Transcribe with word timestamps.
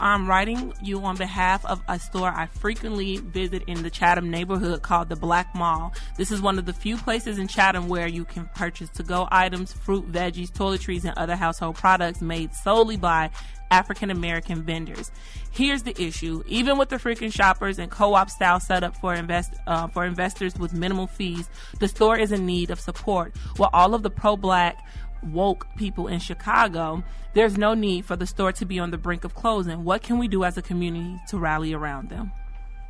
I'm 0.00 0.26
writing 0.26 0.72
you 0.82 1.02
on 1.04 1.16
behalf 1.16 1.64
of 1.66 1.82
a 1.86 1.98
store 1.98 2.30
I 2.34 2.46
frequently 2.46 3.18
visit 3.18 3.62
in 3.66 3.82
the 3.82 3.90
Chatham 3.90 4.30
neighborhood 4.30 4.80
called 4.80 5.10
the 5.10 5.16
Black 5.16 5.54
Mall. 5.54 5.92
This 6.16 6.30
is 6.30 6.40
one 6.40 6.58
of 6.58 6.64
the 6.64 6.72
few 6.72 6.96
places 6.96 7.38
in 7.38 7.48
Chatham 7.48 7.86
where 7.86 8.08
you 8.08 8.24
can 8.24 8.48
purchase 8.54 8.88
to 8.90 9.02
go 9.02 9.28
items, 9.30 9.74
fruit, 9.74 10.10
veggies, 10.10 10.50
toiletries, 10.50 11.04
and 11.04 11.16
other 11.18 11.36
household 11.36 11.76
products 11.76 12.22
made 12.22 12.54
solely 12.54 12.96
by 12.96 13.30
African 13.70 14.10
American 14.10 14.62
vendors. 14.62 15.10
Here's 15.50 15.82
the 15.82 16.00
issue: 16.00 16.42
even 16.46 16.78
with 16.78 16.88
the 16.88 16.96
freaking 16.96 17.32
shoppers 17.32 17.78
and 17.78 17.90
co-op 17.90 18.30
style 18.30 18.58
setup 18.58 18.96
for 18.96 19.14
invest 19.14 19.52
uh, 19.66 19.86
for 19.88 20.06
investors 20.06 20.56
with 20.58 20.72
minimal 20.72 21.06
fees, 21.06 21.48
the 21.78 21.88
store 21.88 22.18
is 22.18 22.32
in 22.32 22.46
need 22.46 22.70
of 22.70 22.80
support. 22.80 23.36
While 23.58 23.70
all 23.72 23.94
of 23.94 24.02
the 24.02 24.10
pro-black 24.10 24.78
woke 25.22 25.66
people 25.76 26.06
in 26.06 26.18
Chicago, 26.18 27.02
there's 27.34 27.56
no 27.56 27.74
need 27.74 28.04
for 28.04 28.16
the 28.16 28.26
store 28.26 28.52
to 28.52 28.64
be 28.64 28.78
on 28.78 28.90
the 28.90 28.98
brink 28.98 29.24
of 29.24 29.34
closing. 29.34 29.84
What 29.84 30.02
can 30.02 30.18
we 30.18 30.28
do 30.28 30.44
as 30.44 30.56
a 30.56 30.62
community 30.62 31.20
to 31.28 31.38
rally 31.38 31.72
around 31.72 32.08
them? 32.08 32.32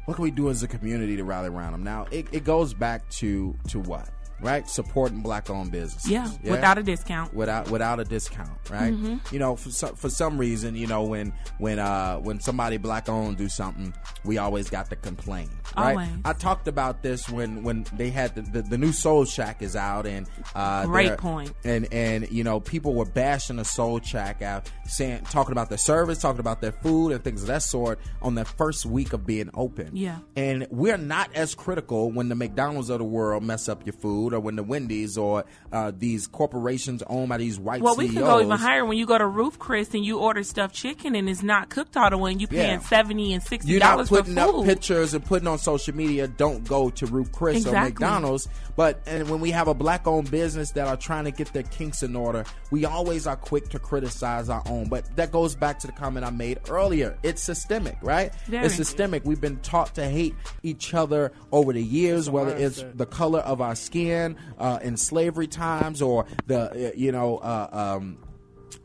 What 0.06 0.14
can 0.14 0.24
we 0.24 0.30
do 0.30 0.48
as 0.48 0.62
a 0.62 0.68
community 0.68 1.16
to 1.16 1.24
rally 1.24 1.48
around 1.48 1.72
them? 1.72 1.84
Now, 1.84 2.06
it, 2.10 2.26
it 2.32 2.44
goes 2.44 2.74
back 2.74 3.08
to 3.10 3.54
to 3.68 3.80
what? 3.80 4.08
Right? 4.40 4.68
Supporting 4.68 5.20
black-owned 5.20 5.72
businesses. 5.72 6.10
Yeah, 6.10 6.30
yeah, 6.42 6.50
without 6.52 6.78
a 6.78 6.82
discount. 6.82 7.34
Without 7.34 7.70
without 7.70 8.00
a 8.00 8.04
discount, 8.04 8.50
right? 8.70 8.92
Mm-hmm. 8.92 9.18
You 9.32 9.38
know, 9.38 9.56
for 9.56 9.70
some, 9.70 9.94
for 9.96 10.10
some 10.10 10.38
reason, 10.38 10.74
you 10.74 10.86
know, 10.86 11.04
when 11.04 11.32
when 11.58 11.78
uh 11.78 12.16
when 12.18 12.40
somebody 12.40 12.76
black-owned 12.76 13.36
do 13.36 13.48
something, 13.48 13.94
we 14.24 14.38
always 14.38 14.70
got 14.70 14.90
to 14.90 14.96
complain, 14.96 15.50
right? 15.76 15.92
Always. 15.92 16.08
I 16.24 16.32
talked 16.32 16.68
about 16.68 17.02
this 17.02 17.28
when 17.28 17.62
when 17.62 17.84
they 17.94 18.10
had 18.10 18.34
the 18.34 18.42
the, 18.42 18.62
the 18.62 18.78
new 18.78 18.92
Soul 18.92 19.24
Shack 19.24 19.62
is 19.62 19.76
out, 19.76 20.06
and 20.06 20.26
uh, 20.54 20.86
great 20.86 21.18
point. 21.18 21.52
And 21.64 21.86
and 21.92 22.30
you 22.30 22.44
know, 22.44 22.60
people 22.60 22.94
were 22.94 23.04
bashing 23.04 23.56
the 23.56 23.64
Soul 23.64 24.00
Shack 24.00 24.42
out, 24.42 24.70
saying 24.86 25.24
talking 25.30 25.52
about 25.52 25.68
their 25.68 25.78
service, 25.78 26.18
talking 26.18 26.40
about 26.40 26.60
their 26.60 26.72
food 26.72 27.12
and 27.12 27.22
things 27.22 27.42
of 27.42 27.48
that 27.48 27.62
sort 27.62 28.00
on 28.22 28.34
their 28.34 28.44
first 28.44 28.86
week 28.86 29.12
of 29.12 29.26
being 29.26 29.50
open. 29.54 29.90
Yeah, 29.94 30.18
and 30.36 30.66
we're 30.70 30.96
not 30.96 31.30
as 31.34 31.54
critical 31.54 32.10
when 32.10 32.28
the 32.28 32.34
McDonald's 32.34 32.90
of 32.90 32.98
the 32.98 33.04
world 33.04 33.42
mess 33.42 33.68
up 33.68 33.84
your 33.86 33.92
food 33.92 34.29
food 34.30 34.36
or 34.36 34.40
when 34.40 34.56
the 34.56 34.62
Wendy's 34.62 35.18
or 35.18 35.44
uh, 35.72 35.92
these 35.96 36.26
corporations 36.26 37.02
owned 37.06 37.28
by 37.28 37.38
these 37.38 37.58
white 37.58 37.82
well, 37.82 37.94
CEOs. 37.94 38.08
we 38.08 38.14
can 38.14 38.24
go 38.24 38.40
even 38.40 38.56
higher. 38.56 38.84
When 38.84 38.98
you 38.98 39.06
go 39.06 39.18
to 39.18 39.26
Ruth 39.26 39.58
Chris 39.58 39.92
and 39.94 40.04
you 40.04 40.18
order 40.18 40.42
stuffed 40.42 40.74
chicken 40.74 41.14
and 41.14 41.28
it's 41.28 41.42
not 41.42 41.68
cooked 41.68 41.96
all 41.96 42.10
the 42.10 42.18
way, 42.18 42.32
and 42.32 42.40
you 42.40 42.46
paying 42.46 42.80
yeah. 42.80 42.86
seventy 42.86 43.32
and 43.32 43.42
sixty 43.42 43.78
dollars 43.78 44.08
for 44.08 44.16
food. 44.16 44.26
You're 44.28 44.34
not 44.34 44.46
putting 44.46 44.60
up 44.60 44.66
pictures 44.66 45.14
and 45.14 45.24
putting 45.24 45.48
on 45.48 45.58
social 45.58 45.94
media. 45.94 46.28
Don't 46.28 46.66
go 46.66 46.90
to 46.90 47.06
Ruth 47.06 47.32
Chris 47.32 47.58
exactly. 47.58 47.78
or 47.78 47.84
McDonald's. 47.84 48.48
But 48.76 49.00
and 49.06 49.28
when 49.28 49.40
we 49.40 49.50
have 49.50 49.68
a 49.68 49.74
black-owned 49.74 50.30
business 50.30 50.70
that 50.72 50.86
are 50.86 50.96
trying 50.96 51.24
to 51.24 51.30
get 51.30 51.52
their 51.52 51.64
kinks 51.64 52.02
in 52.02 52.16
order, 52.16 52.44
we 52.70 52.84
always 52.84 53.26
are 53.26 53.36
quick 53.36 53.68
to 53.70 53.78
criticize 53.78 54.48
our 54.48 54.62
own. 54.66 54.88
But 54.88 55.16
that 55.16 55.32
goes 55.32 55.54
back 55.54 55.78
to 55.80 55.86
the 55.86 55.92
comment 55.92 56.24
I 56.24 56.30
made 56.30 56.60
earlier. 56.68 57.18
It's 57.22 57.42
systemic, 57.42 57.98
right? 58.00 58.34
Very. 58.46 58.66
It's 58.66 58.74
systemic. 58.74 59.24
We've 59.24 59.40
been 59.40 59.58
taught 59.58 59.94
to 59.96 60.08
hate 60.08 60.34
each 60.62 60.94
other 60.94 61.32
over 61.52 61.72
the 61.72 61.82
years, 61.82 62.30
whether 62.30 62.56
it's 62.56 62.84
the 62.94 63.06
color 63.06 63.40
of 63.40 63.60
our 63.60 63.74
skin 63.74 64.19
uh, 64.58 64.78
in 64.82 64.96
slavery 64.96 65.46
times 65.46 66.02
or 66.02 66.26
the 66.46 66.88
uh, 66.88 66.92
you 66.96 67.12
know. 67.12 67.38
Uh, 67.38 67.96
um, 67.98 68.18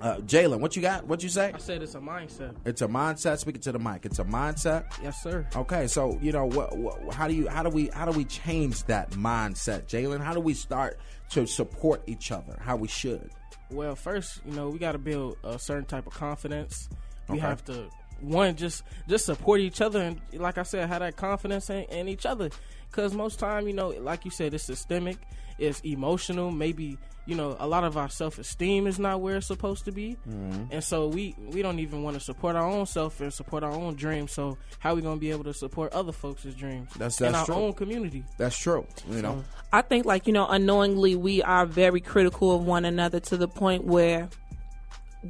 uh, 0.02 0.18
Jalen, 0.18 0.60
what 0.60 0.76
you 0.76 0.82
got? 0.82 1.08
What 1.08 1.24
you 1.24 1.30
say? 1.30 1.52
I 1.54 1.58
said 1.58 1.82
it's 1.82 1.96
a 1.96 2.00
mindset. 2.00 2.56
It's 2.66 2.82
a 2.82 2.88
mindset. 2.88 3.38
Speaking 3.40 3.62
to 3.62 3.72
the 3.72 3.80
mic, 3.80 4.06
it's 4.06 4.20
a 4.20 4.26
mindset. 4.26 4.86
Yes, 5.02 5.22
sir. 5.24 5.48
Okay, 5.56 5.88
so 5.88 6.20
you 6.22 6.32
know 6.32 6.46
what, 6.46 6.78
what? 6.78 7.14
How 7.14 7.28
do 7.28 7.34
you? 7.34 7.48
How 7.48 7.64
do 7.64 7.70
we? 7.70 7.88
How 7.88 8.06
do 8.06 8.12
we 8.12 8.26
change 8.26 8.84
that 8.86 9.12
mindset, 9.12 9.86
Jalen? 9.88 10.22
How 10.22 10.34
do 10.34 10.42
we 10.42 10.54
start 10.54 11.00
to 11.32 11.46
support 11.46 12.04
each 12.08 12.32
other? 12.32 12.58
How 12.60 12.76
we 12.76 12.88
should? 12.88 13.30
Well, 13.72 13.96
first, 13.96 14.42
you 14.46 14.54
know, 14.54 14.70
we 14.70 14.80
got 14.80 14.94
to 14.94 14.98
build 14.98 15.38
a 15.44 15.58
certain 15.58 15.86
type 15.86 16.08
of 16.08 16.14
confidence. 16.14 16.90
We 17.30 17.38
okay. 17.38 17.48
have 17.48 17.64
to 17.66 17.90
one 18.22 18.56
just 18.56 18.84
just 19.08 19.26
support 19.26 19.60
each 19.60 19.82
other 19.82 20.02
and, 20.02 20.22
like 20.34 20.58
I 20.58 20.64
said, 20.64 20.88
have 20.88 21.02
that 21.02 21.16
confidence 21.16 21.70
in, 21.70 21.84
in 21.86 22.08
each 22.08 22.26
other. 22.26 22.50
Because 22.96 23.14
most 23.14 23.40
time, 23.40 23.68
you 23.68 23.74
know, 23.74 23.90
like 23.90 24.24
you 24.24 24.32
said, 24.32 24.54
it's 24.54 24.64
systemic 24.64 25.18
it's 25.58 25.80
emotional. 25.82 26.52
Maybe 26.52 26.98
you 27.26 27.36
know 27.36 27.56
a 27.60 27.68
lot 27.68 27.84
of 27.84 27.98
our 27.98 28.10
self 28.10 28.38
esteem 28.38 28.86
is 28.86 29.00
not 29.00 29.22
where 29.22 29.38
it's 29.38 29.48
supposed 29.48 29.86
to 29.86 29.92
be, 29.92 30.18
mm-hmm. 30.28 30.66
and 30.72 30.84
so 30.84 31.08
we 31.08 31.36
we 31.48 31.62
don't 31.62 31.80
even 31.80 32.04
want 32.04 32.16
to 32.16 32.20
support 32.20 32.56
our 32.56 32.68
own 32.68 32.86
self 32.86 33.20
and 33.22 33.34
support 33.34 33.64
our 33.64 33.72
own 33.72 33.96
dreams. 33.96 34.32
So 34.32 34.58
how 34.80 34.92
are 34.92 34.96
we 34.96 35.02
gonna 35.02 35.20
be 35.20 35.32
able 35.32 35.46
to 35.46 35.54
support 35.54 35.94
other 35.94 36.12
folks' 36.12 36.44
dreams? 36.44 36.90
That's 36.98 37.18
that's 37.18 37.30
in 37.30 37.36
our 37.36 37.46
true. 37.46 37.56
own 37.56 37.74
community. 37.74 38.24
That's 38.38 38.58
true. 38.58 38.86
You 39.10 39.22
know, 39.22 39.44
I 39.72 39.82
think 39.82 40.06
like 40.06 40.28
you 40.28 40.34
know 40.34 40.48
unknowingly 40.48 41.16
we 41.16 41.42
are 41.42 41.66
very 41.66 42.02
critical 42.02 42.56
of 42.56 42.66
one 42.66 42.86
another 42.86 43.20
to 43.22 43.38
the 43.38 43.48
point 43.48 43.86
where 43.86 44.30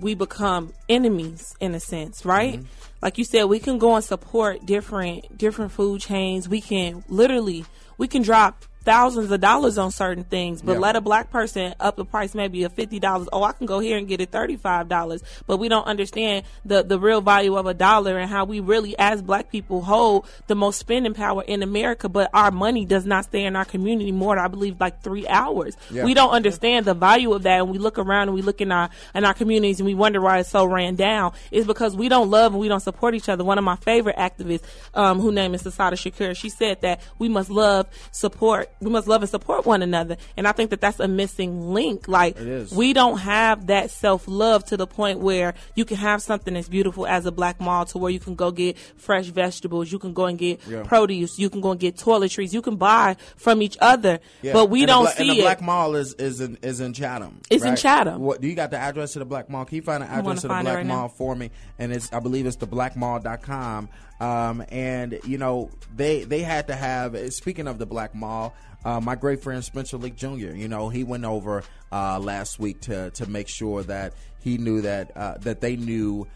we 0.01 0.15
become 0.15 0.73
enemies 0.89 1.55
in 1.59 1.75
a 1.75 1.79
sense, 1.79 2.25
right? 2.25 2.59
Mm-hmm. 2.59 2.67
Like 3.01 3.17
you 3.17 3.23
said, 3.23 3.45
we 3.45 3.59
can 3.59 3.77
go 3.77 3.95
and 3.95 4.03
support 4.03 4.65
different 4.65 5.37
different 5.37 5.71
food 5.71 6.01
chains. 6.01 6.49
We 6.49 6.61
can 6.61 7.03
literally 7.07 7.65
we 7.97 8.07
can 8.07 8.21
drop 8.21 8.65
thousands 8.85 9.31
of 9.31 9.41
dollars 9.41 9.77
on 9.77 9.91
certain 9.91 10.23
things, 10.23 10.61
but 10.61 10.79
let 10.79 10.95
a 10.95 11.01
black 11.01 11.31
person 11.31 11.73
up 11.79 11.95
the 11.95 12.05
price 12.05 12.35
maybe 12.35 12.63
of 12.63 12.73
fifty 12.73 12.99
dollars. 12.99 13.27
Oh, 13.33 13.43
I 13.43 13.51
can 13.51 13.65
go 13.65 13.79
here 13.79 13.97
and 13.97 14.07
get 14.07 14.21
it 14.21 14.31
thirty 14.31 14.55
five 14.55 14.87
dollars. 14.87 15.23
But 15.47 15.57
we 15.57 15.67
don't 15.67 15.85
understand 15.85 16.45
the 16.63 16.83
the 16.83 16.99
real 16.99 17.21
value 17.21 17.55
of 17.57 17.65
a 17.65 17.73
dollar 17.73 18.17
and 18.17 18.29
how 18.29 18.45
we 18.45 18.59
really, 18.59 18.97
as 18.97 19.21
black 19.21 19.49
people, 19.51 19.81
hold 19.81 20.27
the 20.47 20.55
most 20.55 20.79
spending 20.79 21.13
power 21.13 21.43
in 21.43 21.63
America. 21.63 22.07
But 22.07 22.29
our 22.33 22.51
money 22.51 22.85
does 22.85 23.05
not 23.05 23.25
stay 23.25 23.43
in 23.43 23.55
our 23.55 23.65
community 23.65 24.11
more. 24.11 24.37
I 24.37 24.47
believe 24.47 24.79
like 24.79 25.01
three 25.01 25.27
hours. 25.27 25.75
Yeah. 25.89 26.05
We 26.05 26.13
don't 26.13 26.31
understand 26.31 26.85
the 26.85 26.93
value 26.93 27.33
of 27.33 27.43
that, 27.43 27.59
and 27.59 27.69
we 27.69 27.77
look 27.77 27.97
around 27.97 28.29
and 28.29 28.35
we 28.35 28.41
look 28.41 28.61
in 28.61 28.71
our 28.71 28.89
in 29.13 29.25
our 29.25 29.33
communities 29.33 29.79
and 29.79 29.87
we 29.87 29.95
wonder 29.95 30.21
why 30.21 30.39
it's 30.39 30.49
so 30.49 30.65
ran 30.65 30.95
down. 30.95 31.33
It's 31.51 31.65
because 31.65 31.95
we 31.95 32.07
don't 32.07 32.29
love 32.29 32.53
and 32.53 32.61
we 32.61 32.67
don't 32.67 32.79
support 32.79 33.15
each 33.15 33.29
other. 33.29 33.43
One 33.43 33.57
of 33.57 33.63
my 33.63 33.75
favorite 33.77 34.17
activists, 34.17 34.63
um, 34.93 35.19
who 35.19 35.31
name 35.31 35.55
is 35.55 35.65
Assata 35.65 35.95
Shakur, 35.95 36.35
she 36.35 36.49
said 36.49 36.81
that 36.81 37.01
we 37.17 37.29
must 37.29 37.49
love, 37.49 37.87
support, 38.11 38.69
we 38.85 38.91
must 38.91 39.07
love 39.07 39.21
and 39.23 39.29
support 39.29 39.65
one 39.65 39.81
another. 39.81 40.17
And 40.37 40.47
I 40.47 40.51
think 40.51 40.69
that 40.69 40.79
that's 40.79 40.99
a 40.99 41.07
missing 41.07 41.73
link. 41.73 42.07
Like 42.07 42.37
we 42.71 42.93
don't 42.93 43.17
have 43.17 43.67
that 43.67 43.89
self 43.89 44.27
love 44.27 44.63
to 44.65 44.77
the 44.77 44.87
point 44.87 45.19
where 45.19 45.55
you 45.73 45.85
can 45.85 45.97
have 45.97 46.21
something 46.21 46.53
that's 46.53 46.69
beautiful 46.69 47.07
as 47.07 47.25
a 47.25 47.31
black 47.31 47.59
mall 47.59 47.85
to 47.85 47.97
where 47.97 48.11
you 48.11 48.19
can 48.19 48.35
go 48.35 48.51
get 48.51 48.77
fresh 48.77 49.25
vegetables, 49.25 49.91
you 49.91 49.99
can 49.99 50.13
go 50.13 50.25
and 50.25 50.37
get 50.37 50.65
yeah. 50.67 50.83
produce, 50.83 51.39
you 51.39 51.49
can 51.49 51.61
go 51.61 51.71
and 51.71 51.79
get 51.79 51.97
toiletries, 51.97 52.53
you 52.53 52.61
can 52.61 52.75
buy 52.75 53.15
from 53.35 53.61
each 53.61 53.77
other. 53.81 54.19
Yeah. 54.41 54.53
But 54.53 54.69
we 54.69 54.81
and 54.81 54.87
don't 54.87 55.03
bla- 55.05 55.13
see 55.13 55.29
and 55.29 55.31
the 55.31 55.39
it. 55.39 55.43
black 55.43 55.61
mall 55.61 55.95
is 55.95 56.13
is 56.13 56.39
in 56.41 56.57
is 56.61 56.79
in 56.79 56.93
Chatham. 56.93 57.41
It's 57.49 57.63
right? 57.63 57.71
in 57.71 57.75
Chatham. 57.75 58.21
What 58.21 58.39
do 58.39 58.47
you 58.47 58.55
got 58.55 58.69
the 58.69 58.77
address 58.77 59.13
to 59.13 59.19
the 59.19 59.25
black 59.25 59.49
mall? 59.49 59.65
Can 59.65 59.77
you 59.77 59.81
find 59.81 60.03
the 60.03 60.07
address 60.07 60.41
to 60.41 60.47
the 60.47 60.53
black 60.53 60.65
right 60.65 60.85
mall 60.85 61.03
now. 61.03 61.07
for 61.07 61.35
me? 61.35 61.49
And 61.79 61.91
it's 61.91 62.13
I 62.13 62.19
believe 62.19 62.45
it's 62.45 62.57
the 62.57 62.67
blackmall.com. 62.67 63.89
Um, 64.19 64.63
and 64.69 65.19
you 65.25 65.37
know 65.37 65.71
they 65.93 66.23
they 66.23 66.41
had 66.41 66.67
to 66.67 66.75
have. 66.75 67.33
Speaking 67.33 67.67
of 67.67 67.79
the 67.79 67.85
black 67.85 68.15
mall, 68.15 68.55
uh, 68.85 69.01
my 69.01 69.15
great 69.15 69.41
friend 69.41 69.63
Spencer 69.63 69.97
Leak 69.97 70.15
Jr. 70.15 70.53
You 70.53 70.67
know 70.67 70.89
he 70.89 71.03
went 71.03 71.25
over 71.25 71.63
uh, 71.91 72.19
last 72.19 72.59
week 72.59 72.81
to 72.81 73.09
to 73.11 73.29
make 73.29 73.49
sure 73.49 73.83
that 73.83 74.13
he 74.39 74.57
knew 74.57 74.81
that 74.81 75.11
uh, 75.17 75.37
that 75.39 75.59
they 75.59 75.75
knew 75.75 76.27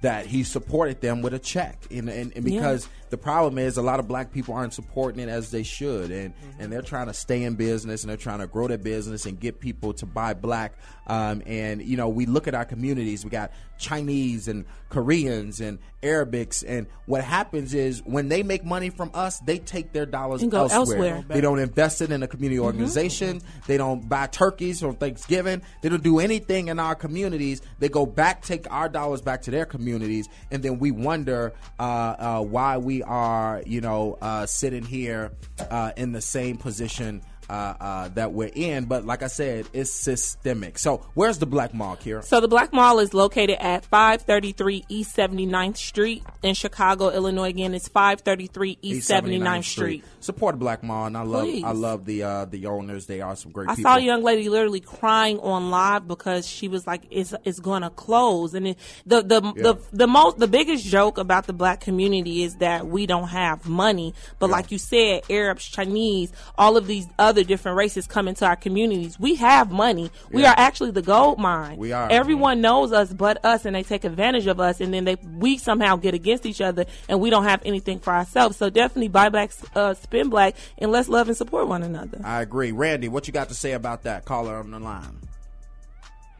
that 0.00 0.26
he 0.26 0.44
supported 0.44 1.00
them 1.00 1.20
with 1.20 1.34
a 1.34 1.38
check, 1.38 1.76
and, 1.90 2.08
and, 2.08 2.32
and 2.34 2.44
because. 2.44 2.88
The 3.10 3.18
problem 3.18 3.58
is 3.58 3.76
a 3.76 3.82
lot 3.82 4.00
of 4.00 4.08
black 4.08 4.32
people 4.32 4.54
aren't 4.54 4.74
supporting 4.74 5.20
it 5.20 5.28
as 5.28 5.50
they 5.50 5.62
should, 5.62 6.10
and 6.10 6.34
mm-hmm. 6.34 6.60
and 6.62 6.72
they're 6.72 6.82
trying 6.82 7.06
to 7.06 7.14
stay 7.14 7.44
in 7.44 7.54
business 7.54 8.02
and 8.02 8.10
they're 8.10 8.16
trying 8.16 8.40
to 8.40 8.46
grow 8.46 8.66
their 8.66 8.78
business 8.78 9.26
and 9.26 9.38
get 9.38 9.60
people 9.60 9.92
to 9.94 10.06
buy 10.06 10.34
black. 10.34 10.74
Um, 11.06 11.42
and 11.46 11.82
you 11.82 11.96
know, 11.96 12.08
we 12.08 12.26
look 12.26 12.48
at 12.48 12.54
our 12.54 12.64
communities. 12.64 13.24
We 13.24 13.30
got 13.30 13.52
Chinese 13.78 14.48
and 14.48 14.64
Koreans 14.88 15.60
and 15.60 15.78
Arabics, 16.02 16.64
and 16.66 16.86
what 17.06 17.22
happens 17.22 17.74
is 17.74 18.02
when 18.04 18.28
they 18.28 18.42
make 18.42 18.64
money 18.64 18.90
from 18.90 19.10
us, 19.14 19.38
they 19.40 19.58
take 19.58 19.92
their 19.92 20.06
dollars 20.06 20.42
elsewhere. 20.42 20.72
elsewhere. 20.72 21.24
They 21.28 21.40
don't 21.40 21.60
invest 21.60 22.02
it 22.02 22.10
in 22.10 22.22
a 22.22 22.26
community 22.26 22.56
Mm-hmm. 22.56 22.64
organization. 22.64 23.38
Mm-hmm. 23.38 23.60
They 23.66 23.76
don't 23.76 24.08
buy 24.08 24.26
turkeys 24.26 24.80
for 24.80 24.92
Thanksgiving. 24.92 25.62
They 25.82 25.88
don't 25.88 26.02
do 26.02 26.18
anything 26.18 26.68
in 26.68 26.78
our 26.78 26.94
communities. 26.94 27.60
They 27.78 27.88
go 27.88 28.06
back, 28.06 28.42
take 28.42 28.70
our 28.70 28.88
dollars 28.88 29.20
back 29.20 29.42
to 29.42 29.50
their 29.50 29.66
communities, 29.66 30.28
and 30.50 30.62
then 30.62 30.78
we 30.78 30.90
wonder 30.90 31.52
uh, 31.78 31.82
uh, 31.82 32.42
why 32.42 32.78
we 32.78 32.95
are, 33.02 33.62
you 33.66 33.80
know, 33.80 34.18
uh, 34.20 34.46
sitting 34.46 34.84
here 34.84 35.32
uh, 35.70 35.92
in 35.96 36.12
the 36.12 36.20
same 36.20 36.56
position 36.56 37.22
uh, 37.48 37.52
uh, 37.80 38.08
that 38.08 38.32
we're 38.32 38.50
in. 38.54 38.84
But 38.86 39.04
like 39.04 39.22
I 39.22 39.28
said, 39.28 39.66
it's 39.72 39.90
systemic. 39.90 40.78
So 40.78 41.06
where's 41.14 41.38
the 41.38 41.46
Black 41.46 41.74
Mall, 41.74 41.96
Kira? 41.96 42.24
So 42.24 42.40
the 42.40 42.48
Black 42.48 42.72
Mall 42.72 42.98
is 42.98 43.14
located 43.14 43.58
at 43.60 43.84
533 43.84 44.84
East 44.88 45.16
79th 45.16 45.76
Street 45.76 46.24
in 46.42 46.54
Chicago, 46.54 47.10
Illinois. 47.10 47.48
Again, 47.48 47.74
it's 47.74 47.88
533 47.88 48.78
East, 48.82 49.10
79th, 49.10 49.64
Street. 49.64 50.04
Support 50.20 50.58
Black 50.58 50.82
Mall, 50.82 51.06
and 51.06 51.16
I 51.16 51.22
love 51.22 51.44
Please. 51.44 51.64
I 51.64 51.70
love 51.72 52.04
the 52.04 52.22
uh, 52.24 52.44
the 52.46 52.66
owners. 52.66 53.06
They 53.06 53.20
are 53.20 53.36
some 53.36 53.52
great. 53.52 53.68
I 53.68 53.76
people. 53.76 53.90
saw 53.90 53.96
a 53.96 54.00
young 54.00 54.22
lady 54.22 54.48
literally 54.48 54.80
crying 54.80 55.38
on 55.40 55.70
live 55.70 56.08
because 56.08 56.46
she 56.48 56.66
was 56.68 56.86
like, 56.86 57.02
"It's 57.10 57.32
it's 57.44 57.60
going 57.60 57.82
to 57.82 57.90
close." 57.90 58.54
And 58.54 58.68
it, 58.68 58.78
the 59.06 59.22
the 59.22 59.40
Yeah. 59.42 59.62
the 59.62 59.78
the 59.92 60.06
most 60.06 60.38
the 60.38 60.48
biggest 60.48 60.84
joke 60.84 61.18
about 61.18 61.46
the 61.46 61.52
black 61.52 61.80
community 61.80 62.42
is 62.42 62.56
that 62.56 62.86
we 62.88 63.06
don't 63.06 63.28
have 63.28 63.68
money. 63.68 64.14
But 64.38 64.46
Yeah. 64.48 64.52
like 64.56 64.72
you 64.72 64.78
said, 64.78 65.22
Arabs, 65.30 65.64
Chinese, 65.64 66.32
all 66.58 66.76
of 66.76 66.86
these 66.88 67.06
other 67.18 67.35
other 67.36 67.44
different 67.46 67.76
races 67.76 68.06
come 68.06 68.28
into 68.28 68.46
our 68.46 68.56
communities. 68.56 69.20
We 69.20 69.34
have 69.36 69.70
money. 69.70 70.10
We 70.30 70.42
Yeah. 70.42 70.52
are 70.52 70.54
actually 70.58 70.92
the 70.92 71.02
gold 71.02 71.38
mine. 71.38 71.76
We 71.76 71.92
are. 71.92 72.08
Everyone 72.10 72.62
knows 72.62 72.92
us 72.92 73.12
but 73.12 73.44
us, 73.44 73.66
and 73.66 73.76
they 73.76 73.82
take 73.82 74.04
advantage 74.04 74.46
of 74.46 74.58
us, 74.58 74.80
and 74.80 74.92
then 74.94 75.04
they 75.04 75.16
we 75.36 75.58
somehow 75.58 75.96
get 75.96 76.14
against 76.14 76.46
each 76.46 76.62
other, 76.62 76.86
and 77.10 77.20
we 77.20 77.28
don't 77.28 77.44
have 77.44 77.60
anything 77.66 77.98
for 77.98 78.12
ourselves. 78.14 78.56
So 78.56 78.70
definitely 78.70 79.08
buy 79.08 79.28
black, 79.28 79.50
uh, 79.74 79.92
spin 79.94 80.30
black, 80.30 80.54
and 80.78 80.90
let's 80.90 81.08
love 81.10 81.28
and 81.28 81.36
support 81.36 81.68
one 81.68 81.82
another. 81.82 82.20
I 82.24 82.40
agree. 82.40 82.72
Randy, 82.72 83.08
what 83.08 83.26
you 83.26 83.34
got 83.34 83.48
to 83.48 83.54
say 83.54 83.72
about 83.72 84.04
that? 84.04 84.24
Caller 84.24 84.56
on 84.56 84.70
the 84.70 84.78
line. 84.78 85.18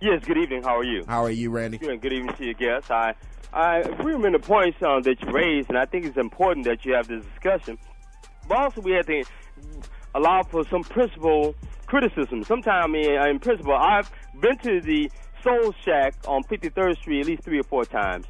Yes, 0.01 0.25
good 0.25 0.39
evening. 0.39 0.63
How 0.63 0.79
are 0.79 0.85
you? 0.85 1.05
How 1.07 1.25
are 1.25 1.31
you, 1.31 1.51
Randy? 1.51 1.77
Good, 1.79 2.01
good 2.01 2.13
evening 2.13 2.35
to 2.37 2.45
your 2.45 2.55
guests. 2.55 2.91
I, 2.91 3.15
I 3.53 3.79
agree 3.79 4.15
with 4.15 4.33
the 4.33 4.39
points 4.39 4.83
um, 4.83 5.03
that 5.03 5.21
you 5.21 5.31
raised, 5.31 5.69
and 5.69 5.77
I 5.79 5.85
think 5.85 6.05
it's 6.07 6.17
important 6.17 6.65
that 6.67 6.85
you 6.85 6.95
have 6.95 7.09
this 7.09 7.25
discussion. 7.35 7.79
But 8.49 8.59
also, 8.59 8.81
we 8.81 8.93
have 8.93 9.07
to 9.07 9.25
allow 10.17 10.43
for 10.43 10.65
some 10.67 10.83
principle 10.83 11.55
criticism. 11.87 12.45
Sometimes, 12.45 12.85
I 12.85 12.89
mean, 12.89 13.11
in 13.11 13.39
principle, 13.39 13.75
I've 13.75 14.11
been 14.41 14.59
to 14.59 14.81
the 14.81 15.11
Soul 15.43 15.73
Shack 15.85 16.15
on 16.27 16.43
53rd 16.45 16.99
Street 16.99 17.21
at 17.21 17.27
least 17.27 17.43
three 17.45 17.61
or 17.61 17.65
four 17.65 17.85
times, 17.85 18.27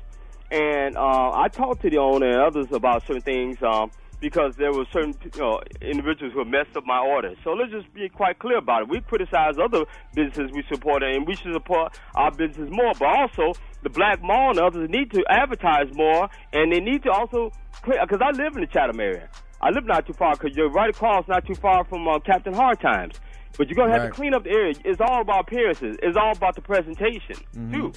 and 0.51 0.97
uh, 0.97 1.33
I 1.33 1.49
talked 1.49 1.83
to 1.83 1.91
the 1.91 1.99
owner 1.99 2.27
and 2.27 2.43
others 2.43 2.73
about 2.73 3.07
certain 3.07 3.23
things. 3.23 3.63
Um, 3.63 3.91
because 4.21 4.57
there 4.57 4.73
were 4.73 4.87
certain 4.93 5.15
you 5.23 5.41
know, 5.41 5.61
individuals 5.83 6.33
who 6.33 6.45
messed 6.45 6.77
up 6.77 6.85
my 6.87 6.99
order. 6.99 7.35
So 7.45 7.51
let's 7.51 7.71
just 7.71 7.93
be 7.93 8.09
quite 8.09 8.39
clear 8.39 8.59
about 8.59 8.83
it. 8.83 8.89
We 8.89 9.01
criticize 9.01 9.59
other 9.63 9.85
businesses 10.15 10.51
we 10.53 10.65
support, 10.73 11.03
and 11.03 11.27
we 11.27 11.35
should 11.35 11.53
support 11.53 11.99
our 12.15 12.31
business 12.31 12.71
more. 12.71 12.93
But 12.99 13.09
also, 13.09 13.53
the 13.83 13.91
Black 13.91 14.23
Mall 14.23 14.51
and 14.51 14.59
others 14.59 14.89
need 14.89 15.11
to 15.13 15.25
advertise 15.29 15.95
more, 15.95 16.29
and 16.53 16.73
they 16.73 16.81
need 16.81 17.03
to 17.03 17.11
also 17.11 17.53
because 17.85 18.21
I 18.21 18.31
live 18.31 18.55
in 18.55 18.63
the 18.63 18.67
Chatham 18.67 19.01
area. 19.01 19.29
I 19.67 19.71
live 19.71 19.85
not 19.85 20.07
too 20.07 20.13
far 20.13 20.37
because 20.37 20.57
you're 20.57 20.71
right 20.71 20.91
across, 20.91 21.27
not 21.27 21.45
too 21.45 21.57
far 21.57 21.85
from 21.85 22.07
uh, 22.07 22.21
Captain 22.21 22.55
Hard 22.55 22.79
Times. 22.81 23.15
But 23.59 23.69
you're 23.69 23.75
gonna 23.75 23.91
have 23.93 24.03
Right. 24.03 24.09
to 24.13 24.15
clean 24.15 24.33
up 24.33 24.45
the 24.45 24.51
area. 24.51 24.75
It's 24.85 25.01
all 25.01 25.23
about 25.23 25.41
appearances. 25.49 25.97
It's 26.03 26.17
all 26.17 26.31
about 26.37 26.55
the 26.55 26.63
presentation 26.63 27.37
too. 27.73 27.93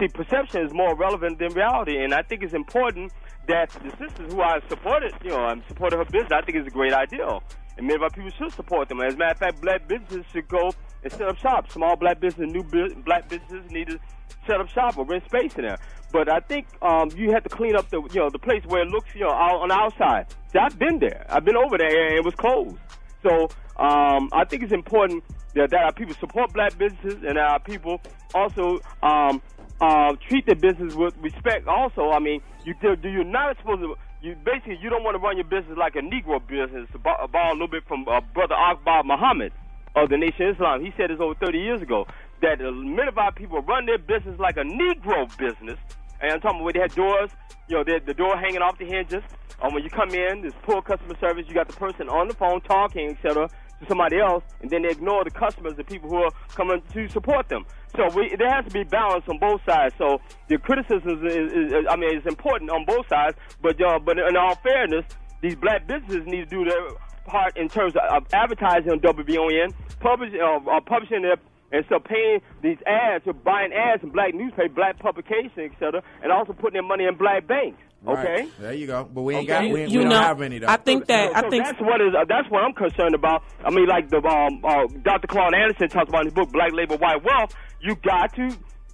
See, 0.00 0.08
perception 0.08 0.66
is 0.66 0.72
more 0.72 0.96
relevant 0.96 1.38
than 1.38 1.52
reality, 1.52 2.02
and 2.02 2.12
I 2.12 2.22
think 2.22 2.42
it's 2.42 2.54
important 2.54 3.12
that 3.46 3.70
the 3.70 3.90
sisters 4.02 4.32
who 4.32 4.40
I 4.42 4.58
supported, 4.68 5.12
you 5.22 5.30
know, 5.30 5.36
I'm 5.50 5.62
supporting 5.68 5.98
her 6.00 6.04
business. 6.06 6.32
I 6.32 6.40
think 6.42 6.56
it's 6.58 6.66
a 6.66 6.70
great 6.70 6.92
idea, 6.94 7.28
and 7.76 7.86
many 7.86 7.94
of 7.96 8.02
our 8.02 8.10
people 8.10 8.30
should 8.38 8.52
support 8.54 8.88
them. 8.88 9.00
As 9.00 9.14
a 9.14 9.16
matter 9.18 9.32
of 9.32 9.38
fact, 9.38 9.60
black 9.60 9.86
businesses 9.86 10.24
should 10.32 10.48
go 10.48 10.70
and 11.02 11.12
set 11.12 11.28
up 11.28 11.38
shop. 11.38 11.70
Small 11.70 11.96
black 11.96 12.20
business, 12.20 12.50
new 12.50 12.62
bu- 12.62 12.94
black 13.02 13.28
businesses 13.28 13.70
need 13.70 13.88
to 13.88 13.98
set 14.46 14.60
up 14.60 14.68
shop 14.68 14.98
or 14.98 15.04
rent 15.04 15.24
space 15.26 15.54
in 15.56 15.62
there. 15.62 15.78
But 16.12 16.28
I 16.28 16.40
think 16.40 16.66
um, 16.82 17.10
you 17.16 17.32
have 17.32 17.42
to 17.44 17.48
clean 17.48 17.74
up 17.74 17.88
the, 17.90 18.02
you 18.12 18.20
know, 18.20 18.30
the 18.30 18.38
place 18.38 18.62
where 18.66 18.82
it 18.82 18.88
looks, 18.88 19.08
you 19.14 19.22
know, 19.22 19.30
on 19.30 19.68
the 19.68 19.74
outside. 19.74 20.26
See, 20.52 20.58
I've 20.58 20.78
been 20.78 20.98
there. 20.98 21.26
I've 21.28 21.44
been 21.44 21.56
over 21.56 21.78
there, 21.78 22.08
and 22.08 22.16
it 22.16 22.24
was 22.24 22.34
closed. 22.34 22.76
So 23.22 23.48
um, 23.76 24.28
I 24.32 24.44
think 24.44 24.62
it's 24.62 24.72
important 24.72 25.24
that, 25.54 25.70
that 25.70 25.84
our 25.84 25.92
people 25.92 26.14
support 26.14 26.52
black 26.52 26.76
businesses 26.76 27.22
and 27.26 27.38
our 27.38 27.60
people 27.60 28.00
also 28.34 28.80
um, 29.02 29.40
uh, 29.80 30.14
treat 30.28 30.44
their 30.46 30.56
business 30.56 30.94
with 30.94 31.14
respect. 31.18 31.66
Also, 31.66 32.10
I 32.10 32.18
mean, 32.18 32.42
you 32.64 32.74
you're 32.82 33.24
not 33.24 33.56
supposed 33.58 33.82
to. 33.82 33.94
You 34.20 34.36
basically 34.44 34.78
you 34.80 34.88
don't 34.88 35.02
want 35.02 35.16
to 35.16 35.18
run 35.18 35.36
your 35.36 35.46
business 35.46 35.76
like 35.76 35.96
a 35.96 36.00
Negro 36.00 36.40
business. 36.46 36.88
To 36.92 36.98
borrow 36.98 37.26
a 37.26 37.52
little 37.52 37.66
bit 37.68 37.84
from 37.88 38.06
uh, 38.06 38.20
Brother 38.34 38.54
Akbar 38.54 39.02
Muhammad 39.02 39.52
of 39.96 40.08
the 40.08 40.16
Nation 40.16 40.48
of 40.48 40.54
Islam. 40.56 40.84
He 40.84 40.92
said 40.96 41.10
this 41.10 41.20
over 41.20 41.34
30 41.34 41.58
years 41.58 41.82
ago 41.82 42.06
that 42.40 42.60
uh, 42.60 42.70
many 42.72 43.08
of 43.08 43.18
our 43.18 43.32
people 43.32 43.60
run 43.62 43.86
their 43.86 43.98
business 43.98 44.38
like 44.38 44.56
a 44.56 44.64
Negro 44.64 45.28
business. 45.36 45.78
And 46.20 46.32
I'm 46.32 46.40
talking 46.40 46.60
about 46.60 46.64
where 46.64 46.72
they 46.72 46.80
had 46.80 46.94
doors, 46.94 47.30
you 47.68 47.76
know, 47.76 47.84
the, 47.84 48.14
door 48.14 48.36
hanging 48.36 48.62
off 48.62 48.78
the 48.78 48.86
hinges. 48.86 49.22
Um, 49.60 49.74
when 49.74 49.82
you 49.82 49.90
come 49.90 50.10
in, 50.10 50.42
there's 50.42 50.54
poor 50.62 50.82
customer 50.82 51.14
service. 51.20 51.44
You 51.48 51.54
got 51.54 51.68
the 51.68 51.76
person 51.76 52.08
on 52.08 52.28
the 52.28 52.34
phone 52.34 52.60
talking, 52.62 53.10
etc., 53.10 53.48
to 53.48 53.88
somebody 53.88 54.20
else, 54.20 54.44
and 54.60 54.70
then 54.70 54.82
they 54.82 54.90
ignore 54.90 55.24
the 55.24 55.30
customers, 55.30 55.74
the 55.76 55.84
people 55.84 56.08
who 56.08 56.22
are 56.22 56.30
coming 56.54 56.80
to 56.92 57.08
support 57.08 57.48
them. 57.48 57.64
So 57.96 58.08
we, 58.14 58.34
there 58.36 58.48
has 58.48 58.64
to 58.64 58.70
be 58.70 58.84
balance 58.84 59.24
on 59.28 59.38
both 59.38 59.60
sides. 59.68 59.94
So 59.98 60.20
the 60.48 60.58
criticism 60.58 61.26
is, 61.26 61.32
is, 61.32 61.52
is 61.72 61.72
I 61.90 61.96
mean, 61.96 62.16
it's 62.16 62.26
important 62.26 62.70
on 62.70 62.84
both 62.84 63.08
sides. 63.08 63.36
But 63.60 63.82
uh, 63.82 63.98
but 63.98 64.18
in 64.18 64.36
all 64.36 64.54
fairness, 64.56 65.04
these 65.42 65.56
black 65.56 65.86
businesses 65.86 66.26
need 66.26 66.48
to 66.48 66.64
do 66.64 66.64
their 66.64 66.88
part 67.24 67.56
in 67.56 67.68
terms 67.68 67.94
of, 67.96 68.02
of 68.10 68.26
advertising 68.32 68.90
on 68.90 69.00
WVON, 69.00 69.74
publish, 70.00 70.32
uh, 70.34 70.56
uh, 70.70 70.80
publishing 70.80 71.22
their 71.22 71.36
and 71.74 71.86
so 71.88 71.98
paying 71.98 72.40
these 72.62 72.76
ads 72.86 73.26
or 73.26 73.32
buying 73.32 73.72
ads 73.72 74.02
in 74.02 74.10
black 74.10 74.34
newspaper, 74.34 74.68
black 74.74 74.98
publications, 74.98 75.52
et 75.56 75.70
cetera, 75.80 76.02
and 76.22 76.30
also 76.30 76.52
putting 76.52 76.74
their 76.74 76.82
money 76.82 77.06
in 77.06 77.16
black 77.16 77.46
banks. 77.46 77.78
Okay. 78.06 78.42
Right. 78.42 78.48
There 78.60 78.72
you 78.74 78.86
go. 78.86 79.08
But 79.10 79.22
we 79.22 79.36
ain't 79.36 79.48
Okay. 79.48 79.68
got. 79.68 79.72
We, 79.72 79.80
You 79.84 80.00
we 80.00 80.04
don't 80.04 80.08
know, 80.12 80.20
have 80.20 80.42
any 80.42 80.58
though. 80.58 80.66
I 80.66 80.76
think 80.76 81.06
that 81.06 81.34
I 81.34 81.40
So 81.40 81.48
think 81.50 81.64
that's 81.64 81.80
what 81.80 82.00
is 82.02 82.12
uh, 82.14 82.24
that's 82.28 82.50
what 82.50 82.62
I'm 82.62 82.74
concerned 82.74 83.14
about. 83.14 83.42
I 83.64 83.70
mean, 83.70 83.86
like 83.86 84.10
the 84.10 84.18
um, 84.18 84.60
uh, 84.64 84.86
Dr. 85.02 85.28
Claude 85.28 85.54
Anderson 85.54 85.88
talks 85.88 86.08
about 86.10 86.22
in 86.22 86.26
his 86.26 86.34
book 86.34 86.50
Black 86.52 86.72
Labor, 86.72 86.96
White 86.96 87.24
Wealth. 87.24 87.54
You 87.80 87.94
got 87.94 88.34
to 88.34 88.50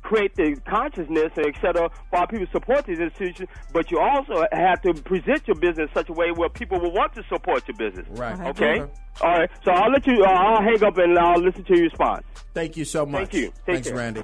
create 0.08 0.34
the 0.36 0.56
consciousness 0.66 1.30
and 1.36 1.46
et 1.46 1.56
cetera 1.60 1.90
for 2.10 2.18
our 2.20 2.26
people 2.26 2.46
to 2.46 2.52
support 2.52 2.86
these 2.86 2.98
institutions, 2.98 3.48
but 3.74 3.90
you 3.90 4.00
also 4.00 4.46
have 4.52 4.80
to 4.80 4.94
present 4.94 5.46
your 5.46 5.56
business 5.56 5.88
in 5.90 5.94
such 5.94 6.08
a 6.08 6.12
way 6.14 6.32
where 6.32 6.48
people 6.48 6.80
will 6.80 6.92
want 6.92 7.14
to 7.14 7.22
support 7.28 7.62
your 7.68 7.76
business. 7.76 8.06
Right. 8.10 8.40
Okay. 8.52 8.80
All 9.20 9.38
right. 9.38 9.50
So 9.64 9.70
I'll 9.70 9.90
let 9.90 10.06
you. 10.06 10.24
Uh, 10.24 10.28
I'll 10.28 10.62
hang 10.62 10.82
up 10.82 10.96
and 10.96 11.18
I'll 11.18 11.40
listen 11.40 11.62
to 11.64 11.74
your 11.74 11.84
response. 11.84 12.24
Thank 12.54 12.76
you 12.78 12.86
so 12.86 13.04
much. 13.04 13.30
Thank 13.30 13.34
you. 13.34 13.46
Take 13.48 13.64
Thanks, 13.66 13.88
care. 13.88 13.96
Randy. 13.96 14.22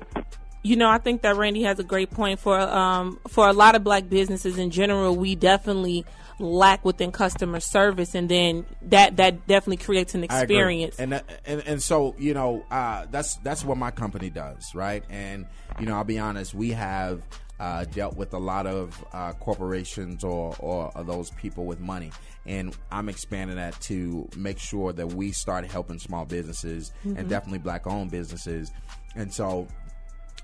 you 0.62 0.76
know, 0.76 0.88
I 0.88 0.98
think 0.98 1.20
that 1.22 1.36
Randy 1.36 1.62
has 1.64 1.78
a 1.78 1.84
great 1.84 2.10
point 2.10 2.40
for 2.40 2.58
um 2.58 3.20
for 3.28 3.46
a 3.48 3.52
lot 3.52 3.74
of 3.74 3.84
black 3.84 4.08
businesses 4.08 4.56
in 4.58 4.70
general. 4.70 5.14
We 5.14 5.34
definitely 5.34 6.06
lack 6.38 6.84
within 6.84 7.12
customer 7.12 7.60
service, 7.60 8.14
and 8.14 8.28
then 8.28 8.66
that 8.82 9.16
that 9.16 9.46
definitely 9.46 9.84
creates 9.84 10.14
an 10.14 10.24
experience. 10.24 10.98
And, 10.98 11.12
that- 11.12 11.40
and 11.46 11.62
and 11.66 11.82
so 11.82 12.14
you 12.18 12.34
know 12.34 12.64
uh, 12.70 13.06
that's 13.10 13.36
that's 13.36 13.64
what 13.64 13.78
my 13.78 13.90
company 13.90 14.30
does, 14.30 14.74
right? 14.74 15.04
And 15.10 15.46
you 15.78 15.86
know 15.86 15.94
I'll 15.94 16.04
be 16.04 16.18
honest, 16.18 16.54
we 16.54 16.70
have 16.70 17.22
uh, 17.60 17.84
dealt 17.84 18.16
with 18.16 18.34
a 18.34 18.38
lot 18.38 18.66
of 18.66 19.04
uh, 19.12 19.32
corporations 19.34 20.24
or, 20.24 20.56
or 20.58 20.90
or 20.94 21.04
those 21.04 21.30
people 21.32 21.64
with 21.66 21.78
money, 21.80 22.10
and 22.46 22.76
I'm 22.90 23.08
expanding 23.08 23.56
that 23.56 23.80
to 23.82 24.28
make 24.36 24.58
sure 24.58 24.92
that 24.92 25.12
we 25.14 25.30
start 25.32 25.64
helping 25.70 25.98
small 25.98 26.24
businesses 26.24 26.92
and 27.04 27.28
definitely 27.28 27.58
black 27.60 27.86
owned 27.86 28.10
businesses. 28.10 28.72
And 29.14 29.32
so 29.32 29.68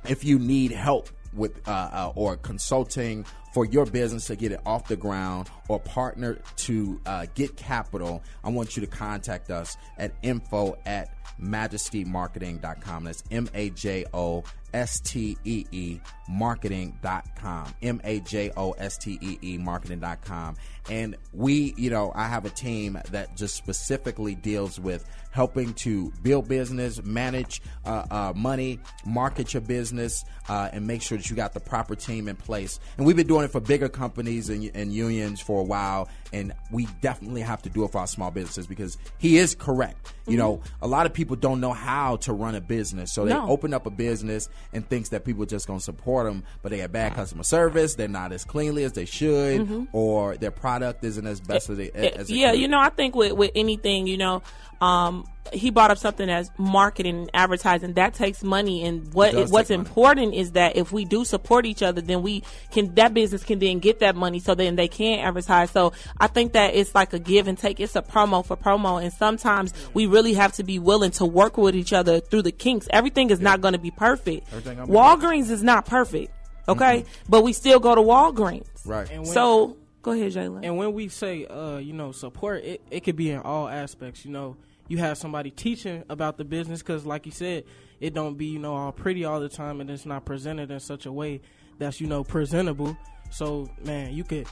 if 0.08 0.22
you 0.24 0.38
need 0.38 0.70
help 0.70 1.10
with 1.34 1.66
uh, 1.68 1.70
uh, 1.92 2.12
or 2.14 2.36
consulting 2.36 3.24
for 3.52 3.64
your 3.64 3.86
business 3.86 4.26
to 4.26 4.36
get 4.36 4.52
it 4.52 4.60
off 4.64 4.88
the 4.88 4.96
ground 4.96 5.50
or 5.68 5.80
partner 5.80 6.38
to 6.56 7.00
uh, 7.06 7.26
get 7.34 7.56
capital, 7.56 8.22
I 8.44 8.50
want 8.50 8.76
you 8.76 8.80
to 8.80 8.86
contact 8.86 9.50
us 9.50 9.76
at 9.98 10.12
info 10.22 10.76
at 10.86 11.14
majestymarketing.com. 11.40 13.04
That's 13.04 13.24
M 13.30 13.48
A 13.54 13.70
J 13.70 14.04
O 14.12 14.44
S 14.72 15.00
T 15.00 15.36
E 15.44 15.64
E 15.70 16.00
marketing.com. 16.28 17.74
M 17.82 18.00
A 18.04 18.20
J 18.20 18.52
O 18.56 18.72
S 18.72 18.98
T 18.98 19.18
E 19.20 19.38
E 19.42 19.58
marketing.com. 19.58 20.56
And 20.88 21.16
we, 21.32 21.74
you 21.76 21.90
know, 21.90 22.12
I 22.14 22.28
have 22.28 22.44
a 22.44 22.50
team 22.50 22.98
that 23.10 23.36
just 23.36 23.56
specifically 23.56 24.34
deals 24.34 24.78
with 24.78 25.04
helping 25.30 25.72
to 25.74 26.12
build 26.22 26.48
business, 26.48 27.02
manage 27.04 27.62
uh, 27.84 28.04
uh, 28.10 28.32
money, 28.34 28.80
market 29.04 29.54
your 29.54 29.60
business, 29.60 30.24
uh, 30.48 30.68
and 30.72 30.86
make 30.86 31.02
sure 31.02 31.16
that 31.16 31.30
you 31.30 31.36
got 31.36 31.54
the 31.54 31.60
proper 31.60 31.94
team 31.94 32.28
in 32.28 32.34
place. 32.34 32.80
And 32.96 33.06
we've 33.06 33.16
been 33.16 33.28
doing 33.28 33.39
it 33.44 33.50
for 33.52 33.60
bigger 33.60 33.88
companies 33.88 34.48
and, 34.48 34.70
and 34.74 34.92
unions 34.92 35.40
for 35.40 35.60
a 35.60 35.64
while, 35.64 36.08
and 36.32 36.52
we 36.70 36.86
definitely 37.00 37.40
have 37.40 37.62
to 37.62 37.68
do 37.70 37.84
it 37.84 37.92
for 37.92 37.98
our 37.98 38.06
small 38.06 38.30
businesses 38.30 38.66
because 38.66 38.96
he 39.18 39.38
is 39.38 39.54
correct. 39.54 40.12
You 40.26 40.36
know, 40.36 40.60
a 40.80 40.86
lot 40.86 41.06
of 41.06 41.12
people 41.12 41.34
don't 41.34 41.60
know 41.60 41.72
how 41.72 42.16
to 42.18 42.32
run 42.32 42.54
a 42.54 42.60
business, 42.60 43.12
so 43.12 43.24
they 43.24 43.32
No. 43.32 43.48
open 43.48 43.74
up 43.74 43.86
a 43.86 43.90
business 43.90 44.48
and 44.72 44.88
thinks 44.88 45.08
that 45.08 45.24
people 45.24 45.42
are 45.42 45.46
just 45.46 45.66
going 45.66 45.80
to 45.80 45.84
support 45.84 46.26
them, 46.26 46.44
but 46.62 46.70
they 46.70 46.78
have 46.78 46.92
bad 46.92 47.14
customer 47.14 47.42
service. 47.42 47.96
They're 47.96 48.06
not 48.06 48.32
as 48.32 48.44
cleanly 48.44 48.84
as 48.84 48.92
they 48.92 49.06
should, 49.06 49.88
or 49.92 50.36
their 50.36 50.52
product 50.52 51.02
isn't 51.04 51.26
as 51.26 51.40
best 51.40 51.68
as 51.68 51.78
they 51.78 51.90
as 51.90 52.30
it 52.30 52.34
yeah, 52.36 52.52
could. 52.52 52.60
you 52.60 52.68
know, 52.68 52.78
I 52.78 52.90
think 52.90 53.16
with 53.16 53.32
with 53.32 53.50
anything, 53.56 54.06
you 54.06 54.18
know, 54.18 54.42
um, 54.80 55.24
he 55.52 55.70
brought 55.70 55.90
up 55.90 55.98
something 55.98 56.28
as 56.30 56.50
marketing 56.58 57.16
and 57.20 57.30
advertising. 57.34 57.94
That 57.94 58.14
takes 58.14 58.42
money, 58.44 58.84
and 58.84 59.12
what 59.14 59.34
It 59.34 59.48
what's 59.48 59.68
take 59.68 59.78
money. 59.78 59.88
important 59.88 60.34
is 60.34 60.52
that 60.52 60.76
if 60.76 60.92
we 60.92 61.04
do 61.04 61.24
support 61.24 61.66
each 61.66 61.82
other, 61.82 62.00
then 62.00 62.22
we 62.22 62.42
can 62.70 62.94
that 62.94 63.14
business 63.14 63.42
can 63.42 63.58
then 63.58 63.78
get 63.80 63.98
that 64.00 64.14
money, 64.14 64.38
so 64.38 64.54
then 64.54 64.76
they 64.76 64.86
can 64.88 65.18
advertise. 65.20 65.70
So 65.70 65.92
I 66.18 66.26
think 66.28 66.52
that 66.52 66.74
it's 66.74 66.94
like 66.94 67.12
a 67.12 67.18
give 67.18 67.48
and 67.48 67.58
take. 67.58 67.80
It's 67.80 67.96
a 67.96 68.02
promo 68.02 68.44
for 68.44 68.56
promo, 68.56 69.02
and 69.02 69.12
sometimes 69.12 69.72
we 69.94 70.06
really 70.06 70.34
have 70.34 70.52
to 70.52 70.62
be 70.62 70.78
willing 70.78 71.10
to 71.12 71.26
work 71.26 71.56
with 71.56 71.74
each 71.74 71.92
other 71.92 72.20
through 72.20 72.42
the 72.42 72.52
kinks. 72.52 72.86
Everything 72.90 73.30
is 73.30 73.40
not 73.40 73.60
going 73.60 73.72
to 73.72 73.78
be 73.80 73.90
perfect. 73.90 74.46
Everything 74.52 74.76
be 74.86 74.92
Walgreens 74.92 75.50
is 75.50 75.62
not 75.62 75.86
perfect, 75.86 76.32
okay, 76.68 77.04
but 77.28 77.42
we 77.42 77.52
still 77.52 77.80
go 77.80 77.94
to 77.94 78.00
Walgreens. 78.02 78.66
right. 78.86 79.10
And 79.10 79.22
when- 79.22 79.32
So 79.32 79.76
go 80.02 80.12
ahead, 80.12 80.32
Jalen. 80.32 80.60
And 80.64 80.76
when 80.76 80.92
we 80.92 81.08
say, 81.08 81.46
uh, 81.46 81.78
you 81.78 81.92
know, 81.92 82.12
support, 82.12 82.62
it, 82.62 82.80
it 82.90 83.00
could 83.00 83.16
be 83.16 83.30
in 83.30 83.40
all 83.40 83.68
aspects. 83.68 84.24
You 84.24 84.30
know, 84.30 84.56
you 84.90 84.98
have 84.98 85.16
somebody 85.16 85.50
teaching 85.52 86.02
about 86.10 86.36
the 86.36 86.44
business 86.44 86.80
because, 86.80 87.06
like 87.06 87.24
you 87.24 87.32
said, 87.32 87.64
it 88.00 88.12
don't 88.12 88.36
be, 88.36 88.46
you 88.46 88.58
know, 88.58 88.74
all 88.74 88.90
pretty 88.92 89.24
all 89.24 89.38
the 89.40 89.48
time 89.48 89.80
and 89.80 89.88
it's 89.88 90.04
not 90.04 90.24
presented 90.24 90.68
in 90.70 90.80
such 90.80 91.06
a 91.06 91.12
way 91.12 91.40
that's, 91.78 92.00
you 92.00 92.08
know, 92.08 92.24
presentable. 92.24 92.96
So, 93.30 93.70
man, 93.84 94.12
you 94.12 94.24
could 94.24 94.48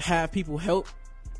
have 0.00 0.32
people 0.32 0.58
help, 0.58 0.88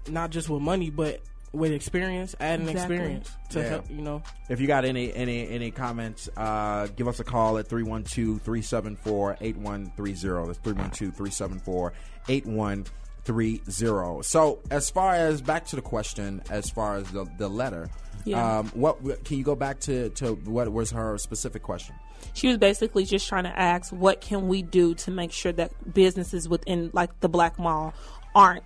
not 0.09 0.31
just 0.31 0.49
with 0.49 0.63
money, 0.63 0.89
but 0.91 1.21
with 1.53 1.73
experience, 1.73 2.37
adding 2.39 2.69
Exactly. 2.69 2.95
experience 2.97 3.37
to 3.49 3.59
Yeah. 3.59 3.69
help. 3.69 3.91
You 3.91 4.03
know, 4.03 4.23
If 4.49 4.61
you 4.61 4.69
got 4.69 4.85
any 4.85 5.13
any 5.13 5.49
any 5.49 5.73
comments, 5.73 6.29
uh, 6.37 6.87
give 6.95 7.09
us 7.09 7.19
a 7.19 7.25
call 7.25 7.59
at 7.59 7.67
312-374-8130. 7.69 10.47
That's 10.47 10.59
312-374-8130. 10.61 12.91
So 13.33 14.61
as 14.71 14.91
far 14.91 15.15
as 15.15 15.41
back 15.41 15.67
to 15.67 15.77
the 15.77 15.83
question, 15.83 16.43
as 16.51 16.71
far 16.71 16.97
as 16.97 17.11
the, 17.11 17.27
the 17.39 17.49
letter, 17.49 17.89
Yeah. 18.25 18.59
um, 18.59 18.69
what 18.75 19.25
can 19.25 19.39
you 19.39 19.45
go 19.45 19.55
back 19.55 19.81
to, 19.81 20.11
to 20.11 20.35
what 20.35 20.71
was 20.73 20.91
her 20.91 21.17
specific 21.19 21.63
question? 21.63 21.95
she 22.35 22.49
was 22.49 22.59
basically 22.59 23.05
just 23.07 23.27
trying 23.27 23.45
to 23.45 23.59
ask 23.59 23.91
what 23.93 24.21
can 24.21 24.47
we 24.47 24.61
do 24.61 24.95
to 24.95 25.11
make 25.11 25.33
sure 25.33 25.53
that 25.53 25.73
businesses 25.95 26.49
within 26.49 26.91
like 26.93 27.19
the 27.21 27.29
black 27.31 27.59
mall 27.59 27.95
aren't 28.35 28.63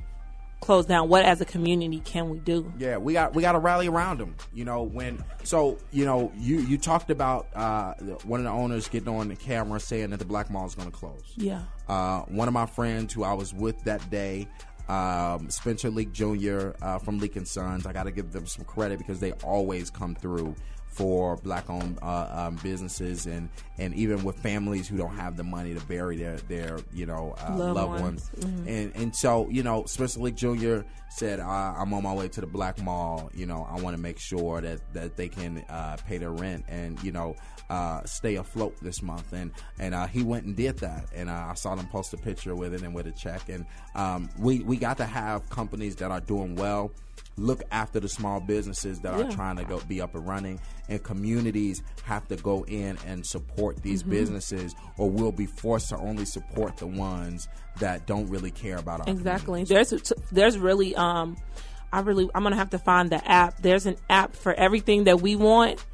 closed 0.64 0.88
down 0.88 1.08
what 1.08 1.24
as 1.24 1.40
a 1.40 1.44
community 1.44 2.00
can 2.00 2.30
we 2.30 2.38
do 2.38 2.72
Yeah, 2.78 2.96
we 2.96 3.12
got 3.12 3.34
we 3.34 3.42
got 3.42 3.52
to 3.52 3.58
rally 3.58 3.86
around 3.86 4.18
them. 4.18 4.34
You 4.54 4.64
know 4.64 4.82
when 4.82 5.22
so 5.42 5.78
you 5.92 6.04
know 6.06 6.32
you 6.38 6.60
you 6.60 6.78
talked 6.78 7.10
about 7.10 7.48
uh, 7.54 7.92
one 8.24 8.40
of 8.40 8.44
the 8.44 8.50
owners 8.50 8.88
getting 8.88 9.08
on 9.08 9.28
the 9.28 9.36
camera 9.36 9.78
saying 9.78 10.10
that 10.10 10.18
the 10.18 10.24
black 10.24 10.50
mall 10.50 10.66
is 10.66 10.74
going 10.74 10.90
to 10.90 10.96
close. 10.96 11.22
yeah 11.36 11.62
Uh, 11.86 12.22
one 12.22 12.48
of 12.48 12.54
my 12.54 12.66
friends 12.66 13.12
who 13.12 13.22
I 13.24 13.34
was 13.34 13.52
with 13.52 13.82
that 13.84 14.08
day, 14.10 14.48
um, 14.88 15.50
Spencer 15.50 15.90
Leak 15.90 16.12
Jr. 16.12 16.70
Uh, 16.80 16.98
from 16.98 17.18
Leak 17.18 17.36
and 17.36 17.46
Sons. 17.46 17.86
I 17.86 17.92
got 17.92 18.04
to 18.04 18.10
give 18.10 18.32
them 18.32 18.46
some 18.46 18.64
credit 18.64 18.98
because 18.98 19.20
they 19.20 19.32
always 19.44 19.90
come 19.90 20.14
through 20.14 20.54
for 20.94 21.36
black-owned 21.38 21.98
uh, 22.02 22.28
um, 22.46 22.56
businesses 22.62 23.26
and 23.26 23.48
and 23.78 23.92
even 23.94 24.22
with 24.22 24.36
families 24.38 24.86
who 24.86 24.96
don't 24.96 25.16
have 25.16 25.36
the 25.36 25.42
money 25.42 25.74
to 25.74 25.80
bury 25.86 26.16
their 26.16 26.36
their 26.48 26.78
you 26.92 27.04
know 27.06 27.34
uh, 27.38 27.56
Loved 27.56 27.74
loved 27.76 28.02
ones. 28.02 28.30
ones. 28.40 28.68
And 28.68 28.92
and 28.94 29.14
so 29.14 29.48
you 29.50 29.62
know 29.62 29.84
Spencer 29.86 30.20
Leak 30.20 30.36
Jr. 30.36 30.80
said 31.10 31.40
uh, 31.40 31.74
I'm 31.76 31.92
on 31.92 32.02
my 32.04 32.14
way 32.14 32.28
to 32.28 32.40
the 32.40 32.46
black 32.46 32.80
mall. 32.82 33.30
You 33.34 33.46
know 33.46 33.66
I 33.68 33.80
want 33.80 33.96
to 33.96 34.02
make 34.02 34.18
sure 34.18 34.60
that 34.60 34.80
that 34.94 35.16
they 35.16 35.28
can 35.28 35.64
uh, 35.68 35.96
pay 36.06 36.18
their 36.18 36.30
rent 36.30 36.64
and 36.68 37.02
you 37.02 37.10
know 37.12 37.34
uh, 37.70 38.04
stay 38.04 38.36
afloat 38.36 38.76
this 38.80 39.02
month. 39.02 39.32
And 39.32 39.50
and 39.78 39.94
uh, 39.94 40.06
he 40.06 40.22
went 40.22 40.44
and 40.46 40.54
did 40.54 40.78
that. 40.78 41.06
And 41.14 41.28
uh, 41.28 41.46
I 41.50 41.54
saw 41.54 41.74
them 41.74 41.86
post 41.88 42.12
a 42.14 42.16
picture 42.16 42.54
with 42.54 42.72
it 42.74 42.82
and 42.82 42.94
with 42.94 43.06
a 43.06 43.12
check. 43.12 43.48
And 43.48 43.66
um, 43.94 44.28
we 44.38 44.60
we 44.60 44.76
got 44.76 44.96
to 44.98 45.06
have 45.06 45.48
companies 45.50 45.96
that 45.96 46.10
are 46.10 46.20
doing 46.20 46.54
well. 46.54 46.92
Look 47.36 47.62
after 47.72 47.98
the 48.00 48.08
small 48.08 48.40
businesses 48.40 49.00
that 49.00 49.18
Yeah. 49.18 49.26
are 49.26 49.30
trying 49.32 49.56
to 49.56 49.64
go 49.64 49.80
be 49.88 50.00
up 50.00 50.14
and 50.14 50.26
running, 50.26 50.60
and 50.88 51.02
communities 51.02 51.82
have 52.04 52.28
to 52.28 52.36
go 52.36 52.64
in 52.66 52.96
and 53.06 53.26
support 53.26 53.82
these 53.82 54.02
Mm-hmm. 54.02 54.10
businesses, 54.12 54.74
or 54.98 55.10
we'll 55.10 55.32
be 55.32 55.46
forced 55.46 55.88
to 55.88 55.96
only 55.98 56.24
support 56.26 56.76
the 56.76 56.86
ones 56.86 57.48
that 57.80 58.06
don't 58.06 58.28
really 58.28 58.52
care 58.52 58.76
about 58.76 59.00
our 59.00 59.08
exactly 59.12 59.64
there's 59.64 60.12
there's 60.30 60.56
really 60.56 60.94
um 60.94 61.36
i 61.92 61.98
really 61.98 62.30
i'm 62.32 62.44
gonna 62.44 62.54
have 62.54 62.70
to 62.70 62.78
find 62.78 63.10
the 63.10 63.28
app 63.28 63.60
there's 63.62 63.84
an 63.86 63.96
app 64.08 64.36
for 64.36 64.54
everything 64.54 65.04
that 65.04 65.20
we 65.20 65.34
want 65.34 65.84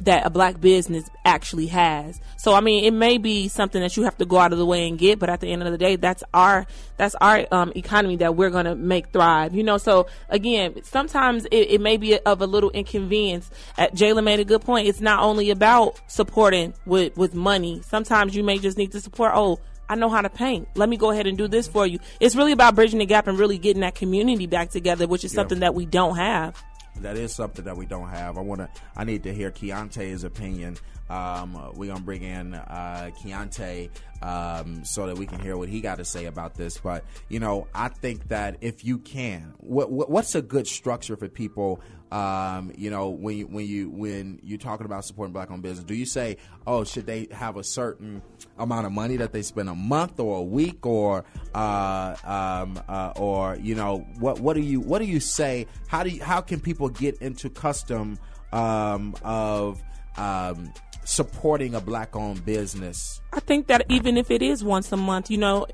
that 0.00 0.26
a 0.26 0.30
black 0.30 0.60
business 0.60 1.08
actually 1.24 1.66
has 1.66 2.20
so 2.36 2.54
i 2.54 2.60
mean 2.60 2.84
it 2.84 2.92
may 2.92 3.18
be 3.18 3.48
something 3.48 3.80
that 3.82 3.96
you 3.96 4.02
have 4.04 4.16
to 4.16 4.24
go 4.24 4.38
out 4.38 4.52
of 4.52 4.58
the 4.58 4.66
way 4.66 4.88
and 4.88 4.98
get 4.98 5.18
but 5.18 5.28
at 5.28 5.40
the 5.40 5.52
end 5.52 5.62
of 5.62 5.70
the 5.70 5.78
day 5.78 5.96
that's 5.96 6.24
our 6.32 6.66
that's 6.96 7.14
our 7.16 7.46
um, 7.52 7.72
economy 7.76 8.16
that 8.16 8.34
we're 8.34 8.50
gonna 8.50 8.74
make 8.74 9.12
thrive 9.12 9.54
you 9.54 9.62
know 9.62 9.78
so 9.78 10.06
again 10.28 10.82
sometimes 10.82 11.44
it, 11.46 11.70
it 11.70 11.80
may 11.80 11.96
be 11.96 12.18
of 12.20 12.40
a 12.40 12.46
little 12.46 12.70
inconvenience 12.70 13.50
at 13.76 13.94
Jalen 13.94 14.24
made 14.24 14.40
a 14.40 14.44
good 14.44 14.62
point 14.62 14.88
it's 14.88 15.00
not 15.00 15.20
only 15.20 15.50
about 15.50 16.00
supporting 16.06 16.74
with 16.86 17.16
with 17.16 17.34
money 17.34 17.82
sometimes 17.86 18.34
you 18.34 18.42
may 18.42 18.58
just 18.58 18.78
need 18.78 18.92
to 18.92 19.00
support 19.00 19.32
oh 19.34 19.60
I 19.88 19.94
know 19.94 20.08
how 20.08 20.22
to 20.22 20.30
paint. 20.30 20.68
Let 20.74 20.88
me 20.88 20.96
go 20.96 21.10
ahead 21.10 21.26
and 21.26 21.36
do 21.36 21.48
this 21.48 21.68
for 21.68 21.86
you. 21.86 21.98
It's 22.18 22.34
really 22.34 22.52
about 22.52 22.74
bridging 22.74 23.00
the 23.00 23.04
gap 23.04 23.26
and 23.26 23.38
really 23.38 23.58
getting 23.58 23.82
that 23.82 23.94
community 23.94 24.46
back 24.46 24.70
together, 24.70 25.06
which 25.06 25.22
is 25.22 25.32
something 25.32 25.58
that 25.58 25.74
we 25.74 25.84
don't 25.84 26.16
have. 26.16 26.62
That 27.00 27.16
is 27.16 27.34
something 27.34 27.64
that 27.64 27.76
we 27.76 27.86
don't 27.86 28.08
have. 28.08 28.38
I 28.38 28.42
want 28.42 28.60
to. 28.60 28.68
I 28.96 29.04
need 29.04 29.22
to 29.24 29.34
hear 29.34 29.50
Keontae's 29.50 30.24
opinion. 30.24 30.76
Um, 31.10 31.72
we're 31.74 31.92
gonna 31.92 32.00
bring 32.00 32.22
in 32.22 32.54
uh, 32.54 33.10
Keontae 33.22 33.90
um, 34.22 34.84
so 34.84 35.06
that 35.06 35.18
we 35.18 35.26
can 35.26 35.40
hear 35.40 35.56
what 35.56 35.68
he 35.68 35.80
got 35.80 35.98
to 35.98 36.04
say 36.04 36.26
about 36.26 36.54
this. 36.54 36.78
But 36.78 37.04
you 37.28 37.40
know, 37.40 37.66
I 37.74 37.88
think 37.88 38.28
that 38.28 38.58
if 38.60 38.84
you 38.84 38.98
can, 38.98 39.54
what 39.58 39.90
what's 39.90 40.34
a 40.34 40.42
good 40.42 40.66
structure 40.66 41.16
for 41.16 41.28
people? 41.28 41.80
Um, 42.12 42.72
you 42.76 42.90
know, 42.90 43.08
when 43.08 43.38
you 43.38 43.46
when 43.46 43.66
you 43.66 43.88
when 43.88 44.38
you're 44.42 44.58
talking 44.58 44.84
about 44.84 45.06
supporting 45.06 45.32
black-owned 45.32 45.62
business, 45.62 45.82
do 45.82 45.94
you 45.94 46.04
say, 46.04 46.36
oh, 46.66 46.84
should 46.84 47.06
they 47.06 47.26
have 47.30 47.56
a 47.56 47.64
certain 47.64 48.20
amount 48.58 48.84
of 48.84 48.92
money 48.92 49.16
that 49.16 49.32
they 49.32 49.40
spend 49.40 49.70
a 49.70 49.74
month 49.74 50.20
or 50.20 50.40
a 50.40 50.42
week 50.42 50.84
or 50.84 51.24
uh, 51.54 52.14
um, 52.22 52.78
uh, 52.86 53.14
or 53.16 53.56
you 53.56 53.74
know 53.74 54.00
what 54.18 54.40
what 54.40 54.54
do 54.54 54.60
you 54.60 54.78
what 54.78 54.98
do 54.98 55.06
you 55.06 55.20
say? 55.20 55.66
How 55.86 56.02
do 56.02 56.10
you, 56.10 56.22
how 56.22 56.42
can 56.42 56.60
people 56.60 56.90
get 56.90 57.16
into 57.22 57.48
custom 57.48 58.18
um, 58.52 59.14
of 59.22 59.82
um, 60.18 60.70
supporting 61.04 61.74
a 61.74 61.80
black-owned 61.80 62.44
business? 62.44 63.22
I 63.32 63.40
think 63.40 63.68
that 63.68 63.86
even 63.88 64.18
if 64.18 64.30
it 64.30 64.42
is 64.42 64.62
once 64.62 64.92
a 64.92 64.98
month, 64.98 65.30
you 65.30 65.38
know, 65.38 65.66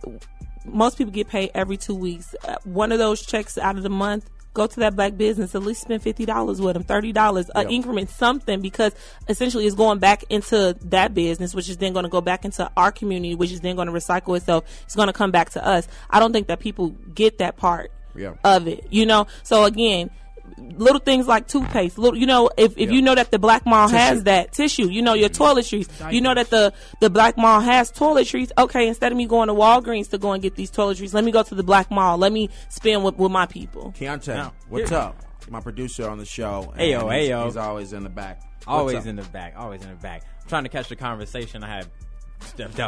most 0.64 0.98
people 0.98 1.12
get 1.12 1.26
paid 1.26 1.50
every 1.52 1.76
two 1.76 1.96
weeks. 1.96 2.36
Uh, 2.46 2.54
one 2.62 2.92
of 2.92 3.00
those 3.00 3.26
checks 3.26 3.58
out 3.58 3.76
of 3.76 3.82
the 3.82 3.90
month, 3.90 4.30
go 4.54 4.66
to 4.66 4.80
that 4.80 4.96
black 4.96 5.16
business, 5.16 5.54
at 5.54 5.62
least 5.62 5.82
spend 5.82 6.02
fifty 6.02 6.24
dollars 6.26 6.60
with 6.60 6.74
them, 6.74 6.82
thirty 6.82 7.12
dollars, 7.12 7.50
an 7.54 7.70
increment, 7.70 8.10
something, 8.10 8.60
because 8.60 8.92
essentially 9.28 9.66
it's 9.66 9.76
going 9.76 9.98
back 9.98 10.24
into 10.30 10.76
that 10.86 11.14
business, 11.14 11.54
which 11.54 11.68
is 11.68 11.76
then 11.76 11.92
going 11.92 12.04
to 12.04 12.08
go 12.08 12.20
back 12.20 12.44
into 12.44 12.70
our 12.76 12.90
community, 12.90 13.34
which 13.34 13.52
is 13.52 13.60
then 13.60 13.76
going 13.76 13.86
to 13.86 13.92
recycle 13.92 14.36
itself. 14.36 14.64
It's 14.84 14.96
going 14.96 15.08
to 15.08 15.12
come 15.12 15.30
back 15.30 15.50
to 15.50 15.64
us. 15.64 15.86
I 16.10 16.18
don't 16.20 16.32
think 16.32 16.48
that 16.48 16.60
people 16.60 16.90
get 17.14 17.38
that 17.38 17.56
part 17.56 17.92
Yeah. 18.14 18.34
of 18.44 18.66
it, 18.68 18.86
you 18.90 19.06
know. 19.06 19.26
So 19.42 19.64
again. 19.64 20.10
Little 20.58 21.00
things 21.00 21.26
like 21.26 21.46
toothpaste, 21.48 21.98
little 21.98 22.18
you 22.18 22.26
know, 22.26 22.50
if, 22.56 22.72
if 22.78 22.88
Yeah. 22.88 22.94
you 22.96 23.02
know 23.02 23.14
that 23.14 23.30
the 23.30 23.38
black 23.38 23.64
mall 23.66 23.88
has 23.88 24.24
that 24.24 24.52
tissue, 24.52 24.88
you 24.88 25.02
know 25.02 25.14
your 25.14 25.28
toiletries, 25.28 25.88
you 26.12 26.20
know 26.20 26.34
that 26.34 26.50
the 26.50 26.72
the 27.00 27.10
black 27.10 27.36
mall 27.36 27.60
has 27.60 27.90
toiletries. 27.92 28.50
Okay, 28.58 28.86
instead 28.88 29.10
of 29.12 29.18
me 29.18 29.26
going 29.26 29.48
to 29.48 29.54
Walgreens 29.54 30.10
to 30.10 30.18
go 30.18 30.32
and 30.32 30.42
get 30.42 30.54
these 30.56 30.70
toiletries, 30.70 31.14
let 31.14 31.24
me 31.24 31.30
go 31.32 31.42
to 31.42 31.54
the 31.54 31.62
black 31.62 31.90
mall. 31.90 32.18
Let 32.18 32.32
me 32.32 32.48
spend 32.68 33.04
with, 33.04 33.16
with 33.16 33.32
my 33.32 33.46
people. 33.46 33.92
Keontae, 33.98 34.28
Now, 34.34 34.52
what's 34.68 34.90
here- 34.90 34.98
up? 34.98 35.16
My 35.50 35.60
producer 35.60 36.08
on 36.10 36.18
the 36.18 36.26
show. 36.26 36.72
and 36.76 36.80
Ayo, 36.82 37.10
he's, 37.20 37.30
ayo. 37.30 37.44
He's 37.46 37.56
always 37.56 37.92
in 37.94 38.02
the 38.02 38.10
back. 38.10 38.42
What's 38.42 38.66
Always 38.66 38.96
up? 38.96 39.06
in 39.06 39.16
the 39.16 39.22
back. 39.22 39.54
Always 39.56 39.82
in 39.82 39.88
the 39.88 39.94
back. 39.96 40.22
I'm 40.42 40.48
trying 40.48 40.64
to 40.64 40.68
catch 40.68 40.90
the 40.90 40.96
conversation. 40.96 41.64
I 41.64 41.68
had 41.68 41.86
stepped 41.86 41.86
out 41.86 41.86
for 41.86 42.07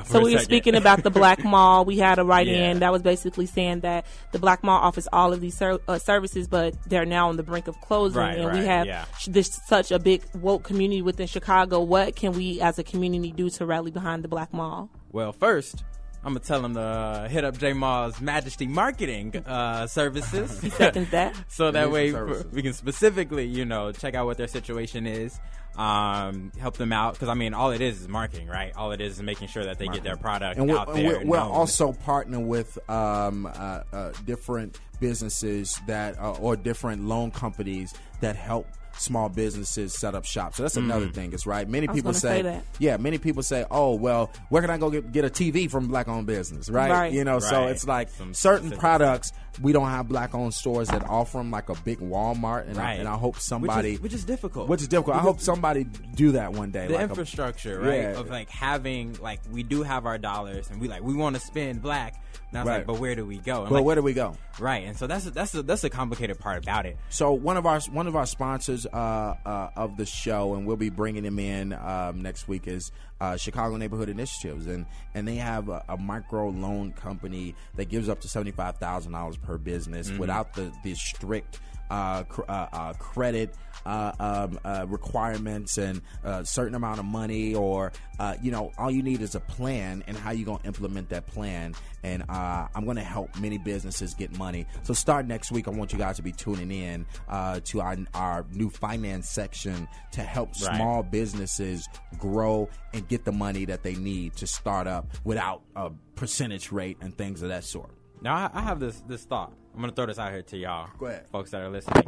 So 0.04 0.21
we 0.23 0.35
were 0.35 0.40
speaking 0.40 0.75
about 0.75 1.02
the 1.02 1.11
black 1.11 1.45
mall. 1.45 1.85
We 1.85 1.99
had 1.99 2.19
a 2.19 2.25
write 2.25 2.49
in 2.49 2.54
Yeah. 2.54 2.78
that 2.80 2.92
was 2.92 3.02
basically 3.02 3.47
saying 3.47 3.80
that 3.80 4.07
the 4.33 4.38
black 4.38 4.62
mall 4.64 4.80
offers 4.80 5.09
all 5.12 5.33
of 5.33 5.40
these 5.40 5.57
ser- 5.57 5.80
uh, 5.87 5.99
services, 5.99 6.49
but 6.49 6.75
they're 6.88 7.04
now 7.07 7.28
on 7.28 7.37
the 7.37 7.42
brink 7.42 7.69
of 7.69 7.80
closing. 7.80 8.21
Right, 8.21 8.38
and 8.38 8.52
we 8.59 8.64
have 8.64 8.87
yeah. 8.87 9.04
sh- 9.19 9.26
this 9.30 9.61
such 9.66 9.90
a 9.92 9.99
big 9.99 10.25
woke 10.35 10.64
community 10.64 11.02
within 11.02 11.26
Chicago. 11.26 11.80
What 11.80 12.16
can 12.16 12.33
we 12.33 12.61
as 12.61 12.78
a 12.78 12.83
community 12.85 13.33
do 13.33 13.50
to 13.50 13.66
rally 13.66 13.90
behind 13.90 14.25
the 14.25 14.28
black 14.28 14.52
mall? 14.52 14.88
Well, 15.12 15.33
first, 15.33 15.85
I'm 16.23 16.35
gonna 16.35 16.41
tell 16.41 16.65
him 16.65 16.75
to 16.75 16.81
uh, 16.81 17.29
hit 17.29 17.45
up 17.45 17.57
J 17.57 17.73
Ma's 17.73 18.21
Majesty 18.21 18.67
Marketing 18.67 19.35
uh, 19.47 19.87
services. 19.87 20.61
That. 21.11 21.35
so 21.49 21.71
that 21.71 21.91
way 21.91 22.11
services. 22.11 22.53
we 22.53 22.62
can 22.62 22.73
specifically, 22.73 23.47
you 23.47 23.65
know, 23.65 23.93
check 23.93 24.15
out 24.15 24.27
what 24.27 24.37
their 24.37 24.49
situation 24.49 25.07
is, 25.07 25.39
um, 25.77 26.53
help 26.59 26.77
them 26.77 26.93
out. 26.93 27.15
Because 27.15 27.29
I 27.29 27.35
mean, 27.35 27.55
all 27.55 27.71
it 27.71 27.81
is 27.81 28.03
is 28.03 28.09
marketing, 28.09 28.49
right? 28.49 28.73
All 28.77 28.93
it 28.93 29.00
is 29.00 29.15
is 29.15 29.23
making 29.23 29.49
sure 29.49 29.65
that 29.65 29.79
they 29.79 29.89
get 29.89 30.03
their 30.03 30.17
product 30.17 30.59
and 30.59 30.71
out 30.71 30.93
there. 30.95 31.21
we're, 31.21 31.25
we're 31.25 31.39
known. 31.39 31.50
also 31.50 31.93
partnering 31.93 32.47
with 32.47 32.79
um, 32.91 33.47
uh, 33.47 33.83
uh, 33.93 34.12
different 34.27 34.79
businesses 35.00 35.81
that 35.87 36.19
uh, 36.19 36.33
or 36.33 36.57
different 36.57 37.05
loan 37.05 37.31
companies 37.31 37.95
that 38.21 38.37
help 38.37 38.67
small 39.00 39.28
businesses 39.28 39.95
set 39.95 40.14
up 40.14 40.25
shops. 40.25 40.57
So 40.57 40.62
that's 40.62 40.76
mm. 40.76 40.85
another 40.85 41.09
thing. 41.09 41.33
It's 41.33 41.47
right. 41.47 41.69
Many 41.69 41.88
was 41.88 41.95
people 41.97 42.12
say, 42.12 42.38
say 42.38 42.42
that. 42.42 42.64
yeah. 42.78 42.97
Many 42.97 43.19
people 43.19 43.42
say, 43.42 43.64
oh 43.71 43.95
well, 43.95 44.30
where 44.49 44.62
can 44.62 44.71
I 44.71 44.78
go 44.78 44.90
get, 44.90 45.11
get 45.12 45.25
a 45.25 45.30
TV 45.30 45.71
from 45.71 45.88
black 45.88 46.09
owned 46.09 46.26
business? 46.26 46.69
Right. 46.69 46.90
Right. 46.90 47.12
You 47.12 47.25
know. 47.25 47.38
So 47.38 47.66
it's 47.66 47.87
like 47.87 48.11
Some 48.11 48.35
certain 48.35 48.69
specific 48.69 48.80
products 48.80 49.33
we 49.61 49.73
don't 49.73 49.88
have 49.88 50.09
black 50.09 50.35
owned 50.35 50.54
stores 50.54 50.88
that 50.88 51.04
offer 51.09 51.38
them 51.38 51.50
like 51.50 51.69
a 51.69 51.75
big 51.75 51.99
Walmart, 51.99 52.69
and, 52.69 52.78
I, 52.78 52.95
and 52.95 53.09
I 53.09 53.16
hope 53.16 53.38
somebody. 53.38 53.92
which 53.92 53.97
is, 53.97 54.00
which 54.00 54.14
is 54.14 54.25
difficult. 54.25 54.69
which 54.69 54.80
is 54.80 54.88
difficult. 54.88 55.16
I 55.16 55.21
hope 55.21 55.40
somebody 55.40 55.85
do 55.85 56.33
that 56.33 56.52
one 56.52 56.71
day. 56.71 56.87
the 56.87 56.95
like 56.95 57.00
a- 57.00 57.09
infrastructure, 57.09 57.80
right? 57.80 58.00
Yeah. 58.00 58.21
Of 58.21 58.30
like 58.30 58.49
having 58.49 59.14
like 59.21 59.40
we 59.50 59.62
do 59.62 59.83
have 59.83 60.07
our 60.07 60.19
dollars 60.19 60.71
and 60.71 60.80
we 60.80 60.88
like 60.88 61.02
we 61.02 61.14
want 61.14 61.37
to 61.37 61.40
spend 61.40 61.83
black. 61.83 62.23
Now 62.52 62.61
it's 62.61 62.69
Right. 62.69 62.76
like, 62.78 62.87
but 62.87 62.99
where 62.99 63.14
do 63.14 63.25
we 63.26 63.38
go? 63.38 63.62
And 63.62 63.71
well, 63.71 63.80
like, 63.80 63.87
where 63.87 63.97
do 63.97 64.02
we 64.02 64.12
go? 64.12 64.37
right, 64.59 64.85
and 64.85 64.97
so 64.97 65.07
that's 65.07 65.25
that's 65.26 65.54
a, 65.54 65.62
that's 65.62 65.83
the 65.83 65.90
complicated 65.90 66.38
part 66.38 66.62
about 66.62 66.87
it. 66.87 66.97
So 67.09 67.33
one 67.33 67.57
of 67.57 67.66
our 67.66 67.80
one 67.92 68.07
of 68.07 68.16
our 68.16 68.26
sponsors 68.26 68.87
uh, 68.92 69.35
uh, 69.44 69.70
of 69.76 69.97
the 69.97 70.06
show, 70.06 70.54
and 70.54 70.66
we'll 70.66 70.76
be 70.76 70.90
bringing 70.90 71.25
him 71.25 71.38
in 71.38 71.73
um, 71.73 72.23
next 72.23 72.49
week, 72.49 72.66
is 72.66 72.92
uh, 73.20 73.37
Chicago 73.37 73.76
Neighborhood 73.76 74.09
Initiatives, 74.09 74.66
and 74.66 74.87
and 75.14 75.26
they 75.26 75.37
have 75.37 75.68
a, 75.68 75.85
a 75.88 75.97
micro 75.97 76.49
loan 76.49 76.92
company 76.92 77.54
that 77.76 77.88
gives 77.88 78.09
up 78.09 78.20
to 78.20 78.28
seventy 78.28 78.50
five 78.50 78.78
thousand 78.78 79.12
dollars 79.12 79.37
per 79.37 79.59
business 79.59 80.11
without 80.11 80.54
the 80.54 80.73
the 80.82 80.94
strict 80.94 81.61
uh, 81.90 82.23
cr- 82.25 82.42
uh, 82.49 82.66
uh, 82.73 82.92
credit 82.94 83.54
uh, 83.87 84.12
um, 84.20 84.59
uh, 84.64 84.85
requirements 84.88 85.78
and 85.78 86.02
a 86.23 86.44
certain 86.44 86.75
amount 86.75 86.99
of 86.99 87.04
money, 87.06 87.54
or 87.54 87.92
uh, 88.18 88.35
you 88.42 88.50
know, 88.50 88.70
all 88.78 88.90
you 88.90 89.02
need 89.02 89.20
is 89.23 89.35
a 89.35 89.40
plan 89.40 90.04
and 90.06 90.16
how 90.16 90.30
you're 90.30 90.44
gonna 90.47 90.61
implement 90.64 91.09
that 91.09 91.26
plan. 91.26 91.75
And 92.02 92.23
uh, 92.28 92.68
I'm 92.75 92.85
gonna 92.87 93.02
help 93.02 93.38
many 93.38 93.56
businesses 93.59 94.14
get 94.14 94.37
money. 94.38 94.66
So 94.82 94.92
start 94.94 95.26
next 95.26 95.50
week. 95.50 95.66
I 95.66 95.70
want 95.70 95.92
you 95.92 95.99
guys 95.99 96.16
to 96.16 96.23
be 96.23 96.32
tuning 96.32 96.70
in 96.70 97.06
uh, 97.28 97.61
to 97.64 97.80
our 97.80 97.97
our 98.14 98.44
new 98.52 98.68
finance 98.70 99.28
section 99.28 99.88
to 100.12 100.23
help 100.23 100.50
Right. 100.62 100.76
small 100.76 101.02
businesses 101.02 101.88
grow 102.18 102.68
and 102.92 103.06
get 103.09 103.25
the 103.25 103.32
money 103.32 103.64
that 103.66 103.82
they 103.82 103.94
need 103.94 104.37
to 104.37 104.47
start 104.47 104.87
up 104.87 105.06
without 105.25 105.62
a 105.76 105.90
percentage 106.16 106.70
rate 106.70 106.99
and 107.00 107.16
things 107.16 107.40
of 107.42 107.49
that 107.49 107.64
sort. 107.64 107.90
Now 108.20 108.35
I, 108.35 108.50
I 108.52 108.61
have 108.62 108.78
this 108.80 109.00
this 109.09 109.25
thought. 109.25 109.52
I'm 109.75 109.81
gonna 109.81 109.93
throw 109.93 110.07
this 110.07 110.19
out 110.19 110.33
here 110.33 110.43
to 110.43 110.57
y'all, 110.57 110.89
Go 110.99 111.07
ahead. 111.07 111.27
folks 111.33 111.50
that 111.53 111.62
are 111.62 111.71
listening. 111.71 112.05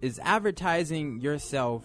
Is 0.00 0.18
advertising 0.22 1.20
yourself 1.20 1.84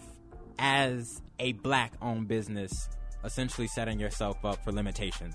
as 0.58 1.22
a 1.38 1.52
black-owned 1.52 2.26
business 2.28 2.88
essentially 3.24 3.66
setting 3.68 3.98
yourself 4.00 4.44
up 4.44 4.62
for 4.64 4.72
limitations? 4.72 5.34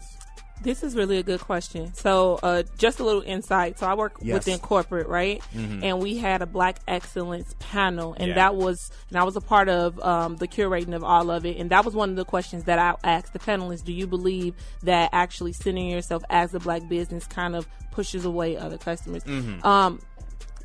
This 0.63 0.81
is 0.83 0.95
really 0.95 1.17
a 1.17 1.23
good 1.23 1.41
question. 1.41 1.93
So, 1.93 2.39
uh, 2.41 2.63
just 2.77 2.99
a 2.99 3.03
little 3.03 3.21
insight. 3.21 3.77
So, 3.79 3.85
I 3.87 3.93
work 3.95 4.13
Yes. 4.21 4.33
within 4.33 4.59
corporate, 4.59 5.07
right? 5.07 5.41
And 5.53 6.01
we 6.01 6.17
had 6.17 6.41
a 6.41 6.45
Black 6.45 6.79
Excellence 6.87 7.53
panel, 7.59 8.15
and 8.17 8.29
Yeah. 8.29 8.35
that 8.35 8.55
was, 8.55 8.89
and 9.09 9.17
I 9.17 9.23
was 9.23 9.35
a 9.35 9.41
part 9.41 9.67
of 9.69 9.99
um, 10.01 10.37
the 10.37 10.47
curating 10.47 10.95
of 10.95 11.03
all 11.03 11.29
of 11.29 11.45
it. 11.45 11.57
And 11.57 11.69
that 11.71 11.83
was 11.85 11.93
one 11.93 12.09
of 12.09 12.15
the 12.15 12.25
questions 12.25 12.63
that 12.65 12.79
I 12.79 12.95
asked 13.03 13.33
the 13.33 13.39
panelists: 13.39 13.83
Do 13.83 13.93
you 13.93 14.07
believe 14.07 14.55
that 14.83 15.09
actually 15.13 15.53
centering 15.53 15.89
yourself 15.89 16.23
as 16.29 16.53
a 16.53 16.59
black 16.59 16.87
business 16.87 17.25
kind 17.27 17.55
of 17.55 17.67
pushes 17.91 18.25
away 18.25 18.57
other 18.57 18.77
customers? 18.77 19.23
Um, 19.63 19.99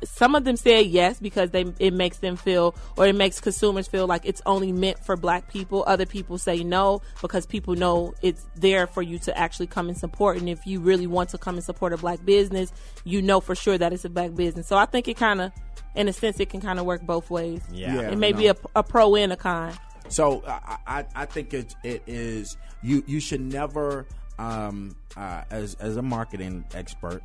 some 0.03 0.35
of 0.35 0.43
them 0.43 0.55
said 0.55 0.85
yes 0.85 1.19
because 1.19 1.51
they 1.51 1.65
it 1.79 1.93
makes 1.93 2.17
them 2.17 2.35
feel 2.35 2.75
or 2.97 3.07
it 3.07 3.15
makes 3.15 3.39
consumers 3.39 3.87
feel 3.87 4.07
like 4.07 4.25
it's 4.25 4.41
only 4.45 4.71
meant 4.71 4.99
for 4.99 5.15
black 5.15 5.51
people. 5.51 5.83
Other 5.87 6.05
people 6.05 6.37
say 6.37 6.63
no 6.63 7.01
because 7.21 7.45
people 7.45 7.75
know 7.75 8.13
it's 8.21 8.45
there 8.55 8.87
for 8.87 9.01
you 9.01 9.19
to 9.19 9.37
actually 9.37 9.67
come 9.67 9.89
and 9.89 9.97
support. 9.97 10.37
And 10.37 10.49
if 10.49 10.65
you 10.65 10.79
really 10.79 11.07
want 11.07 11.29
to 11.29 11.37
come 11.37 11.55
and 11.55 11.63
support 11.63 11.93
a 11.93 11.97
black 11.97 12.23
business, 12.25 12.71
you 13.03 13.21
know 13.21 13.39
for 13.39 13.55
sure 13.55 13.77
that 13.77 13.93
it's 13.93 14.05
a 14.05 14.09
black 14.09 14.35
business. 14.35 14.67
So 14.67 14.77
I 14.77 14.85
think 14.85 15.07
it 15.07 15.17
kind 15.17 15.41
of, 15.41 15.51
in 15.95 16.07
a 16.07 16.13
sense, 16.13 16.39
it 16.39 16.49
can 16.49 16.61
kind 16.61 16.79
of 16.79 16.85
work 16.85 17.01
both 17.01 17.29
ways. 17.29 17.61
Yeah. 17.71 17.95
Yeah. 17.95 18.11
it 18.11 18.17
may 18.17 18.31
be 18.31 18.47
a, 18.47 18.55
a 18.75 18.83
pro 18.83 19.15
and 19.15 19.33
a 19.33 19.37
con. 19.37 19.73
So 20.09 20.43
I, 20.47 20.77
I, 20.87 21.05
I 21.15 21.25
think 21.25 21.53
it, 21.53 21.75
it 21.83 22.03
is 22.07 22.57
you 22.81 23.03
you 23.05 23.19
should 23.19 23.41
never 23.41 24.07
um, 24.39 24.95
uh, 25.15 25.43
as 25.51 25.75
as 25.75 25.97
a 25.97 26.01
marketing 26.01 26.65
expert 26.73 27.21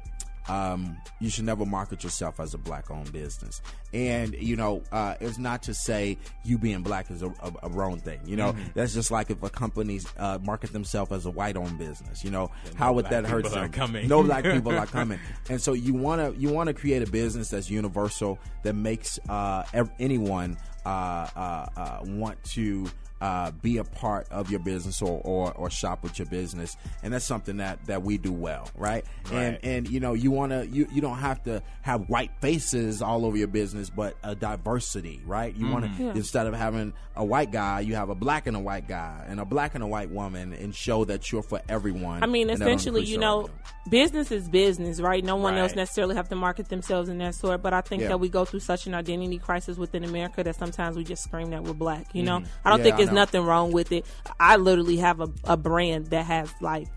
um, 0.49 0.97
you 1.21 1.31
should 1.31 1.45
never 1.45 1.65
market 1.65 2.05
yourself 2.05 2.41
as 2.41 2.55
a 2.55 2.59
black 2.59 2.91
owned 2.91 3.13
business. 3.13 3.63
And 3.93 4.35
you 4.35 4.57
know 4.57 4.83
uh, 4.93 5.15
it's 5.21 5.39
not 5.39 5.63
to 5.65 5.75
say 5.75 6.19
you 6.45 6.59
being 6.59 6.83
black 6.83 7.11
is 7.11 7.23
a, 7.23 7.29
a, 7.29 7.53
a 7.65 7.69
wrong 7.69 8.01
thing 8.01 8.21
you 8.27 8.37
know? 8.37 8.55
That's 8.75 8.93
just 8.95 9.11
like 9.11 9.31
if 9.31 9.43
a 9.43 9.51
company 9.51 10.01
uh, 10.19 10.39
market 10.43 10.73
themselves 10.73 11.13
as 11.13 11.27
a 11.27 11.31
white 11.31 11.57
owned 11.57 11.79
business 11.79 12.25
you 12.25 12.31
know? 12.31 12.51
How 12.77 12.93
would 12.93 13.07
that 13.07 13.25
hurt 13.25 13.45
them? 13.51 13.71
coming. 13.71 14.09
no 14.09 14.23
black 14.23 14.45
people 14.55 14.73
are 14.77 14.87
coming. 14.87 15.19
And 15.49 15.61
so 15.61 15.73
you 15.73 15.95
want 15.95 16.21
to 16.21 16.41
you 16.41 16.51
want 16.51 16.69
to 16.69 16.75
create 16.75 17.07
a 17.07 17.11
business 17.11 17.51
that's 17.51 17.71
universal 17.71 18.39
that 18.63 18.75
makes 18.75 19.19
uh, 19.29 19.65
ev- 19.73 19.91
anyone 19.99 20.57
uh, 20.85 21.29
uh, 21.37 21.67
uh, 21.77 21.99
want 22.05 22.43
to 22.45 22.87
uh, 23.25 23.51
be 23.53 23.79
a 23.79 23.85
part 23.85 24.27
of 24.31 24.51
your 24.51 24.61
business 24.61 25.01
or, 25.01 25.19
or, 25.25 25.53
or 25.55 25.71
shop 25.71 26.03
with 26.03 26.19
your 26.19 26.27
business, 26.27 26.77
and 27.03 27.13
that's 27.15 27.25
something 27.25 27.57
that, 27.57 27.79
that 27.87 28.03
we 28.03 28.19
do 28.19 28.33
well, 28.33 28.69
right? 28.77 29.05
And 29.33 29.55
Right. 29.55 29.61
and 29.63 29.89
you 29.89 29.99
know 30.01 30.13
you 30.13 30.31
want 30.31 30.53
to 30.53 30.67
you, 30.67 30.87
you 30.93 31.01
don't 31.01 31.17
have 31.19 31.43
to 31.45 31.63
have 31.83 32.09
white 32.11 32.31
faces 32.41 33.01
all 33.01 33.25
over 33.25 33.37
your 33.37 33.47
business, 33.49 33.89
but 33.89 34.17
a 34.23 34.35
diversity, 34.35 35.23
right? 35.25 35.55
You 35.57 35.67
want 35.69 35.85
to 35.87 36.03
Yeah. 36.03 36.13
instead 36.15 36.47
of 36.47 36.55
having 36.55 36.93
a 37.17 37.25
white 37.25 37.51
guy, 37.51 37.81
you 37.81 37.95
have 37.95 38.11
a 38.11 38.15
black 38.15 38.47
and 38.47 38.57
a 38.57 38.61
white 38.61 38.87
guy 38.89 39.25
and 39.27 39.41
a 39.41 39.45
black 39.47 39.75
and 39.75 39.83
a 39.83 39.87
white 39.87 40.11
woman, 40.11 40.53
and 40.53 40.75
show 40.75 41.05
that 41.07 41.31
you're 41.33 41.43
for 41.43 41.63
everyone. 41.69 42.23
I 42.23 42.27
mean, 42.27 42.51
essentially, 42.51 43.05
you 43.05 43.17
know, 43.19 43.49
business 43.89 44.31
is 44.33 44.49
business, 44.49 45.01
right? 45.01 45.25
No 45.25 45.37
one 45.37 45.57
else 45.57 45.75
necessarily 45.75 46.15
have 46.17 46.29
to 46.29 46.37
market 46.37 46.69
themselves 46.69 47.09
in 47.09 47.19
that 47.19 47.35
sort. 47.35 47.63
But 47.63 47.73
I 47.73 47.81
think 47.81 48.03
Yeah. 48.03 48.09
that 48.09 48.19
we 48.21 48.29
go 48.29 48.45
through 48.45 48.61
such 48.61 48.87
an 48.87 48.95
identity 48.95 49.39
crisis 49.39 49.79
within 49.79 50.05
America 50.05 50.43
that 50.45 50.57
sometimes 50.57 50.97
we 50.97 51.05
just 51.05 51.23
scream 51.25 51.51
that 51.51 51.63
we're 51.65 51.73
black. 51.73 52.15
You 52.15 52.23
know, 52.25 52.43
I 52.65 52.71
don't 52.71 52.79
Yeah, 52.79 52.85
think 52.85 52.95
I 52.95 52.97
there's 52.99 53.09
know. 53.09 53.14
Nothing 53.15 53.43
wrong 53.45 53.73
with 53.73 53.93
it. 53.93 54.05
I 54.39 54.57
literally 54.57 54.97
have 54.99 55.21
a, 55.21 55.31
a 55.45 55.57
brand 55.57 56.07
that 56.09 56.27
has 56.27 56.53
like. 56.61 56.89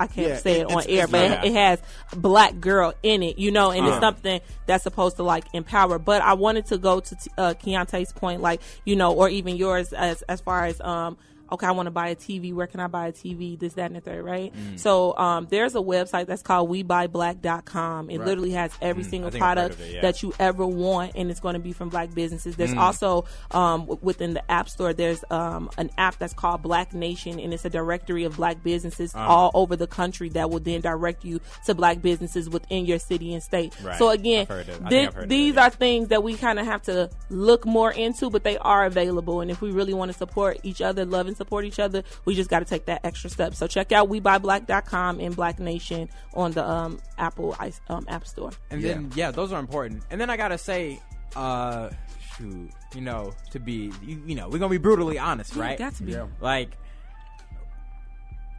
I 0.00 0.06
can't 0.06 0.28
Yeah, 0.28 0.36
say 0.36 0.60
it- 0.60 0.70
it, 0.70 0.72
on 0.76 0.84
air, 0.88 1.08
but 1.08 1.18
yeah. 1.28 1.42
it, 1.42 1.46
it 1.48 1.52
has 1.54 1.82
black 2.16 2.60
girl 2.60 2.94
in 3.02 3.20
it, 3.24 3.36
you 3.36 3.50
know, 3.50 3.72
and 3.72 3.80
Uh-huh. 3.80 3.88
it's 3.96 4.00
something 4.00 4.40
that's 4.66 4.84
supposed 4.84 5.16
to 5.16 5.24
like 5.24 5.44
empower. 5.54 5.98
But 5.98 6.22
I 6.22 6.34
wanted 6.34 6.66
to 6.66 6.78
go 6.78 7.00
to 7.00 7.14
t- 7.16 7.30
uh, 7.36 7.54
Keontae's 7.54 8.12
point, 8.12 8.40
like 8.40 8.60
you 8.84 8.94
know, 8.94 9.12
or 9.12 9.28
even 9.28 9.56
yours 9.56 9.92
as 9.92 10.22
as 10.22 10.40
far 10.40 10.66
as 10.66 10.80
um, 10.82 11.16
okay, 11.52 11.66
I 11.66 11.70
want 11.72 11.86
to 11.86 11.90
buy 11.90 12.08
a 12.08 12.16
TV. 12.16 12.52
Where 12.54 12.66
can 12.66 12.80
I 12.80 12.86
buy 12.86 13.08
a 13.08 13.12
TV? 13.12 13.58
This, 13.58 13.74
that, 13.74 13.86
and 13.86 13.96
the 13.96 14.00
third, 14.00 14.24
right? 14.24 14.52
Mm. 14.54 14.78
So 14.78 15.16
um, 15.16 15.46
there's 15.50 15.74
a 15.74 15.78
website 15.80 16.26
that's 16.26 16.42
called 16.42 16.68
WeBuyBlack.com. 16.70 18.10
It 18.10 18.20
literally 18.20 18.52
has 18.52 18.72
every 18.80 19.02
single 19.04 19.28
Mm. 19.30 19.32
think 19.32 19.42
product 19.42 19.80
it, 19.80 19.94
yeah. 19.94 20.00
that 20.02 20.22
you 20.22 20.32
ever 20.38 20.66
want, 20.66 21.12
and 21.14 21.30
it's 21.30 21.40
going 21.40 21.54
to 21.54 21.58
be 21.60 21.72
from 21.72 21.88
black 21.88 22.14
businesses. 22.14 22.56
There's 22.56 22.72
Mm. 22.72 22.78
also 22.78 23.24
um, 23.50 23.80
w- 23.82 23.98
within 24.02 24.34
the 24.34 24.50
App 24.50 24.68
Store, 24.68 24.92
there's 24.92 25.24
um, 25.30 25.70
an 25.78 25.90
app 25.98 26.18
that's 26.18 26.32
called 26.34 26.62
Black 26.62 26.92
Nation, 26.94 27.38
and 27.40 27.52
it's 27.52 27.64
a 27.64 27.70
directory 27.70 28.24
of 28.24 28.36
black 28.36 28.62
businesses 28.62 29.14
Uh. 29.14 29.18
all 29.18 29.50
over 29.54 29.76
the 29.76 29.86
country 29.86 30.28
that 30.30 30.50
will 30.50 30.60
then 30.60 30.80
direct 30.80 31.24
you 31.24 31.40
to 31.66 31.74
black 31.74 32.00
businesses 32.02 32.48
within 32.48 32.84
your 32.86 32.98
city 32.98 33.32
and 33.34 33.42
state. 33.42 33.74
Right. 33.82 33.98
So 33.98 34.10
again, 34.10 34.42
I've 34.42 34.48
heard 34.48 34.68
of- 34.68 34.74
I 34.84 34.88
think 34.88 34.90
thi- 34.90 35.06
I've 35.08 35.14
heard 35.14 35.16
of 35.18 35.24
it, 35.24 35.28
these 35.28 35.54
yeah. 35.54 35.66
are 35.66 35.70
things 35.70 36.08
that 36.08 36.22
we 36.22 36.34
kind 36.34 36.58
of 36.58 36.66
have 36.66 36.82
to 36.82 37.10
look 37.30 37.66
more 37.66 37.90
into, 37.92 38.30
but 38.30 38.44
they 38.44 38.58
are 38.58 38.84
available. 38.84 39.40
And 39.40 39.50
if 39.50 39.60
we 39.60 39.70
really 39.70 39.94
want 39.94 40.10
to 40.12 40.16
support 40.16 40.58
each 40.62 40.80
other, 40.80 41.04
love 41.04 41.26
and 41.26 41.36
support 41.38 41.64
each 41.64 41.78
other, 41.78 42.02
we 42.26 42.34
just 42.34 42.50
got 42.50 42.58
to 42.58 42.66
take 42.66 42.84
that 42.84 43.00
extra 43.04 43.30
step. 43.30 43.54
So 43.54 43.66
check 43.66 43.90
out 43.92 44.10
WeBuyBlack.com 44.10 45.20
and 45.20 45.34
Black 45.34 45.58
Nation 45.58 46.10
on 46.34 46.52
the 46.52 46.68
um, 46.68 47.00
Apple 47.16 47.56
um, 47.88 48.04
App 48.08 48.26
Store. 48.26 48.50
And 48.70 48.82
Yeah. 48.82 48.88
then 48.94 49.12
yeah, 49.14 49.30
those 49.30 49.52
are 49.52 49.60
important. 49.60 50.02
And 50.10 50.20
then 50.20 50.28
I 50.28 50.36
gotta 50.36 50.58
say, 50.58 51.00
uh, 51.34 51.88
shoot, 52.36 52.70
you 52.94 53.00
know, 53.00 53.32
to 53.52 53.58
be 53.60 53.90
you, 54.02 54.22
you 54.26 54.34
know, 54.34 54.48
we're 54.48 54.58
gonna 54.58 54.68
be 54.70 54.76
brutally 54.78 55.18
honest, 55.18 55.56
Yeah, 55.56 55.62
right? 55.62 55.78
got 55.78 55.94
to 55.94 56.02
be. 56.02 56.12
Yeah. 56.12 56.26
Like, 56.40 56.76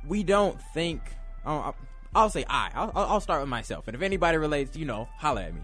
we 0.08 0.24
don't 0.24 0.60
think. 0.74 1.02
Oh, 1.46 1.58
I'll, 1.58 1.76
I'll 2.16 2.30
say 2.30 2.46
I. 2.50 2.72
I'll, 2.74 2.92
I'll 2.96 3.06
I'll 3.06 3.22
start 3.22 3.42
with 3.42 3.50
myself. 3.50 3.88
And 3.88 3.96
if 3.96 4.02
anybody 4.02 4.38
relates, 4.38 4.76
you 4.76 4.86
know, 4.86 5.08
holla 5.18 5.44
at 5.44 5.54
me. 5.54 5.62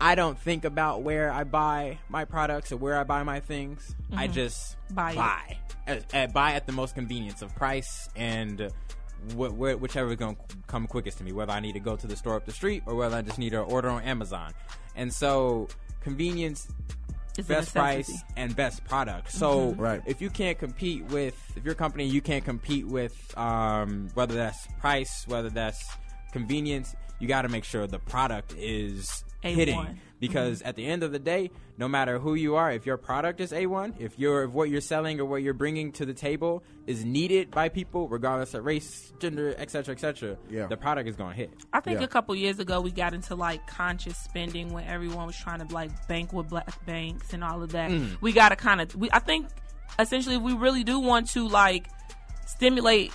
I 0.00 0.14
don't 0.14 0.38
think 0.38 0.64
about 0.64 1.02
where 1.02 1.30
I 1.30 1.44
buy 1.44 1.98
my 2.08 2.24
products 2.24 2.70
or 2.72 2.76
where 2.76 2.98
I 2.98 3.04
buy 3.04 3.22
my 3.22 3.40
things. 3.40 3.94
I 4.14 4.26
just 4.28 4.76
Mm-hmm. 4.86 4.94
Buy 4.94 5.10
it. 5.12 5.16
buy. 5.16 5.58
At, 5.86 6.14
at- 6.14 6.32
buy 6.32 6.52
at 6.52 6.66
the 6.66 6.72
most 6.72 6.94
convenience 6.94 7.42
of 7.42 7.54
price 7.56 8.08
and 8.14 8.70
wh- 9.36 9.48
wh- 9.48 9.80
whichever 9.80 10.10
is 10.10 10.16
going 10.16 10.36
to 10.36 10.42
come 10.66 10.86
quickest 10.86 11.18
to 11.18 11.24
me. 11.24 11.32
Whether 11.32 11.52
I 11.52 11.60
need 11.60 11.72
to 11.72 11.80
go 11.80 11.96
to 11.96 12.06
the 12.06 12.14
store 12.16 12.36
up 12.36 12.44
the 12.46 12.52
street 12.52 12.82
or 12.86 12.94
whether 12.94 13.16
I 13.16 13.22
just 13.22 13.38
need 13.38 13.50
to 13.50 13.60
order 13.60 13.88
on 13.88 14.02
Amazon. 14.02 14.52
And 14.94 15.12
so 15.12 15.68
convenience 16.00 16.68
It's 17.38 17.48
best 17.48 17.72
price 17.72 18.10
and 18.36 18.54
best 18.54 18.84
product. 18.84 19.32
So 19.32 19.72
Right. 19.72 20.02
if 20.06 20.20
you 20.20 20.30
can't 20.30 20.58
compete 20.58 21.04
with 21.06 21.34
if 21.56 21.64
your 21.64 21.74
company 21.74 22.04
you 22.06 22.20
can't 22.20 22.44
compete 22.44 22.86
with 22.86 23.36
um, 23.38 24.08
whether 24.14 24.34
that's 24.34 24.66
price, 24.78 25.24
whether 25.26 25.50
that's 25.50 25.82
convenience, 26.32 26.94
you 27.18 27.26
got 27.28 27.42
to 27.42 27.48
make 27.48 27.64
sure 27.64 27.86
the 27.86 27.98
product 27.98 28.54
is 28.58 29.24
A1. 29.46 29.54
hitting 29.54 30.00
because 30.18 30.62
at 30.62 30.76
the 30.76 30.86
end 30.86 31.02
of 31.02 31.12
the 31.12 31.18
day, 31.18 31.50
no 31.76 31.86
matter 31.88 32.18
who 32.18 32.34
you 32.34 32.54
are, 32.56 32.72
if 32.72 32.86
your 32.86 32.96
product 32.96 33.38
is 33.40 33.52
A1, 33.52 33.94
if 34.00 34.18
your 34.18 34.44
if 34.44 34.50
what 34.50 34.70
you're 34.70 34.80
selling 34.80 35.20
or 35.20 35.26
what 35.26 35.42
you're 35.42 35.52
bringing 35.54 35.92
to 35.92 36.06
the 36.06 36.14
table 36.14 36.64
is 36.86 37.04
needed 37.04 37.50
by 37.50 37.68
people 37.68 38.08
regardless 38.08 38.54
of 38.54 38.64
race, 38.64 39.12
gender, 39.18 39.54
etc., 39.58 39.92
etc., 39.94 40.38
Yeah. 40.48 40.66
the 40.68 40.76
product 40.76 41.08
is 41.08 41.16
going 41.16 41.30
to 41.32 41.36
hit. 41.36 41.50
I 41.72 41.80
think 41.80 41.98
Yeah. 41.98 42.04
a 42.06 42.08
couple 42.08 42.34
years 42.34 42.58
ago 42.58 42.80
we 42.80 42.90
got 42.92 43.12
into 43.12 43.34
like 43.34 43.66
conscious 43.66 44.16
spending 44.16 44.72
when 44.72 44.84
everyone 44.84 45.26
was 45.26 45.36
trying 45.36 45.66
to 45.66 45.72
like 45.74 45.90
bank 46.08 46.32
with 46.32 46.48
black 46.48 46.84
banks 46.86 47.34
and 47.34 47.44
all 47.44 47.62
of 47.62 47.72
that. 47.72 47.90
Mm. 47.90 48.16
We 48.22 48.32
got 48.32 48.48
to 48.50 48.56
kind 48.56 48.80
of 48.80 48.94
we 48.96 49.10
I 49.12 49.18
think 49.18 49.48
essentially 49.98 50.36
if 50.36 50.42
we 50.42 50.54
really 50.54 50.82
do 50.84 50.98
want 50.98 51.28
to 51.32 51.46
like 51.46 51.88
stimulate 52.46 53.12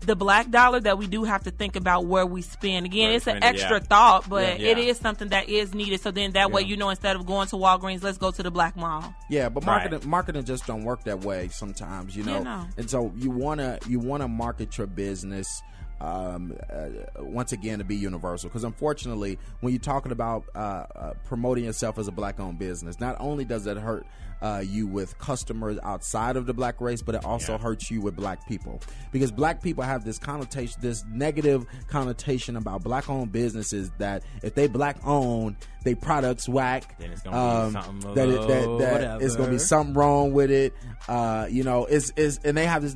the 0.00 0.16
black 0.16 0.50
dollar 0.50 0.80
that 0.80 0.98
we 0.98 1.06
do 1.06 1.22
have 1.24 1.44
to 1.44 1.50
think 1.52 1.76
about 1.76 2.06
where 2.06 2.26
we 2.26 2.42
spend. 2.42 2.84
Again, 2.86 3.08
Where 3.08 3.16
it's 3.16 3.26
an 3.28 3.36
spend 3.40 3.44
extra 3.44 3.76
yeah. 3.78 3.86
thought, 3.86 4.28
but 4.28 4.58
Yeah. 4.58 4.70
it 4.70 4.78
is 4.78 4.98
something 4.98 5.28
that 5.28 5.48
is 5.48 5.72
needed. 5.74 6.00
So 6.00 6.10
then 6.10 6.32
that 6.32 6.50
way 6.50 6.62
you 6.62 6.76
know 6.76 6.88
instead 6.90 7.14
of 7.14 7.26
going 7.26 7.46
to 7.48 7.56
Walgreens, 7.56 8.02
let's 8.02 8.18
go 8.18 8.30
to 8.32 8.42
the 8.42 8.50
black 8.50 8.76
mall. 8.76 9.14
Yeah, 9.30 9.48
but 9.48 9.64
Right. 9.64 9.84
marketing 9.90 10.10
marketing 10.10 10.44
just 10.44 10.66
don't 10.66 10.82
work 10.84 11.04
that 11.04 11.20
way 11.24 11.48
sometimes, 11.52 12.16
you 12.16 12.24
know. 12.24 12.38
Yeah, 12.38 12.42
no. 12.42 12.66
And 12.76 12.90
so 12.90 13.12
you 13.16 13.30
wanna 13.30 13.78
you 13.86 14.00
wanna 14.00 14.26
market 14.28 14.76
your 14.78 14.86
business 14.88 15.62
um, 16.00 16.54
uh, 16.70 16.88
once 17.18 17.52
again 17.52 17.78
to 17.78 17.84
be 17.84 17.96
universal. 17.96 18.48
Because 18.48 18.64
unfortunately, 18.64 19.38
when 19.60 19.72
you're 19.72 19.80
talking 19.80 20.12
about 20.12 20.44
uh, 20.54 20.58
uh, 20.58 21.12
promoting 21.24 21.64
yourself 21.64 21.98
as 21.98 22.08
a 22.08 22.12
black-owned 22.12 22.58
business, 22.58 23.00
not 23.00 23.16
only 23.20 23.44
does 23.44 23.66
it 23.66 23.76
hurt 23.76 24.06
uh, 24.40 24.62
you 24.64 24.86
with 24.86 25.18
customers 25.18 25.78
outside 25.82 26.36
of 26.36 26.46
the 26.46 26.54
black 26.54 26.80
race, 26.80 27.02
but 27.02 27.16
it 27.16 27.24
also 27.24 27.52
Yeah. 27.52 27.58
hurts 27.58 27.90
you 27.90 28.00
with 28.00 28.14
black 28.14 28.46
people 28.46 28.80
because 29.10 29.32
black 29.32 29.60
people 29.60 29.82
have 29.82 30.04
this 30.04 30.18
connotation, 30.18 30.80
this 30.80 31.04
negative 31.12 31.66
connotation 31.88 32.56
about 32.56 32.84
black-owned 32.84 33.32
businesses 33.32 33.90
that 33.98 34.22
if 34.44 34.54
they 34.54 34.68
black-owned, 34.68 35.56
they 35.82 35.96
products 35.96 36.48
whack. 36.48 36.96
Then 37.00 37.10
it's 37.10 37.22
gonna 37.22 37.66
be 37.66 37.72
something 37.72 38.14
that, 38.14 38.28
it, 38.28 38.48
that, 38.48 38.78
that 38.78 39.22
it's 39.22 39.34
gonna 39.34 39.50
be 39.50 39.58
something 39.58 39.94
wrong 39.94 40.32
with 40.32 40.50
it. 40.52 40.72
Uh, 41.08 41.46
you 41.50 41.64
know, 41.64 41.86
it's, 41.86 42.12
it's 42.16 42.38
and 42.44 42.56
they 42.56 42.66
have 42.66 42.82
this 42.82 42.94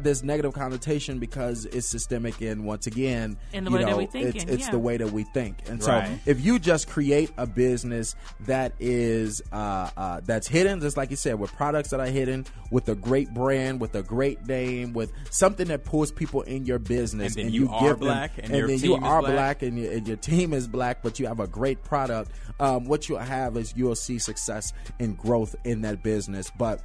this 0.00 0.22
negative 0.22 0.54
connotation 0.54 1.18
because 1.18 1.66
it's 1.66 1.88
systemic 1.88 2.37
and 2.42 2.64
once 2.64 2.86
again, 2.86 3.36
In 3.52 3.64
the 3.64 3.70
you 3.70 3.76
way 3.76 3.82
that 3.84 3.90
know, 3.90 3.96
we 3.98 4.04
it's, 4.12 4.44
it's 4.44 4.64
yeah. 4.66 4.70
the 4.70 4.78
way 4.78 4.96
that 4.96 5.10
we 5.12 5.24
think. 5.24 5.56
And 5.68 5.82
so, 5.82 5.92
Right. 5.92 6.18
if 6.26 6.40
you 6.44 6.58
just 6.58 6.88
create 6.88 7.30
a 7.36 7.46
business 7.46 8.14
that 8.40 8.72
is 8.78 9.42
uh, 9.52 9.90
uh, 9.96 10.20
that's 10.24 10.46
hidden, 10.48 10.80
just 10.80 10.96
like 10.96 11.10
you 11.10 11.16
said, 11.16 11.38
with 11.38 11.52
products 11.52 11.90
that 11.90 12.00
are 12.00 12.06
hidden, 12.06 12.46
with 12.70 12.88
a 12.88 12.94
great 12.94 13.32
brand, 13.34 13.80
with 13.80 13.94
a 13.94 14.02
great 14.02 14.46
name, 14.46 14.92
with 14.92 15.12
something 15.30 15.68
that 15.68 15.84
pulls 15.84 16.12
people 16.12 16.42
in 16.42 16.66
your 16.66 16.78
business, 16.78 17.34
And 17.36 17.46
then 17.46 17.52
you 17.52 17.68
are 17.70 17.80
give 17.80 17.88
them- 17.90 17.98
black 18.00 18.32
and 18.38 18.46
and 18.46 18.56
your 18.56 18.66
then 18.68 18.78
you 18.80 18.96
is 18.96 19.02
are 19.02 19.20
black. 19.20 19.32
black 19.32 19.62
and 19.62 19.78
your, 19.78 19.92
and 19.92 20.06
your 20.06 20.16
team 20.16 20.52
is 20.52 20.66
black, 20.68 21.02
but 21.02 21.18
you 21.18 21.26
have 21.26 21.40
a 21.40 21.46
great 21.46 21.82
product. 21.84 22.30
Um, 22.60 22.84
what 22.86 23.08
you'll 23.08 23.18
have 23.18 23.56
is 23.56 23.72
you'll 23.76 23.94
see 23.94 24.18
success 24.18 24.72
and 24.98 25.16
growth 25.16 25.54
in 25.64 25.82
that 25.82 26.02
business, 26.02 26.50
but. 26.58 26.80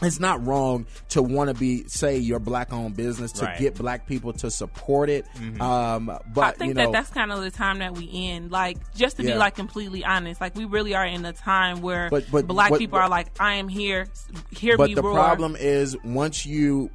It's 0.00 0.20
not 0.20 0.46
wrong 0.46 0.86
to 1.08 1.22
want 1.22 1.48
to 1.48 1.54
be, 1.54 1.84
say, 1.88 2.18
your 2.18 2.38
black-owned 2.38 2.96
business 2.96 3.32
to 3.32 3.44
Right. 3.46 3.54
Mm-hmm. 3.54 3.62
get 3.64 3.74
black 3.78 4.06
people 4.06 4.32
to 4.34 4.50
support 4.50 5.10
it. 5.10 5.26
Um, 5.60 6.06
but 6.32 6.40
I 6.44 6.50
think 6.52 6.68
you 6.68 6.74
know, 6.74 6.84
that 6.84 6.92
that's 6.92 7.10
kind 7.10 7.32
of 7.32 7.40
the 7.40 7.50
time 7.50 7.80
that 7.80 7.94
we 7.96 8.04
in. 8.04 8.48
Like, 8.48 8.78
just 8.94 9.16
to 9.16 9.24
Yeah. 9.24 9.32
be 9.32 9.38
like 9.38 9.56
completely 9.56 10.04
honest, 10.04 10.40
like 10.40 10.54
we 10.54 10.66
really 10.66 10.94
are 10.94 11.04
in 11.04 11.24
a 11.24 11.32
time 11.32 11.80
where 11.80 12.08
But- 12.10 12.30
but 12.30 12.46
black 12.46 12.70
what- 12.70 12.78
people 12.78 12.98
are 12.98 13.08
like, 13.08 13.28
I 13.40 13.54
am 13.54 13.66
here, 13.68 14.06
hear 14.50 14.76
But 14.76 14.90
me 14.90 14.94
the 14.94 15.02
roar. 15.02 15.14
problem 15.14 15.56
is 15.58 15.96
once 16.04 16.46
you 16.46 16.90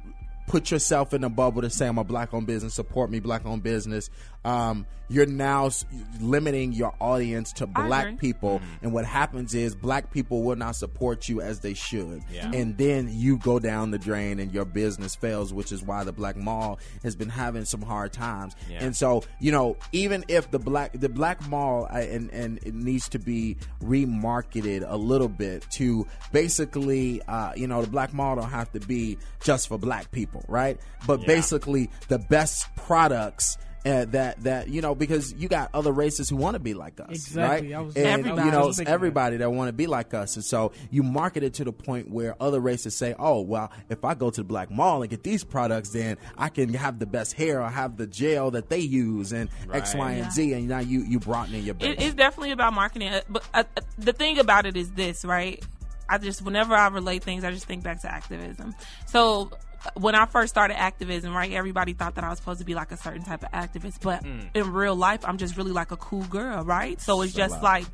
put 0.46 0.70
yourself 0.70 1.14
in 1.14 1.24
a 1.24 1.28
bubble 1.30 1.62
to 1.62 1.70
say 1.70 1.86
I'm 1.86 1.98
a 1.98 2.04
black 2.04 2.34
owned 2.34 2.46
business, 2.46 2.74
support 2.74 3.10
me, 3.10 3.20
black 3.20 3.46
owned 3.46 3.62
business, 3.62 4.10
um, 4.44 4.86
you're 5.08 5.26
now 5.26 5.66
s- 5.66 5.84
limiting 6.20 6.72
your 6.72 6.94
audience 7.00 7.52
to 7.54 7.68
I 7.74 7.86
black 7.86 8.06
agree. 8.06 8.16
people. 8.18 8.60
And 8.82 8.92
what 8.92 9.04
happens 9.04 9.54
is 9.54 9.74
black 9.74 10.10
people 10.10 10.42
will 10.42 10.56
not 10.56 10.76
support 10.76 11.28
you 11.28 11.40
as 11.42 11.60
they 11.60 11.74
should. 11.74 12.22
Yeah. 12.32 12.50
And 12.52 12.76
then 12.78 13.08
you 13.10 13.36
go 13.38 13.58
down 13.58 13.90
the 13.90 13.98
drain 13.98 14.38
and 14.38 14.52
your 14.52 14.64
business 14.64 15.14
fails, 15.14 15.52
which 15.52 15.72
is 15.72 15.82
why 15.82 16.04
the 16.04 16.12
black 16.12 16.36
mall 16.36 16.78
has 17.02 17.16
been 17.16 17.28
having 17.28 17.64
some 17.66 17.82
hard 17.82 18.12
times. 18.14 18.54
Yeah. 18.70 18.82
And 18.82 18.96
so, 18.96 19.24
you 19.40 19.52
know, 19.52 19.76
even 19.92 20.24
if 20.28 20.50
the 20.50 20.58
black 20.58 20.92
the 20.94 21.10
black 21.10 21.46
mall 21.48 21.86
uh, 21.90 21.96
and 21.98 22.30
and 22.30 22.58
it 22.64 22.74
needs 22.74 23.08
to 23.10 23.18
be 23.18 23.56
remarketed 23.82 24.84
a 24.86 24.96
little 24.96 25.28
bit 25.28 25.66
to 25.72 26.06
basically, 26.32 27.20
uh, 27.28 27.52
you 27.56 27.66
know, 27.66 27.82
the 27.82 27.90
black 27.90 28.12
mall 28.14 28.36
don't 28.36 28.50
have 28.50 28.72
to 28.72 28.80
be 28.80 29.18
just 29.42 29.68
for 29.68 29.76
black 29.78 30.10
people, 30.12 30.33
right? 30.48 30.78
But 31.06 31.20
Yeah. 31.20 31.26
basically, 31.26 31.90
the 32.08 32.18
best 32.18 32.66
products. 32.76 33.58
Uh, 33.86 34.06
that 34.06 34.42
that 34.44 34.68
you 34.68 34.80
know 34.80 34.94
because 34.94 35.34
you 35.34 35.46
got 35.46 35.68
other 35.74 35.92
races 35.92 36.30
who 36.30 36.36
want 36.36 36.54
to 36.54 36.58
be 36.58 36.72
like 36.72 36.98
us, 37.00 37.10
Exactly. 37.10 37.68
right? 37.68 37.76
I 37.76 37.80
was- 37.82 37.94
and 37.96 38.06
Everybody. 38.06 38.46
you 38.46 38.50
know 38.50 38.62
I 38.62 38.64
was 38.64 38.76
thinking 38.78 38.90
that. 38.90 38.94
everybody 38.94 39.36
that 39.36 39.52
want 39.52 39.68
to 39.68 39.74
be 39.74 39.86
like 39.86 40.14
us, 40.14 40.36
and 40.36 40.44
so 40.44 40.72
you 40.90 41.02
market 41.02 41.42
it 41.42 41.52
to 41.54 41.64
the 41.64 41.72
point 41.74 42.08
where 42.10 42.34
other 42.40 42.60
races 42.60 42.96
say, 42.96 43.14
"Oh, 43.18 43.42
well, 43.42 43.70
if 43.90 44.02
I 44.02 44.14
go 44.14 44.30
to 44.30 44.40
the 44.40 44.44
black 44.44 44.70
mall 44.70 45.02
and 45.02 45.10
get 45.10 45.22
these 45.22 45.44
products, 45.44 45.90
then 45.90 46.16
I 46.38 46.48
can 46.48 46.72
have 46.72 46.98
the 46.98 47.04
best 47.04 47.34
hair 47.34 47.60
or 47.62 47.68
have 47.68 47.98
the 47.98 48.06
gel 48.06 48.50
that 48.52 48.70
they 48.70 48.78
use 48.80 49.32
and 49.34 49.50
X, 49.70 49.92
Right. 49.92 49.98
Y, 50.00 50.10
and 50.12 50.18
Yeah. 50.24 50.30
Z." 50.30 50.52
And 50.54 50.66
now 50.68 50.78
you 50.78 51.00
you 51.02 51.18
brought 51.20 51.50
in 51.50 51.62
your 51.62 51.74
best. 51.74 51.90
It, 51.90 52.00
it's 52.02 52.14
definitely 52.14 52.52
about 52.52 52.72
marketing. 52.72 53.08
Uh, 53.08 53.20
But 53.28 53.44
uh, 53.52 53.64
uh, 53.76 53.80
the 53.98 54.14
thing 54.14 54.38
about 54.38 54.64
it 54.64 54.78
is 54.78 54.92
this, 54.92 55.26
right? 55.26 55.62
I 56.08 56.16
just 56.16 56.40
whenever 56.40 56.74
I 56.74 56.86
relate 56.88 57.22
things, 57.22 57.44
I 57.44 57.50
just 57.50 57.66
think 57.66 57.82
back 57.82 58.00
to 58.00 58.10
activism. 58.10 58.74
So 59.08 59.50
when 59.94 60.14
I 60.14 60.26
first 60.26 60.50
started 60.50 60.78
activism, 60.78 61.34
right, 61.34 61.52
everybody 61.52 61.92
thought 61.92 62.14
that 62.16 62.24
I 62.24 62.30
was 62.30 62.38
supposed 62.38 62.60
to 62.60 62.64
be 62.64 62.74
like 62.74 62.92
a 62.92 62.96
certain 62.96 63.24
type 63.24 63.42
of 63.42 63.50
activist, 63.52 64.00
but 64.02 64.24
hmm. 64.24 64.40
in 64.54 64.72
real 64.72 64.96
life, 64.96 65.20
I'm 65.24 65.38
just 65.38 65.56
really 65.56 65.72
like 65.72 65.90
a 65.90 65.96
cool 65.96 66.24
girl, 66.24 66.64
right? 66.64 67.00
So 67.00 67.22
it's 67.22 67.32
just 67.32 67.62
like 67.62 67.86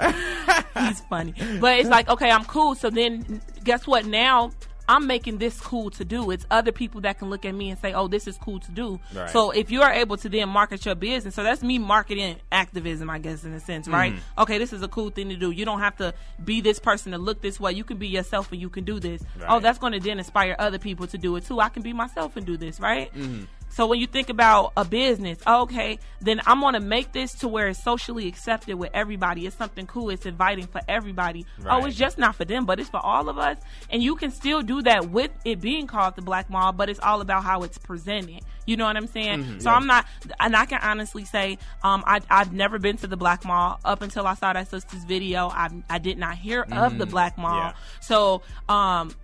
he's 0.78 1.00
funny, 1.08 1.34
but 1.60 1.78
it's 1.78 1.88
like 1.88 2.08
okay, 2.08 2.30
I'm 2.30 2.44
cool. 2.44 2.74
So 2.74 2.90
then, 2.90 3.40
guess 3.62 3.86
what? 3.86 4.06
Now. 4.06 4.50
I'm 4.88 5.06
making 5.06 5.38
this 5.38 5.60
cool 5.60 5.90
to 5.90 6.04
do. 6.04 6.30
It's 6.30 6.46
other 6.50 6.72
people 6.72 7.00
that 7.02 7.18
can 7.18 7.30
look 7.30 7.44
at 7.44 7.54
me 7.54 7.70
and 7.70 7.78
say, 7.78 7.92
"Oh, 7.92 8.08
this 8.08 8.26
is 8.26 8.36
cool 8.36 8.60
to 8.60 8.70
do." 8.70 9.00
Right. 9.14 9.30
So 9.30 9.50
if 9.50 9.70
you 9.70 9.82
are 9.82 9.92
able 9.92 10.16
to 10.18 10.28
then 10.28 10.48
market 10.48 10.84
your 10.84 10.94
business, 10.94 11.34
so 11.34 11.42
that's 11.42 11.62
me 11.62 11.78
marketing 11.78 12.36
activism, 12.52 13.08
I 13.08 13.18
guess, 13.18 13.44
in 13.44 13.52
a 13.52 13.60
sense, 13.60 13.88
right? 13.88 14.12
Mm-hmm. 14.12 14.40
Okay, 14.42 14.58
this 14.58 14.72
is 14.72 14.82
a 14.82 14.88
cool 14.88 15.10
thing 15.10 15.28
to 15.30 15.36
do. 15.36 15.50
You 15.50 15.64
don't 15.64 15.80
have 15.80 15.96
to 15.96 16.14
be 16.44 16.60
this 16.60 16.78
person 16.78 17.12
to 17.12 17.18
look 17.18 17.40
this 17.40 17.58
way. 17.58 17.72
You 17.72 17.84
can 17.84 17.96
be 17.96 18.08
yourself 18.08 18.52
and 18.52 18.60
you 18.60 18.68
can 18.68 18.84
do 18.84 19.00
this. 19.00 19.22
Oh, 19.48 19.60
that's 19.60 19.78
going 19.78 19.92
to 19.92 20.00
then 20.00 20.18
inspire 20.18 20.54
other 20.58 20.78
people 20.78 21.06
to 21.06 21.18
do 21.18 21.34
it 21.36 21.46
too. 21.46 21.60
I 21.60 21.68
can 21.68 21.82
be 21.82 21.92
myself 21.92 22.36
and 22.36 22.44
do 22.44 22.56
this, 22.56 22.80
right? 22.80 23.12
Mm-hmm. 23.14 23.44
So 23.74 23.88
when 23.88 23.98
you 23.98 24.06
think 24.06 24.28
about 24.28 24.72
a 24.76 24.84
business, 24.84 25.38
okay, 25.44 25.98
then 26.20 26.40
I'm 26.46 26.60
going 26.60 26.74
to 26.74 26.80
make 26.80 27.10
this 27.10 27.32
to 27.40 27.48
where 27.48 27.66
it's 27.66 27.82
socially 27.82 28.28
accepted 28.28 28.76
with 28.76 28.90
everybody. 28.94 29.46
It's 29.46 29.56
something 29.56 29.88
cool. 29.88 30.10
It's 30.10 30.26
inviting 30.26 30.68
for 30.68 30.80
everybody. 30.86 31.44
Oh, 31.66 31.84
it's 31.84 31.96
just 31.96 32.16
not 32.16 32.36
for 32.36 32.44
them, 32.44 32.66
but 32.66 32.78
it's 32.78 32.88
for 32.88 33.04
all 33.04 33.28
of 33.28 33.36
us. 33.36 33.58
And 33.90 34.00
you 34.00 34.14
can 34.14 34.30
still 34.30 34.62
do 34.62 34.82
that 34.82 35.10
with 35.10 35.32
it 35.44 35.60
being 35.60 35.88
called 35.88 36.14
the 36.14 36.22
Black 36.22 36.48
Mall, 36.48 36.70
but 36.70 36.88
it's 36.88 37.00
all 37.00 37.20
about 37.20 37.42
how 37.42 37.64
it's 37.64 37.76
presented. 37.76 38.42
You 38.64 38.76
know 38.76 38.84
what 38.84 38.96
I'm 38.96 39.08
saying? 39.08 39.42
Mm-hmm. 39.42 39.58
so 39.58 39.70
I'm 39.70 39.86
not, 39.88 40.06
and 40.38 40.54
I 40.54 40.66
can 40.66 40.78
honestly 40.80 41.24
say, 41.24 41.58
um, 41.82 42.04
I, 42.06 42.20
I've 42.30 42.52
never 42.52 42.78
been 42.78 42.96
to 42.98 43.08
the 43.08 43.16
Black 43.16 43.44
Mall 43.44 43.80
up 43.84 44.02
until 44.02 44.26
I 44.26 44.34
saw 44.34 44.52
that 44.52 44.70
sister's 44.70 45.02
video. 45.04 45.48
I, 45.48 45.68
I 45.90 45.98
did 45.98 46.16
not 46.16 46.36
hear 46.36 46.64
of 46.70 46.96
the 46.96 47.06
Black 47.06 47.36
Mall. 47.36 47.50
Mm-hmm. 47.50 47.76
Yeah. 47.76 48.00
So, 48.00 48.42
um, 48.68 49.14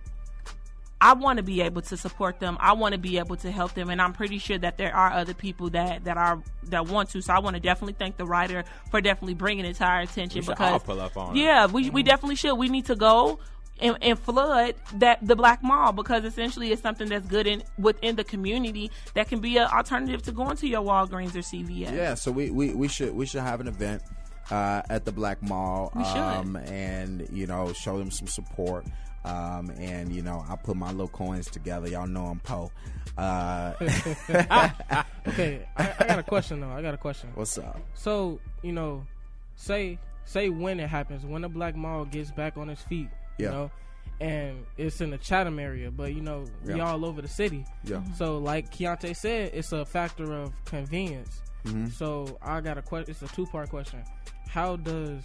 I 1.01 1.13
want 1.13 1.37
to 1.37 1.43
be 1.43 1.61
able 1.61 1.81
to 1.81 1.97
support 1.97 2.39
them. 2.39 2.57
I 2.59 2.73
want 2.73 2.93
to 2.93 2.99
be 2.99 3.17
able 3.17 3.35
to 3.37 3.51
help 3.51 3.73
them, 3.73 3.89
and 3.89 3.99
I'm 3.99 4.13
pretty 4.13 4.37
sure 4.37 4.59
that 4.59 4.77
there 4.77 4.95
are 4.95 5.11
other 5.11 5.33
people 5.33 5.71
that 5.71 6.03
that 6.03 6.15
are 6.15 6.41
that 6.65 6.87
want 6.87 7.09
to. 7.09 7.21
So 7.21 7.33
I 7.33 7.39
want 7.39 7.55
to 7.55 7.59
definitely 7.59 7.95
thank 7.97 8.17
the 8.17 8.25
writer 8.25 8.63
for 8.91 9.01
definitely 9.01 9.33
bringing 9.33 9.65
it 9.65 9.77
to 9.77 9.83
our 9.83 10.01
attention 10.01 10.39
We 10.39 10.45
should 10.45 10.51
because 10.51 10.73
all 10.73 10.79
pull 10.79 11.01
up 11.01 11.17
on 11.17 11.35
it. 11.35 11.41
yeah, 11.41 11.65
we 11.65 11.89
we 11.89 12.03
definitely 12.03 12.35
should. 12.35 12.53
We 12.53 12.69
need 12.69 12.85
to 12.85 12.95
go. 12.95 13.39
And, 13.79 13.97
and 14.03 14.19
flood 14.19 14.75
that 14.97 15.25
the 15.25 15.35
black 15.35 15.63
mall 15.63 15.91
because 15.91 16.23
essentially 16.23 16.71
it's 16.71 16.83
something 16.83 17.09
that's 17.09 17.25
good 17.25 17.47
in 17.47 17.63
within 17.79 18.15
the 18.15 18.23
community 18.23 18.91
that 19.15 19.27
can 19.27 19.39
be 19.39 19.57
an 19.57 19.65
alternative 19.65 20.21
to 20.23 20.31
going 20.31 20.55
to 20.57 20.67
your 20.67 20.83
Walgreens 20.83 21.33
or 21.33 21.39
CVS. 21.39 21.91
Yeah, 21.91 22.13
so 22.13 22.31
we, 22.31 22.51
we, 22.51 22.75
we 22.75 22.87
should 22.87 23.15
we 23.15 23.25
should 23.25 23.41
have 23.41 23.59
an 23.59 23.67
event 23.67 24.03
uh, 24.51 24.83
at 24.87 25.05
the 25.05 25.11
Black 25.11 25.41
Mall, 25.41 25.91
We 25.95 26.03
um, 26.03 26.57
and 26.57 27.27
you 27.31 27.47
know 27.47 27.73
show 27.73 27.97
them 27.97 28.11
some 28.11 28.27
support. 28.27 28.85
Um, 29.23 29.69
and 29.77 30.11
you 30.13 30.21
know 30.23 30.43
I 30.49 30.55
put 30.55 30.75
my 30.75 30.89
little 30.91 31.07
coins 31.07 31.47
together. 31.49 31.87
Y'all 31.87 32.07
know 32.07 32.25
I'm 32.27 32.39
Poe. 32.39 32.71
Uh, 33.17 33.73
Okay, 35.27 35.67
I, 35.77 35.93
I 35.99 36.07
got 36.07 36.19
a 36.19 36.23
question 36.23 36.61
though. 36.61 36.69
I 36.69 36.81
got 36.81 36.93
a 36.93 36.97
question. 36.97 37.29
what's 37.35 37.57
up? 37.57 37.79
So 37.93 38.39
you 38.63 38.71
know, 38.71 39.05
say 39.55 39.99
say 40.25 40.49
when 40.49 40.79
it 40.79 40.87
happens, 40.89 41.25
when 41.25 41.41
the 41.41 41.49
black 41.49 41.75
mall 41.75 42.05
gets 42.05 42.31
back 42.31 42.57
on 42.57 42.69
its 42.69 42.81
feet, 42.83 43.09
you 43.37 43.47
know, 43.47 43.71
and 44.19 44.65
it's 44.77 45.01
in 45.01 45.09
the 45.11 45.17
Chatham 45.17 45.59
area, 45.59 45.91
but 45.91 46.13
you 46.15 46.21
know, 46.21 46.45
we 46.65 46.75
Yeah. 46.75 46.89
all 46.89 47.05
over 47.05 47.21
the 47.21 47.27
city. 47.27 47.65
Yeah. 47.83 48.01
So 48.15 48.37
like 48.37 48.71
Keontae 48.73 49.15
said, 49.15 49.51
it's 49.53 49.71
a 49.73 49.85
factor 49.85 50.33
of 50.33 50.53
convenience. 50.65 51.41
Mm-hmm. 51.65 51.87
So 51.89 52.37
I 52.41 52.61
got 52.61 52.77
a 52.77 52.81
question. 52.81 53.11
It's 53.11 53.21
a 53.21 53.27
two 53.35 53.45
part 53.45 53.69
question. 53.69 54.03
How 54.47 54.77
does 54.77 55.23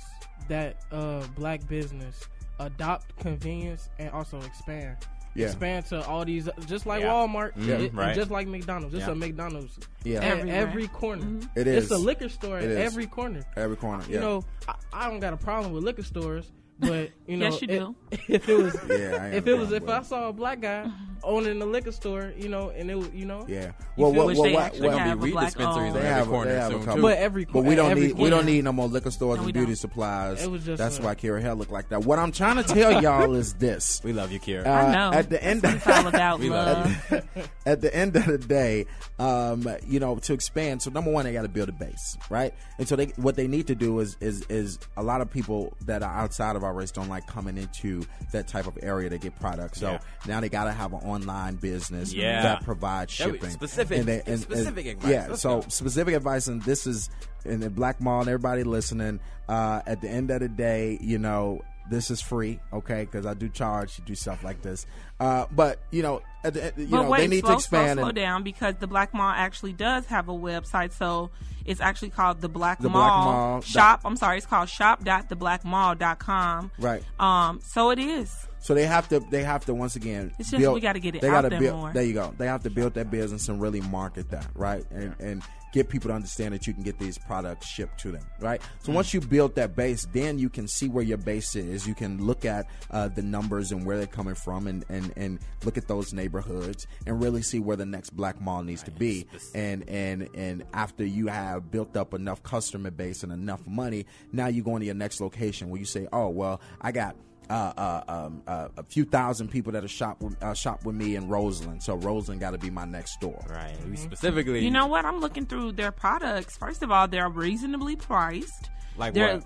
that 0.49 0.77
uh, 0.93 1.25
black 1.37 1.67
business 1.69 2.29
adopt 2.59 3.17
convenience 3.19 3.89
and 3.99 4.11
also 4.11 4.39
expand? 4.43 4.97
Yeah. 5.35 5.47
Expand 5.47 5.85
to 5.87 6.07
all 6.07 6.25
these, 6.25 6.49
just 6.67 6.87
like 6.87 7.03
Yeah. 7.03 7.09
Walmart, 7.09 7.53
Yeah. 7.57 7.75
it- 7.75 7.93
Right. 7.95 8.15
just 8.15 8.31
like 8.31 8.47
McDonald's. 8.49 8.95
It's 8.95 9.05
Yeah. 9.07 9.13
a 9.13 9.15
McDonald's 9.15 9.79
Yeah. 10.03 10.21
at 10.25 10.49
every 10.49 10.89
corner. 10.89 11.23
Mm-hmm. 11.25 11.59
It 11.59 11.67
It's 11.67 11.87
is. 11.87 11.91
a 11.91 11.99
liquor 11.99 12.31
store 12.31 12.59
at 12.59 12.71
every 12.71 13.07
corner. 13.07 13.43
Every 13.55 13.77
corner. 13.77 14.03
Yeah. 14.09 14.15
You 14.15 14.21
know, 14.21 14.45
I, 14.67 14.75
I 14.95 15.11
don't 15.11 15.21
got 15.21 15.35
a 15.35 15.37
problem 15.37 15.73
with 15.75 15.85
liquor 15.85 16.03
stores, 16.05 16.51
but 16.79 17.11
you 17.27 17.37
know, 17.37 17.51
Yes, 17.51 17.61
you 17.61 17.69
if- 17.69 17.79
do. 17.79 17.97
If 18.29 18.49
it 18.49 18.57
was, 18.63 18.75
Yeah, 18.89 19.27
if 19.27 19.47
it 19.47 19.55
was, 19.59 19.73
if 19.73 19.87
I 19.89 20.01
saw 20.03 20.29
a 20.29 20.33
black 20.33 20.61
guy 20.63 20.85
mm-hmm. 20.87 21.15
Owning 21.23 21.61
a 21.63 21.67
liquor 21.67 21.93
store, 21.93 22.33
you 22.37 22.49
know, 22.49 22.71
and 22.71 22.91
it, 22.91 22.95
was, 22.97 23.09
you 23.13 23.25
know, 23.25 23.45
yeah. 23.49 23.67
You 23.67 23.73
Well, 23.97 24.13
feel 24.13 24.19
what, 24.19 24.27
Which 24.29 24.39
what, 24.39 24.45
they 24.49 24.55
what, 24.55 24.63
actually 24.65 24.89
what- 24.89 24.99
have 24.99 25.07
There'll 25.09 25.23
be 25.23 25.31
a 25.31 25.33
black 25.33 25.47
dispensaries 25.47 25.77
owned. 25.79 25.87
in 25.89 25.93
They 25.95 26.09
every 26.09 26.15
have, 26.19 26.27
corner 26.29 26.51
they 26.53 26.57
have 26.59 26.69
a 26.71 26.71
soon, 26.75 26.81
couple. 26.81 26.95
too. 26.97 27.03
But 27.03 27.19
every 27.19 27.45
but 27.45 27.65
we 27.65 27.75
don't 27.75 27.91
every 27.91 28.07
need 28.09 28.13
we 28.19 28.31
don't 28.31 28.39
corner. 28.41 28.51
need 28.51 28.65
no 28.65 28.73
more 28.73 28.89
liquor 28.89 29.11
stores 29.11 29.37
No, 29.37 29.41
and 29.43 29.47
we 29.47 29.53
beauty 29.53 29.67
don't. 29.69 29.77
supplies. 29.77 30.43
It 30.43 30.51
was 30.51 30.65
just 30.65 30.79
That's 30.79 31.01
why 31.01 31.15
Kira 31.15 31.41
hair 31.41 31.55
look 31.55 31.71
like 31.71 31.89
that. 31.91 32.05
What 32.05 32.19
I'm 32.19 32.33
trying 32.33 32.57
to 32.57 32.63
tell 32.65 33.03
y'all 33.03 33.35
is 33.35 33.55
this. 33.55 34.01
We 34.05 34.13
love 34.13 34.33
you, 34.33 34.41
Kira. 34.41 34.67
Uh, 34.67 34.71
I 34.71 34.93
know. 34.93 35.13
At 35.17 35.31
the 35.31 35.43
end, 35.43 35.63
It's 35.65 35.87
all 35.87 36.07
about 36.07 36.39
We 36.41 36.51
love 36.51 37.11
love. 37.11 37.51
at 37.67 37.81
the 37.81 37.95
end 37.95 38.17
of 38.17 38.27
the 38.27 38.39
day, 38.39 38.87
um, 39.19 39.69
you 39.87 40.01
know, 40.01 40.17
to 40.17 40.33
expand. 40.33 40.83
So 40.83 40.91
number 40.91 41.11
one, 41.11 41.25
they 41.25 41.33
got 41.33 41.43
to 41.43 41.49
build 41.49 41.69
a 41.69 41.73
base, 41.73 42.17
right? 42.31 42.53
And 42.79 42.87
so 42.87 42.97
they, 42.97 43.07
what 43.17 43.37
they 43.37 43.47
need 43.47 43.67
to 43.69 43.75
do 43.75 44.01
is, 44.01 44.17
is, 44.21 44.45
is 44.49 44.79
a 44.97 45.03
lot 45.03 45.21
of 45.21 45.31
people 45.31 45.75
that 45.87 46.03
are 46.03 46.13
outside 46.13 46.57
of 46.57 46.65
our 46.65 46.75
race 46.75 46.91
don't 46.91 47.09
like 47.09 47.27
coming 47.27 47.57
into 47.57 48.05
that 48.33 48.49
type 48.49 48.67
of 48.67 48.79
area 48.83 49.09
to 49.11 49.19
get 49.19 49.39
products. 49.41 49.81
So 49.81 49.93
Yeah. 49.93 49.99
now 50.27 50.41
they 50.41 50.49
got 50.49 50.65
to 50.65 50.73
have 50.73 50.93
an 50.93 51.01
online 51.07 51.57
business 51.57 52.13
Yeah. 52.13 52.43
that 52.43 52.65
provides 52.65 53.17
That 53.19 53.27
was 53.31 53.35
shipping. 53.37 53.51
specific- 53.51 54.05
they- 54.05 54.37
specific 54.37 54.87
advice. 54.87 55.11
Yeah, 55.11 55.27
Let's 55.31 55.43
so 55.43 55.61
go. 55.63 55.69
specific 55.69 56.15
advice, 56.15 56.47
and 56.49 56.63
this 56.63 56.87
is 56.87 57.09
in 57.45 57.61
the 57.61 57.71
Black 57.71 58.01
Mall 58.01 58.21
and 58.21 58.29
everybody 58.29 58.65
listening. 58.65 59.21
Uh, 59.49 59.81
at 59.87 60.01
the 60.01 60.09
end 60.09 60.31
of 60.31 60.41
the 60.41 60.49
day, 60.49 60.99
you 61.01 61.19
know, 61.19 61.61
this 61.89 62.11
is 62.11 62.21
free, 62.21 62.59
okay? 62.73 63.05
Because 63.05 63.27
I 63.27 63.35
do 63.35 63.49
charge 63.49 63.95
to 63.95 64.03
do 64.03 64.17
stuff 64.17 64.43
like 64.43 64.61
this. 64.63 64.87
Uh, 65.21 65.47
but 65.53 65.79
you 65.93 66.03
know, 66.03 66.21
at 66.43 66.55
the, 66.55 66.73
you 66.77 66.89
but 66.89 67.03
know, 67.03 67.11
wait, 67.11 67.19
they 67.21 67.29
need 67.29 67.41
slow, 67.43 67.51
to 67.51 67.55
expand. 67.59 67.93
Slow, 67.99 68.03
slow 68.03 68.09
and- 68.09 68.17
down 68.17 68.43
because 68.43 68.75
the 68.81 68.89
Black 68.89 69.15
Mall 69.15 69.31
actually 69.31 69.73
does 69.73 70.05
have 70.07 70.29
a 70.29 70.33
website. 70.33 70.91
So 70.93 71.31
it's 71.65 71.81
actually 71.81 72.11
called 72.11 72.41
the 72.41 72.49
Black 72.49 72.79
The 72.81 72.89
Black 72.89 73.09
Mall, 73.09 73.33
Mall 73.33 73.61
Shop. 73.61 74.01
I'm 74.05 74.17
sorry, 74.17 74.39
it's 74.39 74.47
called 74.47 74.69
shop.theblackmall.com. 74.69 76.73
Right. 76.79 77.05
Um. 77.21 77.61
So 77.63 77.91
it 77.91 78.01
is. 78.01 78.49
So 78.67 78.75
they 78.75 78.85
have 78.85 79.09
to. 79.11 79.21
They 79.21 79.45
have 79.45 79.65
to 79.67 79.75
once 79.75 79.95
again. 79.95 80.33
It's 80.41 80.51
just 80.51 80.61
build, 80.61 80.75
we 80.75 80.81
gotta 80.81 80.99
get 80.99 81.15
it 81.15 81.21
they 81.21 81.29
out 81.29 81.43
gotta 81.43 81.51
there 81.51 81.61
build, 81.61 81.79
more. 81.79 81.93
There 81.93 82.03
you 82.03 82.15
go. 82.15 82.35
They 82.37 82.49
have 82.49 82.65
to 82.65 82.71
build 82.71 82.95
that 82.95 83.13
business 83.13 83.49
and 83.49 83.63
really 83.63 83.81
market 83.81 84.29
that, 84.31 84.49
right? 84.57 84.85
And 84.91 85.15
and 85.21 85.43
get 85.73 85.89
people 85.89 86.09
to 86.09 86.15
understand 86.15 86.53
that 86.53 86.67
you 86.67 86.75
can 86.75 86.83
get 86.83 86.99
these 86.99 87.17
products 87.17 87.69
shipped 87.69 88.01
to 88.01 88.11
them, 88.11 88.25
right? 88.41 88.61
So 88.81 88.91
once 88.91 89.15
you 89.15 89.21
build 89.21 89.55
that 89.55 89.77
base, 89.77 90.09
then 90.13 90.41
you 90.41 90.49
can 90.49 90.67
see 90.67 90.89
where 90.89 91.05
your 91.05 91.19
base 91.19 91.55
is. 91.55 91.87
You 91.87 91.95
can 91.95 92.27
look 92.27 92.45
at 92.45 92.67
uh, 92.91 93.07
the 93.07 93.23
numbers 93.23 93.71
and 93.71 93.87
where 93.87 93.99
they're 93.99 94.09
coming 94.09 94.35
from, 94.35 94.67
and 94.67 94.85
and 94.89 95.13
and 95.17 95.39
look 95.65 95.79
at 95.79 95.87
those 95.87 96.13
neighborhoods 96.13 96.89
and 97.07 97.23
really 97.23 97.43
see 97.43 97.61
where 97.61 97.77
the 97.77 97.87
next 97.87 98.17
black 98.17 98.41
mall 98.41 98.65
needs 98.65 98.83
to 98.83 98.91
be. 98.91 99.29
And 99.55 99.89
and 99.89 100.29
and 100.35 100.65
after 100.75 101.05
you 101.07 101.29
have 101.29 101.71
built 101.71 101.97
up 101.97 102.15
enough 102.15 102.43
customer 102.43 102.91
base 102.91 103.23
and 103.23 103.31
enough 103.31 103.65
money, 103.65 104.07
now 104.33 104.49
you 104.49 104.65
go 104.65 104.75
into 104.75 104.87
your 104.87 104.97
next 104.97 105.21
location 105.21 105.71
where 105.71 105.79
you 105.79 105.87
say, 105.87 106.09
oh 106.13 106.31
well, 106.31 106.61
I 106.81 106.91
got 106.91 107.15
uh, 107.49 107.73
uh, 107.77 108.03
um, 108.09 108.43
uh, 108.47 108.69
a 108.77 108.83
few 108.83 109.05
thousand 109.05 109.49
people 109.49 109.73
that 109.73 109.85
are 109.85 109.89
shop 109.89 110.21
with, 110.23 110.43
uh, 110.43 110.55
shop 110.55 110.85
with 110.85 110.95
me 110.97 111.17
in 111.17 111.29
Roseland. 111.29 111.83
So 111.83 111.97
Roseland 111.97 112.41
got 112.41 112.51
to 112.53 112.59
be 112.59 112.71
my 112.71 112.85
next 112.85 113.21
door. 113.21 113.43
Right. 113.49 113.77
We 113.89 113.97
specifically. 113.97 114.65
You 114.65 114.71
know 114.71 114.87
what? 114.87 115.05
I'm 115.05 115.21
looking 115.21 115.47
through 115.47 115.73
their 115.73 115.93
products. 115.93 116.57
First 116.57 116.83
of 116.83 116.91
all, 116.91 117.09
they're 117.09 117.29
reasonably 117.29 117.97
priced. 117.97 118.71
like 118.97 119.15
they're- 119.15 119.37
what? 119.39 119.45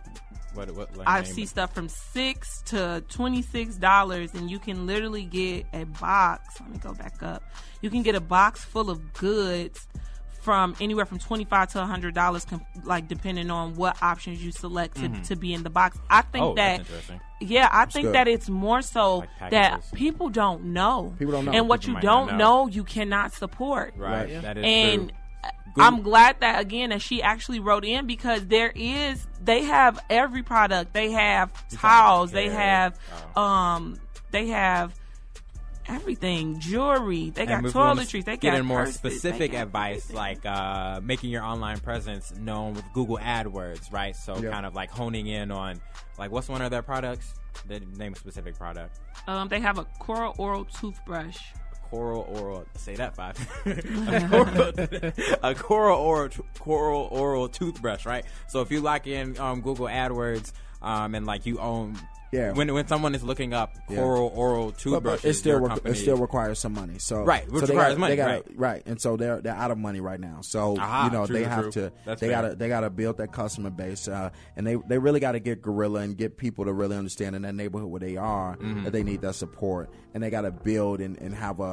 What? 0.54 0.70
What? 0.74 0.96
Like 0.96 1.08
I 1.08 1.22
see 1.22 1.42
it. 1.44 1.48
stuff 1.48 1.72
from 1.72 1.88
six 1.88 2.62
to 2.66 3.04
twenty 3.08 3.40
six 3.40 3.76
dollars, 3.76 4.34
and 4.34 4.50
you 4.50 4.58
can 4.58 4.84
literally 4.84 5.24
get 5.24 5.66
a 5.72 5.84
box. 5.84 6.60
Let 6.60 6.70
me 6.70 6.78
go 6.78 6.92
back 6.92 7.22
up. 7.22 7.44
You 7.82 7.90
can 7.90 8.02
get 8.02 8.16
a 8.16 8.20
box 8.20 8.64
full 8.64 8.90
of 8.90 9.12
goods 9.12 9.86
from 10.40 10.74
anywhere 10.80 11.04
from 11.04 11.18
twenty 11.18 11.44
five 11.44 11.70
to 11.72 11.84
hundred 11.84 12.14
dollars, 12.14 12.46
like 12.84 13.08
depending 13.08 13.50
on 13.50 13.74
what 13.76 14.02
options 14.02 14.42
you 14.42 14.52
select 14.52 14.96
to, 14.96 15.08
to 15.24 15.36
be 15.36 15.52
in 15.52 15.62
the 15.62 15.70
box. 15.70 15.98
I 16.08 16.22
think 16.22 16.44
Oh, 16.44 16.54
that 16.54 16.78
that's 16.78 16.88
interesting. 16.88 17.20
yeah, 17.40 17.68
I 17.70 17.84
think 17.86 18.06
good. 18.06 18.14
that 18.14 18.28
it's 18.28 18.48
more 18.48 18.80
so 18.82 19.18
Like 19.40 19.50
that 19.50 19.82
people 19.94 20.28
don't 20.30 20.64
know. 20.72 21.14
People 21.18 21.32
don't 21.32 21.44
know. 21.44 21.52
and 21.52 21.68
what 21.68 21.80
People 21.82 21.96
you 21.96 22.00
don't 22.00 22.26
know. 22.32 22.36
know. 22.64 22.66
you 22.68 22.84
cannot 22.84 23.32
support. 23.34 23.94
Right. 23.96 24.28
Yeah. 24.30 24.40
That 24.40 24.58
is 24.58 24.64
And 24.64 25.08
true. 25.08 25.16
I'm 25.84 26.02
glad 26.02 26.40
that 26.40 26.60
again 26.60 26.90
that 26.90 27.00
she 27.00 27.22
actually 27.22 27.60
wrote 27.60 27.84
in 27.84 28.06
because 28.06 28.46
there 28.46 28.72
is 28.74 29.26
they 29.42 29.62
have 29.64 29.98
every 30.10 30.42
product. 30.42 30.92
They 30.94 31.10
have 31.12 31.52
towels. 31.70 32.32
They 32.32 32.48
have 32.48 32.98
Oh. 33.36 33.40
um 33.42 34.00
they 34.32 34.48
have 34.48 34.94
everything 35.90 36.58
jewelry. 36.60 37.30
They 37.30 37.46
got 37.46 37.58
and 37.58 37.66
if 37.66 37.74
we 37.74 37.80
wanna 37.80 38.02
toiletries. 38.02 38.24
They 38.24 38.36
got 38.36 38.58
in 38.58 38.64
more 38.66 38.80
purses, 38.84 38.94
specific 38.96 39.52
advice, 39.54 40.10
everything. 40.10 40.16
like 40.16 40.46
uh, 40.46 41.00
making 41.02 41.30
your 41.30 41.42
online 41.42 41.78
presence 41.80 42.32
known 42.38 42.74
with 42.74 42.84
Google 42.94 43.18
AdWords, 43.18 43.92
right? 43.92 44.14
So 44.16 44.38
Yeah. 44.38 44.50
kind 44.50 44.64
of 44.66 44.74
like 44.74 44.90
honing 44.90 45.26
in 45.26 45.50
on, 45.50 45.80
like, 46.18 46.30
what's 46.30 46.48
one 46.48 46.62
of 46.62 46.70
their 46.70 46.82
products? 46.82 47.34
The 47.66 47.80
name 47.96 48.12
a 48.12 48.16
specific 48.16 48.56
product. 48.56 48.98
um 49.26 49.48
they 49.48 49.60
have 49.60 49.78
a 49.78 49.84
coral 49.98 50.34
oral 50.38 50.64
toothbrush. 50.64 51.36
Coral 51.90 52.22
oral. 52.40 52.64
Say 52.76 52.94
that 52.94 53.16
five. 53.16 53.36
a, 53.66 54.28
coral, 54.28 55.12
a 55.42 55.54
coral 55.56 55.98
oral 55.98 56.28
coral 56.58 57.08
oral 57.10 57.48
toothbrush, 57.48 58.06
right? 58.06 58.24
So 58.48 58.60
if 58.60 58.70
you 58.70 58.80
lock 58.80 59.06
in 59.08 59.36
um, 59.40 59.60
Google 59.60 59.86
AdWords, 59.86 60.52
um, 60.82 61.14
and 61.16 61.26
like 61.26 61.44
you 61.46 61.58
own. 61.58 61.96
Yeah. 62.32 62.52
When 62.52 62.72
when 62.72 62.86
someone 62.86 63.14
is 63.14 63.22
looking 63.24 63.52
up 63.52 63.74
Yeah. 63.88 63.96
coral 63.96 64.30
oral 64.34 64.66
But, 64.66 64.78
toothbrushes, 64.78 65.22
but 65.22 65.28
it 65.28 65.34
still 65.34 65.60
requ- 65.60 65.86
it 65.86 65.94
still 65.96 66.16
requires 66.16 66.58
some 66.60 66.72
money. 66.74 66.98
So 66.98 67.24
Right, 67.24 67.44
which 67.50 67.60
so 67.60 67.66
they 67.66 67.72
requires 67.74 67.88
gotta- 67.94 68.00
money, 68.00 68.12
They 68.12 68.16
gotta, 68.16 68.44
right. 68.54 68.82
and 68.86 69.00
so 69.00 69.16
they're 69.16 69.40
they're 69.40 69.54
out 69.54 69.70
of 69.72 69.78
money 69.78 70.00
right 70.00 70.20
now. 70.20 70.38
So 70.42 70.76
Aha, 70.78 71.06
you 71.06 71.10
know 71.10 71.26
true, 71.26 71.34
they 71.34 71.42
true, 71.42 71.50
have 71.50 71.70
to 71.70 71.92
That's 72.06 72.20
they 72.20 72.28
fair. 72.28 72.42
gotta 72.42 72.54
they 72.54 72.68
gotta 72.68 72.88
build 72.90 73.16
that 73.18 73.32
customer 73.32 73.70
base, 73.70 74.06
uh, 74.06 74.30
and 74.56 74.64
they 74.66 74.76
they 74.88 74.98
really 74.98 75.18
got 75.20 75.32
to 75.32 75.40
get 75.40 75.60
guerrilla 75.60 76.00
and 76.00 76.16
get 76.16 76.36
people 76.36 76.64
to 76.66 76.72
really 76.72 76.96
understand 76.96 77.34
in 77.34 77.42
that 77.42 77.54
neighborhood 77.54 77.90
where 77.90 78.00
they 78.00 78.16
are 78.16 78.56
Mm-hmm. 78.56 78.84
that 78.84 78.92
they 78.92 79.02
need 79.02 79.22
that 79.22 79.34
support, 79.34 79.90
and 80.14 80.22
they 80.22 80.30
got 80.30 80.42
to 80.42 80.50
build 80.50 81.00
and, 81.00 81.16
and 81.18 81.34
have 81.34 81.60
a, 81.60 81.62
a, 81.62 81.66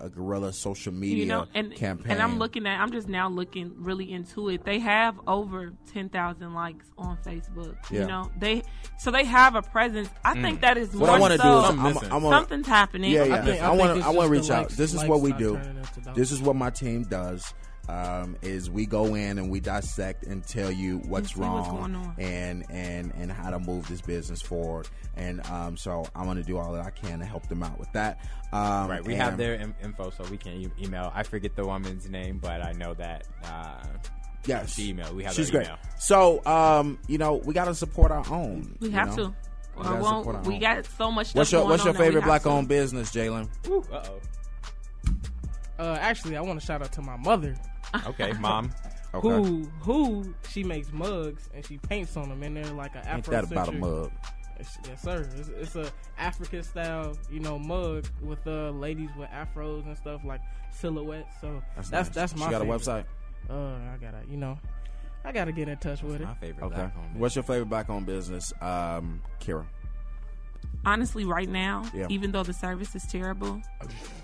a- 0.00 0.06
a 0.06 0.08
guerrilla 0.10 0.52
social 0.52 0.92
media 0.92 1.18
you 1.18 1.26
know, 1.26 1.46
and 1.54 1.74
campaign. 1.74 2.12
and 2.12 2.22
I'm 2.22 2.38
looking 2.38 2.66
at, 2.66 2.80
I'm 2.80 2.92
just 2.92 3.08
now 3.08 3.28
looking 3.28 3.72
really 3.76 4.10
into 4.12 4.48
it. 4.48 4.64
They 4.64 4.78
have 4.78 5.18
over 5.26 5.72
ten 5.92 6.08
thousand 6.08 6.54
likes 6.54 6.86
on 6.98 7.16
Facebook. 7.24 7.76
Yeah. 7.90 8.00
You 8.02 8.06
know, 8.06 8.30
they 8.38 8.62
so 8.98 9.10
they 9.10 9.24
have 9.24 9.54
a 9.54 9.62
presence. 9.62 10.08
I 10.24 10.34
mm. 10.34 10.42
think 10.42 10.60
that 10.60 10.76
is 10.76 10.92
more 10.92 11.08
What 11.08 11.16
I 11.16 11.18
want 11.18 11.32
to 11.32 11.38
so 11.38 11.44
do 11.44 11.58
is 11.58 11.64
Something 11.66 11.84
I'm. 11.84 12.12
I'm 12.12 12.22
gonna, 12.22 12.36
something's 12.36 12.66
happening. 12.66 13.12
Yeah, 13.12 13.24
yeah. 13.24 13.34
I, 13.34 13.44
think- 13.44 13.62
I 13.62 13.68
think 13.68 13.80
want 13.80 14.00
to. 14.00 14.06
I 14.06 14.10
want 14.10 14.26
to 14.26 14.30
reach 14.30 14.50
out. 14.50 14.68
This 14.70 14.94
is 14.94 15.04
what 15.04 15.20
we 15.20 15.32
do. 15.32 15.54
turning 15.56 15.76
into 15.78 16.00
dollars. 16.00 16.16
This 16.16 16.32
is 16.32 16.42
what 16.42 16.56
my 16.56 16.70
team 16.70 17.04
does. 17.04 17.54
Um, 17.86 18.36
is 18.40 18.70
we 18.70 18.86
go 18.86 19.14
in 19.14 19.36
and 19.38 19.50
we 19.50 19.60
dissect 19.60 20.24
and 20.24 20.42
tell 20.42 20.70
you 20.72 20.98
what's 21.00 21.34
see 21.34 21.40
what's 21.40 21.68
wrong 21.68 21.92
going 21.92 22.14
and 22.18 22.64
and 22.70 23.12
and 23.14 23.30
how 23.30 23.50
to 23.50 23.58
move 23.58 23.86
this 23.88 24.00
business 24.00 24.40
forward. 24.40 24.88
And 25.16 25.44
um, 25.50 25.76
so 25.76 26.06
I'm 26.16 26.24
going 26.24 26.38
to 26.38 26.42
do 26.42 26.56
all 26.56 26.72
that 26.72 26.86
I 26.86 26.88
can 26.90 27.18
to 27.18 27.26
help 27.26 27.46
them 27.48 27.62
out 27.62 27.78
with 27.78 27.92
that. 27.92 28.20
Um, 28.52 28.88
Right, 28.88 29.04
we 29.04 29.12
and- 29.12 29.22
have 29.22 29.36
their 29.36 29.54
im- 29.56 29.74
info, 29.82 30.08
so 30.10 30.24
we 30.30 30.38
can 30.38 30.52
e- 30.52 30.70
email. 30.82 31.12
I 31.14 31.24
forget 31.24 31.54
the 31.56 31.66
woman's 31.66 32.08
name, 32.08 32.38
but 32.38 32.62
I 32.64 32.72
know 32.72 32.94
that. 32.94 33.26
Uh, 33.44 33.84
yes, 34.46 34.76
the 34.76 34.88
email. 34.88 35.12
We 35.14 35.24
have 35.24 35.34
She's 35.34 35.50
their 35.50 35.60
great. 35.62 35.66
email. 35.66 35.78
So 35.98 36.44
um, 36.46 36.98
you 37.06 37.18
know, 37.18 37.34
we 37.44 37.52
got 37.52 37.66
to 37.66 37.74
support 37.74 38.10
our 38.12 38.24
own. 38.32 38.76
we 38.80 38.90
have 38.92 39.10
know? 39.16 39.28
to. 39.28 39.34
Or 39.76 39.82
gotta 39.82 40.02
won't- 40.02 40.26
our 40.28 40.42
we 40.42 40.54
own. 40.54 40.60
got 40.60 40.86
so 40.86 41.10
much 41.10 41.26
stuff 41.26 41.36
What's 41.40 41.52
your 41.52 41.60
going 41.62 41.70
What's 41.72 41.84
your 41.84 41.94
on 41.94 42.00
favorite 42.00 42.24
black-owned 42.24 42.66
business, 42.68 43.10
Jalen? 43.12 43.48
Uh 43.92 44.02
oh. 44.08 44.20
Uh, 45.78 45.98
actually, 46.00 46.36
I 46.36 46.40
want 46.40 46.58
to 46.60 46.64
shout 46.64 46.80
out 46.82 46.92
to 46.92 47.02
my 47.02 47.16
mother, 47.16 47.56
Okay, 48.08 48.32
mom. 48.34 48.72
Okay. 49.14 49.28
who 49.28 49.62
who 49.80 50.34
she 50.48 50.64
makes 50.64 50.92
mugs 50.92 51.48
and 51.54 51.64
she 51.64 51.78
paints 51.78 52.16
on 52.16 52.28
them, 52.28 52.42
and 52.42 52.56
they're 52.56 52.64
like 52.72 52.94
an 52.96 53.02
Ain't 53.06 53.18
Afro. 53.28 53.30
that 53.32 53.44
about 53.44 53.68
a 53.68 53.72
mug? 53.72 54.10
Yes, 54.58 54.78
yes, 54.88 55.02
sir. 55.02 55.28
It's, 55.36 55.48
it's 55.48 55.76
a 55.76 55.90
African 56.18 56.62
style, 56.62 57.16
you 57.30 57.40
know, 57.40 57.58
mug 57.58 58.06
with 58.22 58.44
uh 58.46 58.70
ladies 58.70 59.10
with 59.16 59.28
afros 59.30 59.86
and 59.86 59.96
stuff 59.96 60.22
like 60.24 60.40
silhouettes. 60.72 61.32
So 61.40 61.62
that's 61.76 61.90
that's, 62.08 62.16
nice. 62.34 62.36
my. 62.40 62.46
She 62.46 62.50
got 62.50 62.62
a 62.62 62.64
website. 62.64 63.04
Uh, 63.48 63.74
I 63.92 63.96
gotta, 64.00 64.22
you 64.28 64.36
know, 64.36 64.58
I 65.24 65.30
gotta 65.32 65.52
get 65.52 65.68
in 65.68 65.76
touch 65.78 66.02
with 66.02 66.20
it. 66.20 66.24
My 66.24 66.34
favorite. 66.34 66.64
Okay. 66.66 66.74
black 66.76 66.92
What's 67.14 67.36
your 67.36 67.42
favorite 67.44 67.68
black 67.68 67.90
owned 67.90 68.06
business, 68.06 68.52
um, 68.60 69.20
Kira? 69.40 69.64
Honestly, 70.86 71.24
right 71.24 71.48
now, 71.48 71.84
Yeah. 71.94 72.06
even 72.10 72.32
though 72.32 72.42
the 72.42 72.52
service 72.52 72.94
is 72.94 73.04
terrible, 73.06 73.60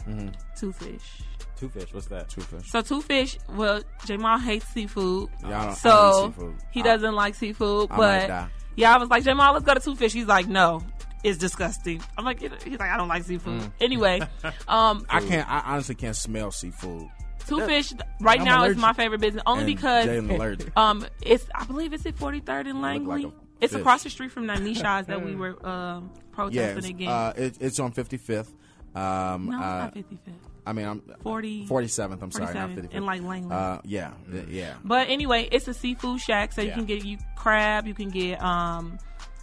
Mm-hmm. 0.07 0.29
two 0.59 0.73
fish. 0.73 1.23
Two 1.61 1.68
fish. 1.68 1.92
What's 1.92 2.07
that? 2.07 2.29
Two 2.31 2.40
fish. 2.40 2.70
So 2.70 2.81
two 2.81 3.03
fish. 3.03 3.38
Well, 3.51 3.83
Jamal 4.07 4.38
hates 4.38 4.66
seafood, 4.68 5.29
Yeah, 5.42 5.46
I 5.46 5.51
don't- 5.51 5.61
I 5.61 5.64
don't 5.66 5.75
so 5.77 6.27
eat 6.29 6.35
seafood. 6.35 6.55
he 6.70 6.83
doesn't 6.83 7.14
like 7.14 7.35
seafood. 7.35 7.90
I 7.90 7.96
but 7.96 8.49
yeah, 8.77 8.94
I 8.94 8.99
was 8.99 9.11
like, 9.11 9.25
Jamal, 9.25 9.53
let's 9.53 9.64
go 9.66 9.75
to 9.75 9.81
two 9.81 9.94
fish. 9.94 10.12
He's 10.14 10.27
like, 10.27 10.49
no, 10.49 10.83
it's 11.23 11.37
disgusting. 11.38 12.03
I'm 12.16 12.25
like, 12.25 12.40
he's 12.40 12.79
like, 12.79 12.90
I 12.90 12.96
don't 12.96 13.09
like 13.09 13.25
seafood. 13.25 13.61
Mm. 13.61 13.73
Anyway, 13.81 14.20
um, 14.68 15.05
I 15.11 15.20
can't. 15.20 15.46
I 15.51 15.61
honestly 15.66 15.94
can't 15.96 16.16
smell 16.16 16.51
seafood. 16.51 17.07
two 17.46 17.61
fish 17.66 17.92
right 18.23 18.38
I'm 18.40 18.46
now 18.46 18.64
is 18.64 18.77
my 18.79 18.94
favorite 18.94 19.20
business 19.20 19.42
only 19.46 19.64
And 19.64 19.77
because 19.77 20.66
um, 20.77 21.07
it's 21.20 21.46
I 21.55 21.64
believe 21.66 21.92
it's 21.92 22.07
at 22.07 22.16
43rd 22.16 22.70
and 22.70 22.81
Langley. 22.81 23.25
a 23.25 23.33
it's 23.61 23.75
fish. 23.75 23.81
across 23.81 24.03
the 24.03 24.09
street 24.09 24.31
from 24.31 24.46
Nanisha's 24.46 25.07
that 25.09 25.23
we 25.23 25.35
were 25.42 25.55
um, 25.66 26.11
Yeah, 26.14 26.23
protesting 26.33 26.79
it's, 26.79 26.87
again. 26.88 27.09
uh, 27.09 27.33
it, 27.37 27.57
it's 27.61 27.79
on 27.79 27.92
55th. 27.92 28.49
Um, 28.94 29.46
no, 29.51 29.61
uh, 29.61 29.90
it's 29.94 29.94
not 29.94 29.94
55th. 29.94 30.33
I 30.66 30.73
mean, 30.73 30.87
I'm 30.87 31.03
40 31.23 31.66
47th. 31.66 32.23
I'm 32.23 32.31
sorry, 32.31 32.55
not 32.55 32.70
47th 32.70 32.75
55th. 32.88 32.90
in 32.92 33.07
like 33.07 33.23
Langley. 33.23 33.55
uh, 33.57 33.79
yeah, 33.85 34.12
th- 34.31 34.49
yeah. 34.49 34.75
But 34.85 35.09
anyway, 35.09 35.49
it's 35.51 35.66
a 35.68 35.75
seafood 35.75 36.20
shack, 36.20 36.53
so 36.53 36.61
you 36.62 36.68
Yeah. 36.68 36.75
can 36.75 36.85
get 36.85 37.05
you 37.05 37.18
crab, 37.37 37.87
you 37.87 37.94
can 37.94 38.11
get 38.11 38.42
um 38.42 38.99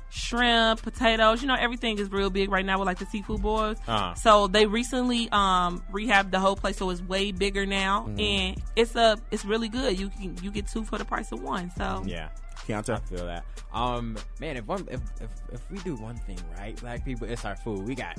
shrimp, 0.10 0.82
potatoes. 0.82 1.42
You 1.42 1.48
know, 1.48 1.56
everything 1.60 1.98
is 2.00 2.12
real 2.12 2.30
big 2.30 2.50
right 2.52 2.66
now 2.66 2.80
with 2.80 2.86
like 2.86 3.00
the 3.00 3.06
seafood 3.06 3.42
boys. 3.42 3.78
Uh-huh. 3.88 4.14
So 4.16 4.48
they 4.48 4.66
recently 4.66 5.30
um 5.32 5.84
rehabbed 5.92 6.32
the 6.32 6.40
whole 6.40 6.56
place, 6.56 6.78
so 6.78 6.90
it's 6.90 7.02
way 7.02 7.32
bigger 7.32 7.66
now, 7.66 8.06
Mm-hmm. 8.08 8.20
and 8.20 8.62
it's 8.76 8.96
a 8.96 9.18
it's 9.32 9.46
really 9.46 9.70
good. 9.70 10.00
You 10.00 10.10
can 10.10 10.36
you 10.42 10.52
get 10.52 10.68
two 10.68 10.84
for 10.84 10.98
the 10.98 11.06
price 11.06 11.32
of 11.32 11.42
one. 11.42 11.72
So 11.78 12.04
Yeah. 12.06 12.30
I 12.70 12.82
feel 12.82 13.26
that. 13.28 13.46
Um, 13.74 14.18
man, 14.42 14.58
if 14.58 14.66
one, 14.68 14.86
if, 14.92 15.00
if 15.22 15.30
if 15.54 15.72
we 15.72 15.78
do 15.80 15.96
one 15.96 16.18
thing 16.18 16.38
right, 16.58 16.76
black 16.82 17.06
people, 17.06 17.26
it's 17.30 17.46
our 17.46 17.56
food. 17.56 17.88
We 17.88 17.96
got 17.96 18.18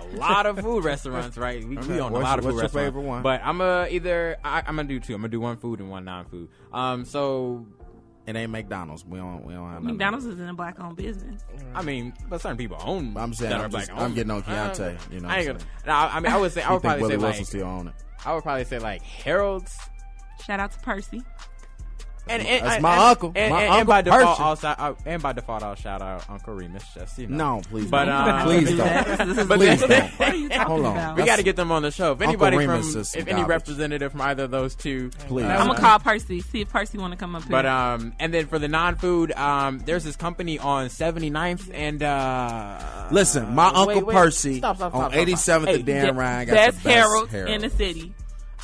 a 0.00 0.06
lot 0.16 0.46
of 0.46 0.58
food 0.60 0.82
restaurants, 0.84 1.36
right? 1.36 1.62
We, 1.62 1.76
we 1.76 1.82
Okay, 1.82 2.00
own 2.00 2.12
a 2.12 2.18
lot 2.18 2.38
of 2.38 2.44
your- 2.46 2.52
food 2.52 2.62
what's 2.62 2.72
your 2.74 2.82
restaurants. 2.84 2.86
favorite 2.88 3.02
one? 3.02 3.22
But 3.22 3.42
I'm 3.44 3.58
gonna 3.58 3.88
either 3.90 4.38
I, 4.42 4.60
I'm 4.66 4.76
gonna 4.76 4.84
do 4.88 4.98
two. 4.98 5.14
I'm 5.14 5.20
gonna 5.20 5.28
do 5.30 5.40
one 5.40 5.58
food 5.58 5.80
and 5.80 5.90
one 5.90 6.06
non-food. 6.06 6.48
Um, 6.72 7.04
so 7.04 7.66
It 8.26 8.36
ain't 8.36 8.50
McDonald's. 8.52 9.04
We 9.04 9.18
don't. 9.18 9.44
We 9.44 9.52
don't 9.54 9.64
have 9.64 9.82
nothing. 9.82 9.96
McDonald's 9.96 10.26
isn't 10.26 10.48
a 10.48 10.54
black 10.54 10.78
owned 10.78 10.96
business. 10.96 11.42
I 11.74 11.82
mean, 11.82 12.14
but 12.28 12.40
certain 12.40 12.56
people 12.56 12.76
own. 12.80 13.16
I'm 13.16 13.34
saying 13.34 13.50
that 13.50 13.58
I'm, 13.58 13.64
are 13.66 13.68
black 13.68 13.86
just, 13.86 13.92
I'm 13.98 14.04
owned. 14.04 14.14
getting 14.14 14.30
on 14.30 14.42
Keontae. 14.44 14.96
Uh, 14.96 14.98
you 15.10 15.20
know, 15.20 15.28
I 15.28 15.38
ain't 15.38 15.48
what 15.48 15.58
gonna. 15.58 15.70
I'm 15.84 15.86
No, 15.86 15.92
I 16.16 16.20
mean, 16.20 16.32
I 16.32 16.36
would 16.38 16.52
say 16.52 16.62
I 16.62 16.64
saying? 16.64 16.72
would 16.74 16.82
think 16.82 16.82
probably 16.82 17.02
Willie 17.02 17.14
say 17.14 17.16
Wilson 17.18 17.40
like 17.40 17.46
still 17.48 17.66
own 17.66 17.88
it? 17.88 17.94
I 18.24 18.34
would 18.34 18.42
probably 18.44 18.64
say 18.64 18.78
like 18.78 19.02
Harold's. 19.02 19.76
Shout 20.46 20.60
out 20.60 20.70
to 20.72 20.78
Percy. 20.80 21.22
And, 22.28 22.40
and 22.46 22.64
That's 22.64 22.80
my 22.82 22.92
and- 22.92 23.00
uncle. 23.02 23.32
And, 23.34 23.52
My 23.52 23.62
and, 23.64 23.74
and 23.74 23.86
by 23.88 23.98
Uncle 23.98 24.12
default, 24.12 24.28
Percy. 24.38 24.42
I'll, 24.44 24.56
shout- 24.56 24.80
uh, 24.80 24.94
and 25.06 25.22
by 25.22 25.32
default, 25.32 25.62
I'll 25.64 25.74
shout 25.74 26.00
out 26.02 26.30
Uncle 26.30 26.54
Remus. 26.54 26.84
Just 26.94 27.18
you 27.18 27.26
know. 27.26 27.56
No, 27.56 27.62
please, 27.68 27.90
But, 27.90 28.04
don't. 28.04 28.14
uh, 28.14 28.44
please 28.44 28.68
do 28.68 28.76
that. 28.78 29.18
don't. 29.18 29.48
But 29.48 29.58
please 29.58 29.80
don't. 29.80 29.90
What 30.12 30.28
are 30.28 30.34
you 30.36 30.48
talking 30.48 30.66
Hold 30.66 30.84
on. 30.86 30.92
about? 30.96 31.16
We 31.16 31.24
got 31.24 31.36
to 31.36 31.42
get 31.42 31.56
them 31.56 31.72
on 31.72 31.82
the 31.82 31.90
show. 31.90 32.12
If 32.12 32.20
anybody 32.20 32.64
from, 32.64 32.80
is 32.80 32.92
some 32.92 33.20
if 33.20 33.26
any 33.26 33.40
garbage. 33.40 33.48
representative 33.48 34.12
from 34.12 34.20
either 34.20 34.44
of 34.44 34.50
those 34.52 34.74
two, 34.76 35.10
Please. 35.26 35.44
I'm 35.46 35.62
uh, 35.62 35.66
gonna 35.74 35.80
call 35.80 35.98
Percy. 35.98 36.40
See 36.42 36.60
if 36.60 36.68
Percy 36.70 36.96
want 36.98 37.12
to 37.12 37.16
come 37.18 37.34
up 37.34 37.42
here. 37.42 37.50
But 37.50 37.66
um, 37.66 38.12
and 38.20 38.32
then 38.32 38.46
for 38.46 38.58
the 38.60 38.68
non-food, 38.68 39.32
um, 39.32 39.80
there's 39.80 40.04
this 40.04 40.16
company 40.16 40.58
on 40.60 40.86
79th 40.86 41.70
and 41.74 42.02
uh, 42.04 43.08
Listen, 43.10 43.54
my 43.54 43.68
wait, 43.68 43.76
Uncle 43.96 44.06
wait. 44.06 44.14
Percy 44.14 44.58
Stop, 44.58 44.76
stop, 44.76 44.94
on 44.94 45.10
stop, 45.10 45.12
stop, 45.12 45.62
87th 45.68 45.74
and 45.74 45.84
Dan 45.84 46.06
The 46.06 46.12
Ryan 46.12 46.46
got 46.46 46.54
best 46.54 46.76
the 46.78 46.84
best 46.84 46.96
Harold 46.96 47.28
Harold. 47.30 47.50
in 47.50 47.60
the 47.62 47.70
city. 47.70 48.14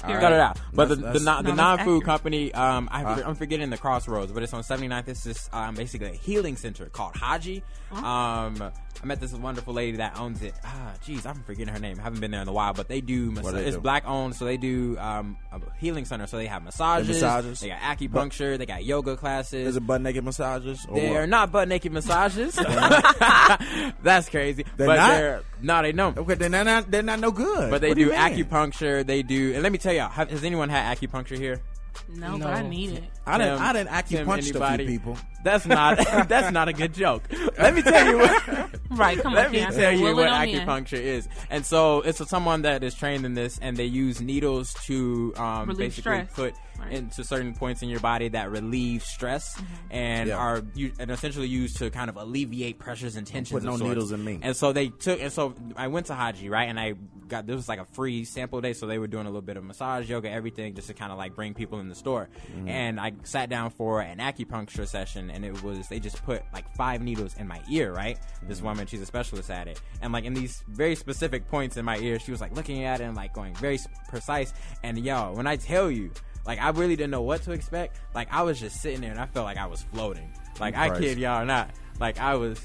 All 0.03 0.07
Period. 0.09 0.21
Got 0.21 0.33
it 0.33 0.41
out. 0.41 0.59
But 0.73 0.89
the, 0.91 0.95
That's- 0.97 1.19
the, 1.19 1.25
non, 1.25 1.45
No, 1.45 1.51
the 1.51 1.57
that's 1.57 1.79
non-food 1.79 2.05
company, 2.05 2.55
um, 2.55 2.89
I, 2.93 3.03
Huh? 3.03 3.23
I'm 3.27 3.35
forgetting 3.35 3.71
the 3.71 3.79
crossroads, 3.79 4.31
but 4.31 4.43
it's 4.43 4.53
on 4.55 4.63
79th. 4.63 5.09
It's 5.09 5.25
this 5.25 5.51
um, 5.53 5.75
basically 5.75 6.09
a 6.09 6.13
healing 6.13 6.57
center 6.57 6.87
called 6.87 7.17
Haji. 7.17 7.63
Um, 7.93 8.63
I 9.01 9.07
met 9.07 9.21
this 9.21 9.33
wonderful 9.33 9.73
lady 9.75 9.99
that 9.99 10.19
owns 10.19 10.43
it. 10.43 10.55
Ah, 10.65 10.93
jeez, 11.05 11.25
I'm 11.25 11.43
forgetting 11.45 11.73
her 11.73 11.79
name. 11.81 11.99
I 12.01 12.03
haven't 12.03 12.21
been 12.21 12.33
there 12.33 12.43
in 12.43 12.49
a 12.49 12.53
while, 12.53 12.75
but 12.75 12.89
they 12.89 13.01
do. 13.01 13.31
Massa- 13.31 13.45
What 13.45 13.55
they 13.55 13.65
it's 13.65 13.77
do? 13.77 13.81
black 13.81 14.05
owned, 14.07 14.35
so 14.35 14.45
they 14.45 14.57
do 14.57 14.99
um, 14.99 15.37
a 15.53 15.61
healing 15.79 16.05
center. 16.05 16.27
So 16.27 16.37
they 16.37 16.47
have 16.47 16.63
massages. 16.65 17.09
massages? 17.23 17.61
They 17.61 17.69
got 17.69 17.81
acupuncture. 17.81 18.59
they 18.59 18.67
got 18.67 18.85
yoga 18.85 19.17
classes. 19.17 19.69
Is 19.69 19.77
it 19.77 19.87
butt 19.87 20.01
naked 20.03 20.25
massages? 20.25 20.85
Or 20.89 20.97
They're 21.01 21.21
what? 21.21 21.29
not 21.29 21.53
butt 21.53 21.69
naked 21.69 21.93
massages. 21.93 22.55
That's 24.03 24.29
crazy. 24.29 24.65
They're 24.77 24.87
but 24.87 24.97
not? 24.97 25.09
they're 25.09 25.43
no, 25.63 25.83
they 25.83 25.93
don't. 25.93 26.19
Okay, 26.19 26.35
they're 26.35 26.65
not. 26.65 26.91
They're 26.91 27.03
not 27.03 27.21
no 27.21 27.31
good. 27.31 27.71
But 27.71 27.81
they 27.81 27.89
What 27.89 27.97
do 27.97 28.03
you 28.05 28.11
acupuncture. 28.11 29.07
They 29.07 29.23
do, 29.23 29.55
and 29.55 29.63
let 29.63 29.73
me 29.73 29.79
tell 29.79 29.93
y'all, 29.93 30.09
have, 30.11 30.31
has 30.31 30.45
anyone 30.45 30.69
had 30.69 30.97
acupuncture 30.99 31.37
here? 31.39 31.61
No, 32.09 32.37
No. 32.37 32.47
but 32.47 32.55
I 32.55 32.63
need 32.69 32.91
it. 32.93 33.05
I 33.27 33.39
didn't. 33.39 33.61
I 33.61 33.73
didn't 33.73 33.89
Tim, 34.07 34.27
acupuncture 34.27 34.39
a 34.39 34.43
few 34.43 34.51
anybody? 34.63 34.87
people. 34.87 35.19
That's 35.45 35.67
not 35.67 35.97
that's 36.29 36.53
not 36.53 36.69
a 36.69 36.73
good 36.73 36.95
joke. 36.95 37.25
Let 37.59 37.75
me 37.75 37.83
tell 37.83 38.07
you 38.07 38.19
what. 38.19 38.71
Right, 38.91 39.21
come 39.21 39.35
Let 39.35 39.47
on, 39.47 39.53
me 39.53 39.61
Keontae. 39.61 39.75
tell 39.77 39.93
you 39.93 40.03
Will 40.03 40.17
what 40.17 40.49
it 40.49 40.49
in. 40.55 40.67
acupuncture 40.67 40.95
is. 40.99 41.29
And 41.51 41.65
so 41.65 42.01
it's 42.01 42.27
someone 42.29 42.63
that 42.63 42.83
is 42.83 42.95
trained 42.95 43.27
in 43.27 43.35
this, 43.35 43.59
and 43.61 43.77
they 43.77 43.85
use 43.85 44.21
needles 44.21 44.73
to 44.87 45.35
um, 45.37 45.69
basically 45.69 45.91
stress. 45.91 46.33
put 46.33 46.55
Right. 46.79 46.93
into 46.93 47.25
certain 47.25 47.55
points 47.55 47.83
in 47.83 47.89
your 47.89 48.01
body 48.01 48.29
that 48.29 48.51
relieve 48.51 49.03
stress 49.03 49.57
Mm-hmm. 49.57 49.75
and 49.91 50.29
Yeah. 50.29 50.37
are 50.37 50.63
u- 50.75 50.93
and 50.99 51.11
essentially 51.11 51.49
used 51.49 51.77
to 51.79 51.91
kind 51.91 52.09
of 52.09 52.17
alleviate 52.17 52.79
pressures 52.79 53.17
and 53.17 53.27
tensions. 53.27 53.61
put 53.61 53.65
no 53.65 53.77
sorts. 53.77 53.83
needles 53.89 54.13
in 54.13 54.25
me. 54.25 54.39
And 54.43 54.55
so 54.57 54.73
they 54.73 54.89
took, 54.89 55.21
and 55.21 55.33
so 55.33 55.55
I 55.77 55.89
went 55.89 56.07
to 56.07 56.15
Haji, 56.15 56.49
right? 56.49 56.69
And 56.69 56.79
I 56.79 56.95
got 57.27 57.47
this 57.47 57.57
was 57.57 57.69
like 57.69 57.79
a 57.81 57.85
free 57.85 58.25
sample 58.25 58.61
day, 58.61 58.73
so 58.73 58.87
they 58.87 58.99
were 58.99 59.07
doing 59.09 59.27
a 59.27 59.29
little 59.29 59.43
bit 59.43 59.57
of 59.57 59.65
massage, 59.65 60.09
yoga, 60.09 60.31
everything, 60.31 60.75
just 60.75 60.89
to 60.89 60.95
kind 60.95 61.11
of 61.13 61.19
like 61.19 61.35
bring 61.35 61.53
people 61.53 61.81
in 61.81 61.89
the 61.89 61.95
store. 61.95 62.29
Mm-hmm. 62.53 62.69
And 62.69 63.01
I 63.01 63.13
sat 63.25 63.51
down 63.51 63.71
for 63.71 64.01
an 64.01 64.19
acupuncture 64.19 64.87
session, 64.87 65.31
and 65.31 65.45
it 65.45 65.63
was 65.63 65.89
they 65.89 65.99
just 66.01 66.23
put 66.25 66.43
like 66.53 66.65
five 66.77 67.03
needles 67.03 67.35
in 67.37 67.47
my 67.49 67.61
ear, 67.71 67.93
right? 67.93 68.19
This 68.43 68.59
Mm-hmm. 68.59 68.67
woman, 68.67 68.87
she's 68.87 69.03
a 69.03 69.07
specialist 69.07 69.51
at 69.51 69.67
it, 69.69 69.81
and 70.01 70.13
like 70.13 70.25
in 70.25 70.33
these 70.35 70.63
very 70.69 70.95
specific 70.95 71.49
points 71.49 71.77
in 71.77 71.85
my 71.85 71.99
ear, 71.99 72.19
she 72.19 72.31
was 72.31 72.41
like 72.41 72.55
looking 72.57 72.85
at 72.85 73.01
it 73.01 73.05
and 73.05 73.17
like 73.17 73.35
going 73.35 73.55
very 73.57 73.79
precise. 74.09 74.55
And 74.83 74.97
yo, 74.99 75.33
when 75.35 75.47
I 75.47 75.57
tell 75.57 75.91
you. 75.91 76.11
Like 76.49 76.59
I 76.61 76.71
really 76.71 76.97
didn't 76.97 77.11
know 77.13 77.23
what 77.23 77.43
to 77.43 77.53
expect. 77.53 78.01
Like 78.15 78.27
I 78.33 78.43
was 78.43 78.59
just 78.59 78.81
sitting 78.83 79.01
there 79.03 79.13
and 79.13 79.21
I 79.21 79.27
felt 79.27 79.45
like 79.45 79.59
I 79.59 79.67
was 79.67 79.83
floating. 79.93 80.33
Like 80.59 80.75
I 80.77 80.99
kid 80.99 81.19
y'all 81.19 81.45
not. 81.45 81.71
Like 82.01 82.19
I 82.19 82.35
was 82.35 82.59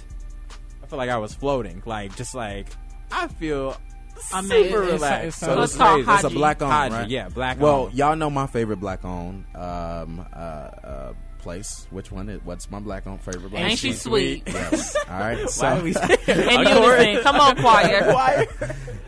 I 0.81 0.87
felt 0.87 0.97
like 0.97 1.09
I 1.11 1.17
was 1.17 1.35
floating. 1.35 1.83
Like 1.85 2.15
just 2.15 2.33
like 2.33 2.69
I 3.11 3.27
feel 3.27 3.77
I 4.33 4.41
mean, 4.41 4.49
super 4.49 4.83
it- 4.83 4.91
relaxed. 4.93 5.03
it's- 5.03 5.35
so 5.35 5.45
So 5.47 5.55
this 5.55 5.63
it's 5.65 5.73
is 5.73 5.77
called 5.79 6.05
crazy. 6.05 6.15
It's 6.15 6.23
a 6.23 6.29
black 6.29 6.61
owned, 6.61 6.93
right? 6.93 7.09
yeah, 7.09 7.29
black 7.29 7.59
Well, 7.59 7.75
owned. 7.85 7.93
y'all 7.93 8.15
know 8.15 8.29
my 8.29 8.47
favorite 8.47 8.79
black 8.79 9.03
owned 9.03 9.45
um, 9.55 10.25
uh, 10.33 10.37
uh, 10.37 11.13
place. 11.43 11.85
Which 11.91 12.11
one? 12.11 12.29
Is, 12.29 12.41
what's 12.43 12.71
my 12.71 12.79
black 12.79 13.05
on 13.05 13.19
favorite? 13.19 13.49
Black 13.51 13.63
Ain't 13.69 13.79
she 13.79 13.89
owned? 13.89 13.97
sweet? 13.97 14.43
Yes. 14.47 14.95
All 15.09 15.19
right. 15.19 15.37
Why 15.37 15.45
So, 15.47 15.67
are 15.67 15.81
we 15.83 15.89
In 16.27 16.67
unison. 16.67 17.23
Come 17.23 17.35
on, 17.35 17.55
choir. 17.57 18.45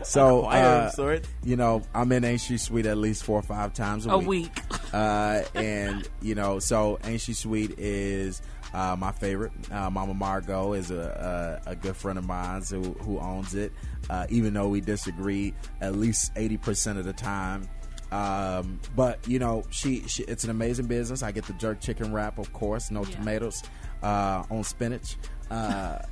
so 0.02 0.42
Choir 0.42 0.92
uh, 0.98 1.14
of 1.14 1.22
you 1.42 1.56
know, 1.56 1.82
I'm 1.94 2.12
in 2.12 2.24
Ain't 2.24 2.40
She 2.40 2.58
Sweet 2.58 2.86
at 2.86 2.98
least 2.98 3.24
four 3.24 3.38
or 3.38 3.42
five 3.42 3.72
times 3.72 4.06
a, 4.06 4.10
A 4.10 4.18
week. 4.18 4.52
uh, 4.92 5.42
and 5.54 6.08
you 6.22 6.34
know, 6.34 6.58
so 6.58 6.98
Ain't 7.04 7.20
She 7.20 7.32
Sweet 7.32 7.78
is 7.78 8.42
uh, 8.74 8.94
my 8.98 9.12
favorite. 9.12 9.52
Uh, 9.70 9.88
Mama 9.90 10.14
Margot 10.14 10.72
is 10.72 10.90
a, 10.90 11.60
a 11.66 11.70
a 11.70 11.76
good 11.76 11.96
friend 11.96 12.18
of 12.18 12.26
mine 12.26 12.62
who 12.68 12.82
who 13.00 13.18
owns 13.18 13.54
it. 13.54 13.72
Uh, 14.08 14.24
even 14.28 14.54
though 14.54 14.68
we 14.68 14.80
disagree 14.80 15.52
at 15.80 15.96
least 15.96 16.30
eighty 16.36 16.56
percent 16.56 16.98
of 16.98 17.04
the 17.04 17.12
time. 17.12 17.68
Um, 18.12 18.78
but 18.94 19.26
you 19.26 19.38
know, 19.38 19.64
she, 19.70 20.02
she 20.06 20.22
it's 20.24 20.44
an 20.44 20.50
amazing 20.50 20.86
business. 20.86 21.22
I 21.22 21.32
get 21.32 21.44
the 21.46 21.52
jerk 21.54 21.80
chicken 21.80 22.12
wrap, 22.12 22.38
of 22.38 22.52
course, 22.52 22.90
no 22.90 23.04
Yeah. 23.04 23.16
tomatoes, 23.16 23.62
uh, 24.02 24.44
on 24.50 24.62
spinach. 24.64 25.16
Uh, 25.48 25.54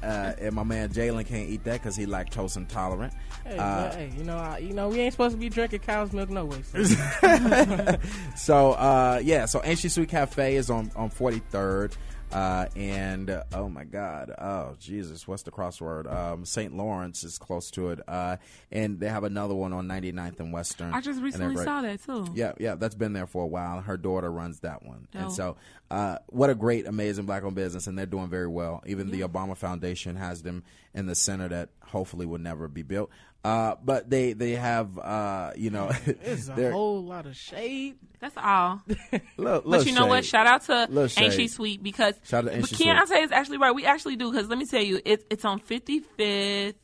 uh, 0.03 0.33
and 0.39 0.55
my 0.55 0.63
man 0.63 0.91
Jalen 0.91 1.27
can't 1.27 1.49
eat 1.49 1.65
that 1.65 1.75
because 1.83 1.97
he 1.97 2.07
lactose 2.07 2.57
intolerant. 2.57 3.13
Hey, 3.45 3.59
Uh, 3.59 3.93
hey, 3.93 4.13
you 4.17 4.23
know, 4.23 4.37
I, 4.37 4.59
you 4.59 4.73
know, 4.75 4.89
we 4.89 5.01
ain't 5.01 5.13
supposed 5.13 5.35
to 5.35 5.41
be 5.41 5.49
drinking 5.49 5.81
cow's 5.81 6.13
milk 6.13 6.31
no 6.31 6.45
way. 6.45 6.63
So. 6.63 6.85
so 8.37 8.73
uh, 8.73 9.21
yeah, 9.23 9.47
so 9.47 9.61
Ain't 9.65 9.79
She 9.79 9.89
Sweet 9.89 10.09
Cafe 10.09 10.57
is 10.57 10.71
on 10.71 10.91
on 10.97 11.11
Forty 11.11 11.41
Third, 11.51 11.97
uh, 12.35 12.67
and 12.75 13.31
uh, 13.31 13.45
oh 13.55 13.69
my 13.69 13.85
God, 13.85 14.31
oh 14.39 14.75
Jesus, 14.81 15.29
what's 15.29 15.45
the 15.45 15.51
crossword? 15.51 16.13
Um, 16.13 16.45
St. 16.45 16.77
Lawrence 16.77 17.23
is 17.25 17.39
close 17.39 17.71
to 17.73 17.91
it, 17.91 18.01
uh, 18.09 18.37
and 18.73 18.99
they 18.99 19.09
have 19.09 19.25
another 19.25 19.55
one 19.55 19.73
on 19.73 19.87
99th 19.87 20.41
and 20.41 20.53
Western. 20.53 20.93
I 20.93 21.01
just 21.01 21.23
recently 21.23 21.63
saw 21.65 21.81
that 21.83 22.03
too. 22.05 22.27
Yeah, 22.35 22.53
yeah, 22.59 22.75
that's 22.75 22.95
been 22.97 23.13
there 23.13 23.27
for 23.27 23.45
a 23.45 23.47
while. 23.47 23.81
Her 23.81 23.97
daughter 23.97 24.31
runs 24.31 24.61
that 24.61 24.85
one, 24.85 25.07
and 25.15 25.33
so 25.33 25.57
uh, 25.91 26.19
what 26.27 26.51
a 26.51 26.55
great, 26.55 26.87
amazing 26.87 27.25
black-owned 27.27 27.55
business, 27.55 27.87
and 27.87 27.97
they're 27.97 28.05
doing 28.07 28.29
very 28.29 28.49
well. 28.49 28.83
Even 28.87 29.11
the 29.11 29.21
Obama 29.21 29.57
Foundation 29.57 30.17
has 30.17 30.43
them 30.43 30.65
in 30.93 31.07
the 31.07 31.15
center 31.15 31.49
that 31.49 31.69
hopefully 31.85 32.27
will 32.27 32.39
never 32.39 32.67
be 32.69 32.83
built. 32.83 33.11
Uh, 33.45 33.77
but 33.85 34.09
they 34.09 34.33
they 34.33 34.53
have 34.53 34.99
uh, 34.99 35.53
you 35.55 35.69
know, 35.71 35.91
It's 36.07 36.49
a 36.49 36.71
whole 36.73 37.05
lot 37.05 37.27
of 37.27 37.37
shade. 37.37 37.97
That's 38.19 38.37
all. 38.39 38.81
little- 38.89 39.21
But 39.37 39.67
little 39.67 39.87
you 39.87 39.93
know 39.93 40.07
what? 40.07 40.25
Shout 40.25 40.47
out 40.47 40.63
to 40.63 40.87
Little 40.91 41.23
Ain't 41.23 41.35
She. 41.35 41.49
Sweet 41.49 41.83
because 41.83 42.15
Shout 42.25 42.45
out 42.45 42.49
to 42.49 42.55
Ain't 42.55 42.63
but 42.63 42.71
She 42.71 42.77
Sweet. 42.77 42.89
Keontae 42.89 43.23
is 43.23 43.33
actually 43.33 43.59
right. 43.59 43.75
We 43.75 43.85
actually 43.85 44.17
do 44.17 44.31
because 44.33 44.49
let 44.49 44.59
me 44.59 44.65
tell 44.65 44.81
you, 44.83 45.01
it's 45.05 45.25
it's 45.31 45.45
on 45.45 45.61
55th. 45.61 46.75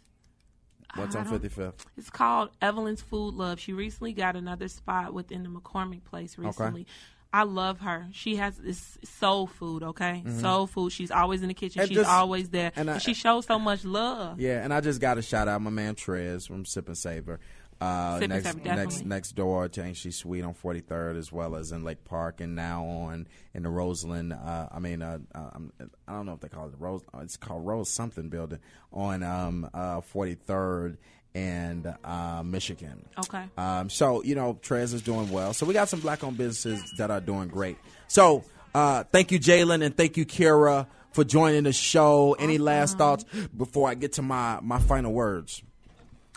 What's 0.96 1.14
I 1.16 1.20
on 1.20 1.26
55th? 1.40 1.74
It's 1.96 2.10
called 2.10 2.50
Evelyn's 2.60 3.00
Food 3.00 3.34
Love. 3.34 3.58
She 3.60 3.72
recently 3.72 4.12
got 4.12 4.36
another 4.36 4.68
spot 4.68 5.14
within 5.14 5.42
the 5.44 5.48
McCormick 5.48 6.04
place 6.04 6.36
recently. 6.36 6.86
I 7.32 7.44
love 7.44 7.80
her. 7.80 8.08
She 8.12 8.36
has 8.36 8.56
this 8.56 8.98
soul 9.04 9.46
food, 9.46 9.82
okay? 9.84 10.24
Soul 10.40 10.66
food. 10.66 10.90
She's 10.92 11.10
always 11.12 11.42
in 11.42 11.48
the 11.48 11.54
kitchen. 11.54 11.74
Mm-hmm. 11.74 11.80
And 11.82 11.88
She's 11.88 11.98
just- 11.98 12.10
always 12.10 12.48
there. 12.50 12.72
and 12.74 12.90
I- 12.90 12.94
And 12.94 13.02
she 13.02 13.14
shows 13.14 13.46
so 13.46 13.58
much 13.58 13.84
love. 13.84 14.40
Yeah, 14.40 14.64
and 14.64 14.74
I 14.74 14.80
just 14.80 15.00
got 15.00 15.14
to 15.14 15.22
shout 15.22 15.46
out 15.46 15.62
my 15.62 15.70
man 15.70 15.94
Trez 15.94 16.46
from 16.48 16.64
Sip 16.64 16.88
and 16.88 16.98
Savor. 16.98 17.38
Uh, 17.80 18.14
Sip 18.18 18.22
and 18.24 18.32
next, 18.32 18.44
Savor, 18.46 18.64
next, 18.76 19.04
next 19.06 19.32
door 19.36 19.68
to 19.68 19.82
Ain't 19.82 19.96
She 19.96 20.10
Sweet 20.10 20.42
on 20.42 20.52
43rd, 20.54 21.16
as 21.16 21.32
well 21.32 21.54
as 21.56 21.72
in 21.72 21.82
Lake 21.84 22.04
Park, 22.04 22.40
and 22.42 22.54
now 22.54 22.84
on 22.84 23.26
in 23.54 23.62
the 23.62 23.70
Roseland. 23.70 24.32
Uh, 24.34 24.68
I 24.70 24.78
mean, 24.80 25.00
uh, 25.00 25.18
uh, 25.34 25.38
I'm- 25.38 25.72
I 26.08 26.12
don't 26.12 26.26
know 26.26 26.34
if 26.34 26.40
they 26.40 26.48
call 26.48 26.66
it 26.66 26.72
the 26.72 26.76
Rose. 26.78 27.02
uh, 27.14 27.20
It's 27.20 27.36
called 27.38 27.64
Rose 27.64 27.88
something 27.88 28.28
building 28.28 28.58
on 28.92 29.22
um, 29.22 29.70
uh, 29.72 30.00
43rd 30.02 30.98
and 31.34 31.94
uh, 32.04 32.42
Michigan. 32.44 33.06
Okay. 33.18 33.44
Um, 33.56 33.90
so 33.90 34.22
you 34.22 34.34
know, 34.34 34.54
Trez 34.62 34.94
is 34.94 35.02
doing 35.02 35.30
well. 35.30 35.52
So 35.52 35.66
we 35.66 35.74
got 35.74 35.88
some 35.88 36.00
black-owned 36.00 36.36
businesses 36.36 36.82
that 36.98 37.10
are 37.10 37.20
doing 37.20 37.48
great. 37.48 37.78
So 38.08 38.44
uh, 38.74 39.04
thank 39.04 39.32
you, 39.32 39.38
Jalen, 39.38 39.84
and 39.84 39.96
thank 39.96 40.16
you, 40.16 40.26
Kira, 40.26 40.86
for 41.12 41.24
joining 41.24 41.64
the 41.64 41.72
show. 41.72 42.34
Any 42.38 42.58
last 42.58 42.98
thoughts 42.98 43.24
before 43.56 43.88
I 43.88 43.94
get 43.94 44.14
to 44.14 44.22
my 44.22 44.58
my 44.62 44.78
final 44.78 45.12
words? 45.12 45.62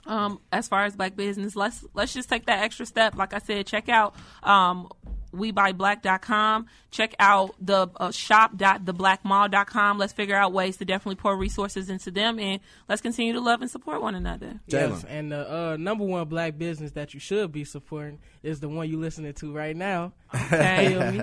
um, 0.05 0.39
as 0.51 0.67
far 0.67 0.85
as 0.85 0.95
black 0.95 1.15
business, 1.15 1.55
let's 1.55 1.83
let's 1.93 2.13
just 2.13 2.29
take 2.29 2.45
that 2.45 2.63
extra 2.63 2.85
step. 2.85 3.15
Like 3.15 3.33
I 3.33 3.39
said, 3.39 3.65
check 3.65 3.89
out 3.89 4.15
um, 4.43 4.89
webuyBlack.com. 5.33 6.67
Check 6.93 7.15
out 7.17 7.55
the 7.59 7.89
uh, 7.97 8.11
shop.theblackmall.com. 8.11 9.97
Let's 9.97 10.13
figure 10.13 10.35
out 10.35 10.53
ways 10.53 10.77
to 10.77 10.85
definitely 10.85 11.15
pour 11.15 11.35
resources 11.35 11.89
into 11.89 12.11
them, 12.11 12.37
and 12.37 12.61
let's 12.87 13.01
continue 13.01 13.33
to 13.33 13.39
love 13.41 13.63
and 13.63 13.71
support 13.71 13.99
one 13.99 14.13
another. 14.13 14.59
Yes, 14.67 15.03
and 15.03 15.31
the 15.31 15.51
uh, 15.51 15.77
number 15.77 16.05
one 16.05 16.27
black 16.27 16.59
business 16.59 16.91
that 16.91 17.15
you 17.15 17.19
should 17.19 17.51
be 17.51 17.65
supporting 17.65 18.19
is 18.43 18.59
the 18.59 18.69
one 18.69 18.87
you 18.87 18.99
listening 18.99 19.33
to 19.33 19.51
right 19.51 19.75
now. 19.75 20.13
Okay. 20.35 20.89
Feel 20.89 21.11
me? 21.11 21.21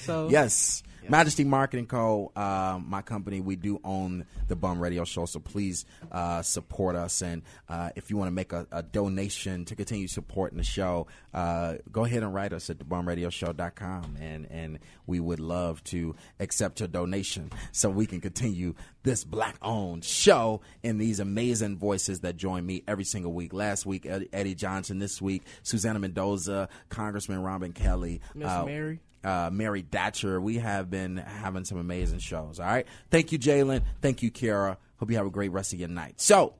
So 0.00 0.28
Yes. 0.30 0.82
Majesty 1.08 1.44
Marketing 1.44 1.86
Co. 1.86 2.32
Um, 2.34 2.86
my 2.88 3.02
company, 3.02 3.40
we 3.40 3.56
do 3.56 3.80
own 3.84 4.26
the 4.48 4.56
Bum 4.56 4.80
Radio 4.80 5.04
Show, 5.04 5.26
so 5.26 5.38
please 5.38 5.84
uh, 6.10 6.42
support 6.42 6.96
us. 6.96 7.22
And 7.22 7.42
uh, 7.68 7.90
if 7.94 8.10
you 8.10 8.16
want 8.16 8.28
to 8.28 8.32
make 8.32 8.52
a, 8.52 8.66
a 8.72 8.82
donation 8.82 9.64
to 9.66 9.76
continue 9.76 10.08
supporting 10.08 10.58
the 10.58 10.64
show, 10.64 11.06
uh, 11.32 11.74
go 11.92 12.04
ahead 12.04 12.22
and 12.22 12.34
write 12.34 12.52
us 12.52 12.70
at 12.70 12.78
thebumradioshow.com, 12.78 14.16
and 14.20 14.46
and 14.50 14.78
we 15.06 15.20
would 15.20 15.40
love 15.40 15.82
to 15.84 16.14
accept 16.40 16.80
your 16.80 16.88
donation 16.88 17.50
so 17.72 17.88
we 17.88 18.06
can 18.06 18.20
continue 18.20 18.74
this 19.02 19.24
black 19.24 19.56
owned 19.62 20.04
show 20.04 20.60
and 20.82 21.00
these 21.00 21.20
amazing 21.20 21.76
voices 21.76 22.20
that 22.20 22.36
join 22.36 22.66
me 22.66 22.82
every 22.88 23.04
single 23.04 23.32
week. 23.32 23.52
Last 23.52 23.86
week, 23.86 24.06
Eddie 24.32 24.54
Johnson. 24.54 24.98
This 24.98 25.22
week, 25.22 25.42
Susana 25.62 25.98
Mendoza, 25.98 26.68
Congressman 26.88 27.42
Robin 27.42 27.72
Kelly, 27.72 28.20
Miss 28.34 28.48
uh, 28.48 28.64
Mary. 28.64 29.00
Uh, 29.22 29.50
Mary 29.52 29.82
Datcher. 29.82 30.40
We 30.40 30.58
have 30.58 30.90
been 30.90 31.16
having 31.16 31.64
some 31.64 31.78
amazing 31.78 32.20
shows. 32.20 32.60
All 32.60 32.66
right. 32.66 32.86
Thank 33.10 33.32
you, 33.32 33.38
Jalen. 33.38 33.82
Thank 34.00 34.22
you, 34.22 34.30
Kara. 34.30 34.78
Hope 34.98 35.10
you 35.10 35.16
have 35.16 35.26
a 35.26 35.30
great 35.30 35.50
rest 35.52 35.72
of 35.72 35.78
your 35.78 35.88
night. 35.88 36.20
So, 36.20 36.54